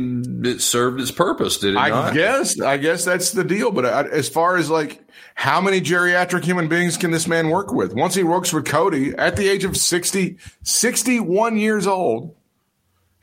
it 0.49 0.61
served 0.61 1.01
its 1.01 1.11
purpose, 1.11 1.57
did 1.57 1.73
it 1.73 1.77
I 1.77 1.89
not? 1.89 2.13
guess, 2.13 2.61
I 2.61 2.77
guess 2.77 3.03
that's 3.03 3.31
the 3.31 3.43
deal. 3.43 3.71
But 3.71 3.85
I, 3.85 4.03
as 4.03 4.29
far 4.29 4.55
as 4.55 4.69
like, 4.69 5.01
how 5.37 5.59
many 5.59 5.81
geriatric 5.81 6.45
human 6.45 6.69
beings 6.69 6.95
can 6.95 7.11
this 7.11 7.27
man 7.27 7.49
work 7.49 7.73
with? 7.73 7.93
Once 7.93 8.15
he 8.15 8.23
works 8.23 8.53
with 8.53 8.63
Cody 8.65 9.13
at 9.17 9.35
the 9.35 9.49
age 9.49 9.65
of 9.65 9.75
60, 9.75 10.37
61 10.63 11.57
years 11.57 11.87
old, 11.87 12.33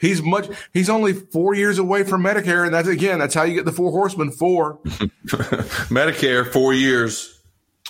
he's 0.03 0.21
much, 0.21 0.49
he's 0.75 0.91
only 0.91 1.15
four 1.15 1.55
years 1.55 1.79
away 1.79 2.03
from 2.03 2.23
Medicare. 2.23 2.67
And 2.67 2.75
that's 2.75 2.89
again, 2.89 3.19
that's 3.19 3.33
how 3.33 3.45
you 3.45 3.55
get 3.55 3.65
the 3.65 3.73
four 3.73 3.91
horsemen 3.91 4.31
four. 4.31 4.79
Medicare, 5.89 6.47
four 6.47 6.75
years. 6.75 7.39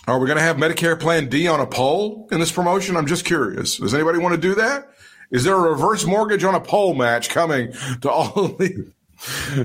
Are 0.07 0.19
we 0.19 0.27
going 0.27 0.39
to 0.39 0.43
have 0.43 0.57
Medicare 0.57 0.99
Plan 0.99 1.29
D 1.29 1.49
on 1.49 1.61
a 1.61 1.67
poll 1.67 2.29
in 2.31 2.39
this 2.39 2.53
promotion? 2.53 2.97
I'm 2.97 3.07
just 3.07 3.25
curious. 3.25 3.79
Does 3.79 3.95
anybody 3.95 4.19
want 4.19 4.35
to 4.35 4.41
do 4.41 4.55
that? 4.57 4.91
Is 5.33 5.45
there 5.45 5.55
a 5.55 5.71
reverse 5.71 6.05
mortgage 6.05 6.45
on 6.45 6.55
a 6.55 6.61
pole 6.61 6.95
match 6.95 7.29
coming 7.31 7.73
to 8.03 8.11
all 8.11 8.33
elite? 8.59 8.87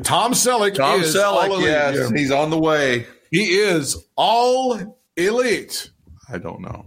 Tom 0.03 0.33
Selleck 0.33 0.75
Tom 0.75 1.01
is 1.01 1.15
Selleck, 1.15 1.49
all 1.49 1.53
elite. 1.55 1.65
yes, 1.65 2.09
he's 2.11 2.31
on 2.31 2.49
the 2.51 2.59
way. 2.59 3.05
He 3.31 3.57
is 3.57 4.05
all 4.15 4.97
elite. 5.15 5.89
I 6.29 6.37
don't 6.37 6.61
know. 6.61 6.85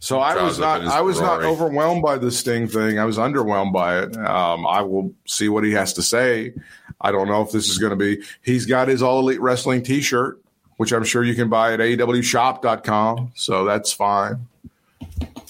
So 0.00 0.18
I 0.18 0.42
was 0.42 0.58
not. 0.58 0.82
I 0.86 1.02
was 1.02 1.20
not 1.20 1.42
overwhelmed 1.42 2.02
by 2.02 2.16
the 2.16 2.30
Sting 2.30 2.66
thing. 2.66 2.98
I 2.98 3.04
was 3.04 3.18
underwhelmed 3.18 3.74
by 3.74 4.00
it. 4.00 4.16
Um, 4.16 4.66
I 4.66 4.80
will 4.80 5.14
see 5.26 5.50
what 5.50 5.62
he 5.62 5.72
has 5.72 5.92
to 5.94 6.02
say. 6.02 6.54
I 6.98 7.12
don't 7.12 7.28
know 7.28 7.42
if 7.42 7.52
this 7.52 7.68
is 7.68 7.76
going 7.76 7.90
to 7.90 7.96
be. 7.96 8.22
He's 8.42 8.64
got 8.64 8.88
his 8.88 9.02
All 9.02 9.20
Elite 9.20 9.40
Wrestling 9.40 9.82
T-shirt, 9.82 10.40
which 10.78 10.92
I'm 10.92 11.04
sure 11.04 11.22
you 11.22 11.34
can 11.34 11.50
buy 11.50 11.74
at 11.74 11.80
AEWShop.com. 11.80 13.32
So 13.34 13.64
that's 13.66 13.92
fine. 13.92 14.46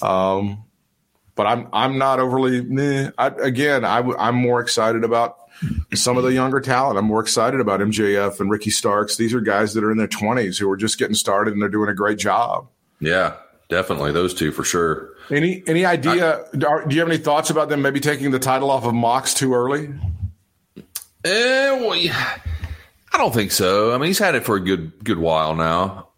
Um, 0.02 0.64
but 1.36 1.46
I'm 1.46 1.68
I'm 1.72 1.96
not 1.96 2.18
overly. 2.18 2.60
Meh. 2.60 3.12
I, 3.16 3.28
again, 3.28 3.84
I, 3.84 3.98
I'm 3.98 4.34
more 4.34 4.60
excited 4.60 5.04
about 5.04 5.38
some 5.94 6.16
of 6.16 6.24
the 6.24 6.32
younger 6.32 6.60
talent. 6.60 6.98
I'm 6.98 7.04
more 7.04 7.20
excited 7.20 7.60
about 7.60 7.78
MJF 7.80 8.40
and 8.40 8.50
Ricky 8.50 8.70
Starks. 8.70 9.16
These 9.16 9.32
are 9.32 9.40
guys 9.40 9.74
that 9.74 9.84
are 9.84 9.92
in 9.92 9.98
their 9.98 10.08
20s 10.08 10.58
who 10.58 10.68
are 10.70 10.76
just 10.76 10.98
getting 10.98 11.14
started 11.14 11.52
and 11.52 11.62
they're 11.62 11.68
doing 11.68 11.88
a 11.88 11.94
great 11.94 12.18
job. 12.18 12.66
Yeah, 12.98 13.36
definitely 13.70 14.12
those 14.12 14.34
two 14.34 14.52
for 14.52 14.64
sure. 14.64 15.10
Any 15.30 15.62
any 15.66 15.84
idea? 15.84 16.44
are, 16.66 16.84
do 16.86 16.94
you 16.94 17.00
have 17.00 17.08
any 17.08 17.18
thoughts 17.18 17.50
about 17.50 17.68
them 17.68 17.80
maybe 17.82 18.00
taking 18.00 18.30
the 18.32 18.38
title 18.38 18.70
off 18.70 18.84
of 18.84 18.92
Mox 18.94 19.32
too 19.34 19.54
early? 19.54 19.90
Eh, 21.24 21.70
well, 21.80 21.94
yeah, 21.96 22.38
I 23.12 23.18
don't 23.18 23.32
think 23.34 23.52
so. 23.52 23.92
I 23.94 23.98
mean, 23.98 24.06
he's 24.08 24.18
had 24.18 24.34
it 24.34 24.44
for 24.44 24.56
a 24.56 24.60
good 24.60 24.92
good 25.04 25.18
while 25.18 25.54
now. 25.54 26.08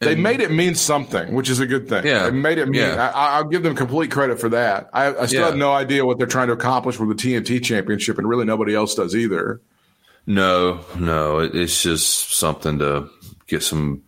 They 0.00 0.14
made 0.14 0.40
it 0.40 0.50
mean 0.50 0.74
something, 0.74 1.32
which 1.34 1.48
is 1.48 1.58
a 1.58 1.66
good 1.66 1.88
thing. 1.88 2.04
Yeah. 2.04 2.24
they 2.24 2.30
made 2.32 2.58
it 2.58 2.66
mean. 2.68 2.82
Yeah. 2.82 3.10
I, 3.14 3.36
I'll 3.36 3.44
give 3.44 3.62
them 3.62 3.74
complete 3.74 4.10
credit 4.10 4.38
for 4.38 4.50
that. 4.50 4.90
I, 4.92 5.14
I 5.14 5.26
still 5.26 5.40
Yeah. 5.40 5.46
have 5.46 5.56
no 5.56 5.72
idea 5.72 6.04
what 6.04 6.18
they're 6.18 6.26
trying 6.26 6.48
to 6.48 6.52
accomplish 6.52 6.98
with 6.98 7.08
the 7.08 7.14
TNT 7.14 7.62
Championship, 7.62 8.18
and 8.18 8.28
really 8.28 8.44
nobody 8.44 8.74
else 8.74 8.94
does 8.94 9.14
either. 9.16 9.62
No, 10.26 10.84
no, 10.98 11.38
it, 11.38 11.54
it's 11.54 11.82
just 11.82 12.34
something 12.36 12.78
to 12.80 13.08
get 13.46 13.62
some. 13.62 14.02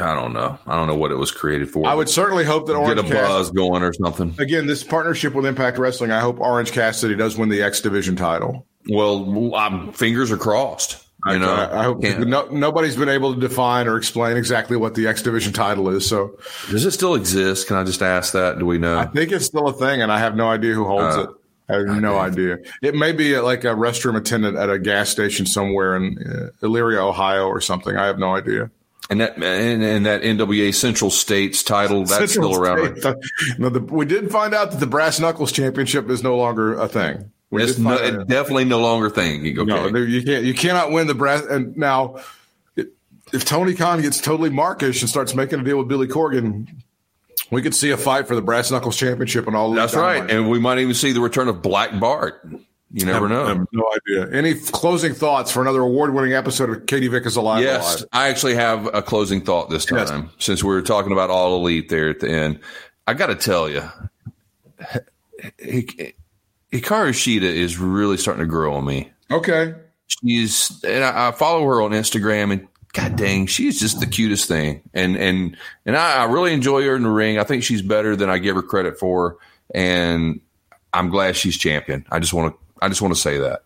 I 0.00 0.14
don't 0.14 0.32
know. 0.32 0.58
I 0.66 0.76
don't 0.76 0.86
know 0.86 0.96
what 0.96 1.10
it 1.10 1.16
was 1.16 1.30
created 1.30 1.70
for. 1.70 1.86
I 1.86 1.94
would 1.94 2.08
certainly 2.08 2.44
hope 2.44 2.66
that 2.66 2.74
get 2.74 2.98
a 2.98 3.02
buzz 3.02 3.50
going 3.50 3.82
or 3.82 3.92
something. 3.92 4.34
again, 4.38 4.66
this 4.66 4.84
partnership 4.84 5.34
with 5.34 5.46
Impact 5.46 5.78
Wrestling. 5.78 6.10
I 6.10 6.20
hope 6.20 6.40
Orange 6.40 6.72
Cassidy 6.72 7.14
does 7.14 7.36
win 7.36 7.48
the 7.48 7.62
X 7.62 7.80
Division 7.80 8.16
title. 8.16 8.66
Well, 8.88 9.54
I'm, 9.54 9.92
fingers 9.92 10.30
are 10.30 10.36
crossed. 10.36 11.04
You 11.26 11.40
know, 11.40 11.52
I, 11.52 11.80
I 11.80 11.82
hope 11.82 12.00
no, 12.00 12.46
nobody's 12.46 12.96
been 12.96 13.08
able 13.08 13.34
to 13.34 13.40
define 13.40 13.88
or 13.88 13.96
explain 13.96 14.36
exactly 14.36 14.76
what 14.76 14.94
the 14.94 15.08
X 15.08 15.20
Division 15.20 15.52
title 15.52 15.88
is. 15.88 16.08
So, 16.08 16.38
does 16.70 16.84
it 16.84 16.92
still 16.92 17.16
exist? 17.16 17.66
Can 17.66 17.76
I 17.76 17.82
just 17.82 18.02
ask 18.02 18.32
that? 18.34 18.58
Do 18.60 18.66
we 18.66 18.78
know? 18.78 18.96
I 18.96 19.06
think 19.06 19.32
it's 19.32 19.44
still 19.44 19.66
a 19.66 19.72
thing, 19.72 20.00
and 20.00 20.12
I 20.12 20.20
have 20.20 20.36
no 20.36 20.48
idea 20.48 20.74
who 20.74 20.84
holds 20.84 21.16
uh, 21.16 21.22
it. 21.22 21.30
I 21.68 21.74
have 21.74 22.00
no 22.00 22.18
idea. 22.18 22.58
It 22.82 22.94
may 22.94 23.12
be 23.12 23.38
like 23.40 23.64
a 23.64 23.74
restroom 23.74 24.16
attendant 24.16 24.56
at 24.56 24.70
a 24.70 24.78
gas 24.78 25.10
station 25.10 25.44
somewhere 25.44 25.96
in 25.96 26.16
uh, 26.18 26.64
Elyria, 26.66 26.98
Ohio, 26.98 27.46
or 27.46 27.60
something. 27.60 27.96
I 27.96 28.06
have 28.06 28.18
no 28.18 28.34
idea. 28.34 28.70
And 29.10 29.22
that 29.22 29.36
and, 29.36 29.82
and, 29.82 30.04
that 30.06 30.20
NWA 30.20 30.74
Central 30.74 31.10
States 31.10 31.62
title 31.62 32.04
that's 32.04 32.32
Central 32.32 32.52
still 32.52 32.62
around. 32.62 32.98
State, 32.98 33.16
no, 33.58 33.70
the, 33.70 33.80
we 33.80 34.04
did 34.04 34.30
find 34.30 34.54
out 34.54 34.70
that 34.70 34.80
the 34.80 34.86
Brass 34.86 35.18
Knuckles 35.18 35.50
Championship 35.50 36.10
is 36.10 36.22
no 36.22 36.36
longer 36.36 36.78
a 36.78 36.88
thing. 36.88 37.32
We 37.50 37.62
it's 37.62 37.78
no, 37.78 38.24
definitely 38.24 38.66
no 38.66 38.80
longer 38.80 39.08
thing. 39.08 39.58
Okay. 39.58 39.64
No, 39.64 39.98
you 39.98 40.22
can't. 40.22 40.44
You 40.44 40.52
cannot 40.52 40.92
win 40.92 41.06
the 41.06 41.14
brass. 41.14 41.42
And 41.46 41.74
now, 41.78 42.20
if 43.32 43.46
Tony 43.46 43.74
Khan 43.74 44.02
gets 44.02 44.20
totally 44.20 44.50
markish 44.50 45.00
and 45.00 45.08
starts 45.08 45.34
making 45.34 45.60
a 45.60 45.64
deal 45.64 45.78
with 45.78 45.88
Billy 45.88 46.06
Corgan, 46.06 46.68
we 47.50 47.62
could 47.62 47.74
see 47.74 47.90
a 47.90 47.96
fight 47.96 48.28
for 48.28 48.34
the 48.34 48.42
Brass 48.42 48.70
Knuckles 48.70 48.96
Championship 48.96 49.46
and 49.46 49.56
all. 49.56 49.72
That's 49.72 49.94
right, 49.94 50.30
and 50.30 50.50
we 50.50 50.58
might 50.58 50.78
even 50.78 50.94
see 50.94 51.12
the 51.12 51.20
return 51.22 51.48
of 51.48 51.62
Black 51.62 51.98
Bart. 51.98 52.46
You 52.92 53.04
never 53.04 53.26
I 53.26 53.28
know. 53.28 53.44
I 53.44 53.48
have 53.48 53.66
no 53.72 53.90
idea. 53.96 54.32
Any 54.32 54.54
closing 54.54 55.12
thoughts 55.12 55.50
for 55.50 55.60
another 55.60 55.80
award-winning 55.80 56.32
episode 56.32 56.70
of 56.70 56.86
Katie 56.86 57.08
Vick 57.08 57.26
is 57.26 57.36
alive? 57.36 57.62
Yes, 57.62 57.96
alive? 57.96 58.08
I 58.12 58.28
actually 58.28 58.54
have 58.54 58.86
a 58.94 59.02
closing 59.02 59.42
thought 59.42 59.68
this 59.68 59.84
time. 59.84 60.24
Yes. 60.24 60.32
Since 60.38 60.64
we 60.64 60.70
were 60.70 60.82
talking 60.82 61.12
about 61.12 61.28
all 61.28 61.56
elite 61.56 61.90
there 61.90 62.08
at 62.08 62.20
the 62.20 62.30
end, 62.30 62.60
I 63.06 63.14
got 63.14 63.26
to 63.26 63.34
tell 63.34 63.68
you, 63.68 63.82
Hikaru 65.60 67.12
Shida 67.12 67.42
is 67.42 67.78
really 67.78 68.16
starting 68.16 68.42
to 68.42 68.48
grow 68.48 68.74
on 68.74 68.86
me. 68.86 69.12
Okay, 69.30 69.74
she's 70.06 70.82
and 70.82 71.04
I, 71.04 71.28
I 71.28 71.32
follow 71.32 71.64
her 71.64 71.82
on 71.82 71.90
Instagram, 71.90 72.52
and 72.52 72.68
God 72.94 73.16
dang, 73.16 73.46
she's 73.46 73.78
just 73.78 74.00
the 74.00 74.06
cutest 74.06 74.48
thing. 74.48 74.82
And 74.94 75.16
and 75.16 75.56
and 75.84 75.96
I, 75.96 76.22
I, 76.22 76.24
really 76.24 76.52
enjoy 76.52 76.82
her 76.84 76.96
in 76.96 77.02
the 77.02 77.10
ring. 77.10 77.38
I 77.38 77.44
think 77.44 77.62
she's 77.62 77.82
better 77.82 78.16
than 78.16 78.30
I 78.30 78.38
give 78.38 78.56
her 78.56 78.62
credit 78.62 78.98
for. 78.98 79.36
And 79.74 80.40
I'm 80.94 81.10
glad 81.10 81.36
she's 81.36 81.58
champion. 81.58 82.06
I 82.10 82.18
just 82.18 82.32
want 82.32 82.54
to 82.54 82.67
I 82.80 82.88
just 82.88 83.02
want 83.02 83.14
to 83.14 83.20
say 83.20 83.38
that. 83.38 83.62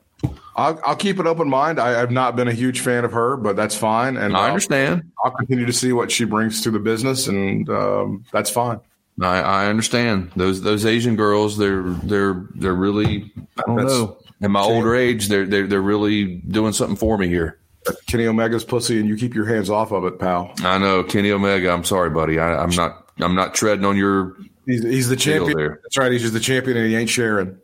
I'll, 0.55 0.79
I'll 0.85 0.97
keep 0.97 1.19
an 1.19 1.27
open 1.27 1.49
mind. 1.49 1.81
I, 1.81 1.99
have 1.99 2.11
not 2.11 2.37
been 2.37 2.47
a 2.47 2.53
huge 2.53 2.81
fan 2.81 3.05
of 3.05 3.13
her, 3.13 3.37
but 3.37 3.57
that's 3.57 3.75
fine. 3.75 4.17
And 4.17 4.37
I 4.37 4.49
understand. 4.49 5.11
I'll, 5.25 5.31
I'll 5.31 5.37
continue 5.37 5.67
to 5.67 5.73
see 5.73 5.93
what 5.93 6.13
she 6.13 6.25
brings 6.25 6.63
to 6.63 6.71
the 6.71 6.79
business, 6.79 7.27
and 7.27 7.69
um, 7.71 8.25
that's 8.33 8.51
fine. 8.51 8.81
I, 9.21 9.41
I, 9.41 9.67
understand 9.67 10.33
those 10.37 10.63
those 10.63 10.87
Asian 10.87 11.17
girls. 11.17 11.59
They're 11.59 11.83
they're 11.83 12.47
they're 12.55 12.75
really 12.75 13.33
I 13.59 13.63
don't 13.67 13.77
that's, 13.77 13.93
know. 13.93 14.19
In 14.41 14.51
my 14.51 14.61
older 14.61 14.95
age, 14.95 15.29
they're 15.29 15.47
they're 15.47 15.67
they're 15.67 15.83
really 15.83 16.37
doing 16.37 16.73
something 16.73 16.97
for 16.97 17.19
me 17.19 17.29
here. 17.29 17.59
Kenny 18.07 18.27
Omega's 18.27 18.65
pussy, 18.65 19.01
and 19.01 19.09
you 19.09 19.17
keep 19.17 19.35
your 19.35 19.47
hands 19.47 19.69
off 19.69 19.93
of 19.93 20.05
it, 20.05 20.19
pal. 20.19 20.53
I 20.61 20.79
know 20.79 21.03
Kenny 21.03 21.31
Omega. 21.31 21.71
I'm 21.73 21.85
sorry, 21.85 22.11
buddy. 22.11 22.39
I, 22.39 22.63
am 22.63 22.71
not. 22.71 23.13
I'm 23.21 23.35
not 23.35 23.55
treading 23.55 23.85
on 23.85 23.97
your. 23.97 24.37
He's, 24.67 24.83
he's 24.83 25.09
the 25.09 25.17
champion. 25.17 25.57
There. 25.57 25.81
That's 25.83 25.99
right. 25.99 26.13
He's 26.13 26.23
just 26.23 26.35
the 26.35 26.41
champion, 26.41 26.77
and 26.77 26.87
he 26.87 26.97
ain't 26.97 27.11
sharing. 27.11 27.59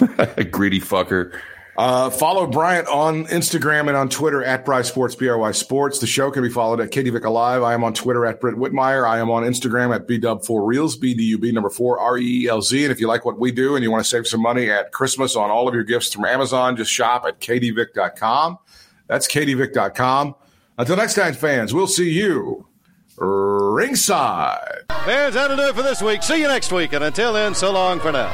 Greedy 0.50 0.80
fucker. 0.80 1.38
Uh, 1.76 2.10
follow 2.10 2.46
Bryant 2.46 2.86
on 2.88 3.24
Instagram 3.28 3.88
and 3.88 3.96
on 3.96 4.10
Twitter 4.10 4.44
at 4.44 4.66
Bry 4.66 4.82
Sports, 4.82 5.14
B-R-Y 5.14 5.52
Sports. 5.52 5.98
The 5.98 6.06
show 6.06 6.30
can 6.30 6.42
be 6.42 6.50
followed 6.50 6.78
at 6.80 6.90
Katie 6.90 7.08
Vick 7.08 7.24
Alive. 7.24 7.62
I 7.62 7.72
am 7.72 7.84
on 7.84 7.94
Twitter 7.94 8.26
at 8.26 8.38
Britt 8.38 8.56
Whitmire. 8.56 9.08
I 9.08 9.18
am 9.18 9.30
on 9.30 9.44
Instagram 9.44 9.94
at 9.94 10.06
BDub4Reelz, 10.06 11.00
B-D-U-B 11.00 11.52
number 11.52 11.70
four, 11.70 11.98
R-E-E-L-Z. 11.98 12.84
And 12.84 12.92
if 12.92 13.00
you 13.00 13.08
like 13.08 13.24
what 13.24 13.38
we 13.38 13.50
do 13.50 13.76
and 13.76 13.82
you 13.82 13.90
want 13.90 14.04
to 14.04 14.08
save 14.08 14.26
some 14.26 14.42
money 14.42 14.70
at 14.70 14.92
Christmas 14.92 15.36
on 15.36 15.50
all 15.50 15.68
of 15.68 15.74
your 15.74 15.84
gifts 15.84 16.12
from 16.12 16.26
Amazon, 16.26 16.76
just 16.76 16.90
shop 16.90 17.24
at 17.24 17.40
katievick.com. 17.40 18.58
That's 19.06 19.26
katievick.com. 19.26 20.34
Until 20.76 20.96
next 20.96 21.14
time, 21.14 21.32
fans, 21.32 21.72
we'll 21.72 21.86
see 21.86 22.10
you 22.10 22.66
ringside. 23.16 24.82
Fans, 25.06 25.34
that'll 25.34 25.56
do 25.56 25.62
it 25.62 25.74
for 25.74 25.82
this 25.82 26.02
week. 26.02 26.22
See 26.22 26.40
you 26.40 26.48
next 26.48 26.72
week. 26.72 26.92
And 26.92 27.04
until 27.04 27.32
then, 27.32 27.54
so 27.54 27.72
long 27.72 28.00
for 28.00 28.12
now. 28.12 28.30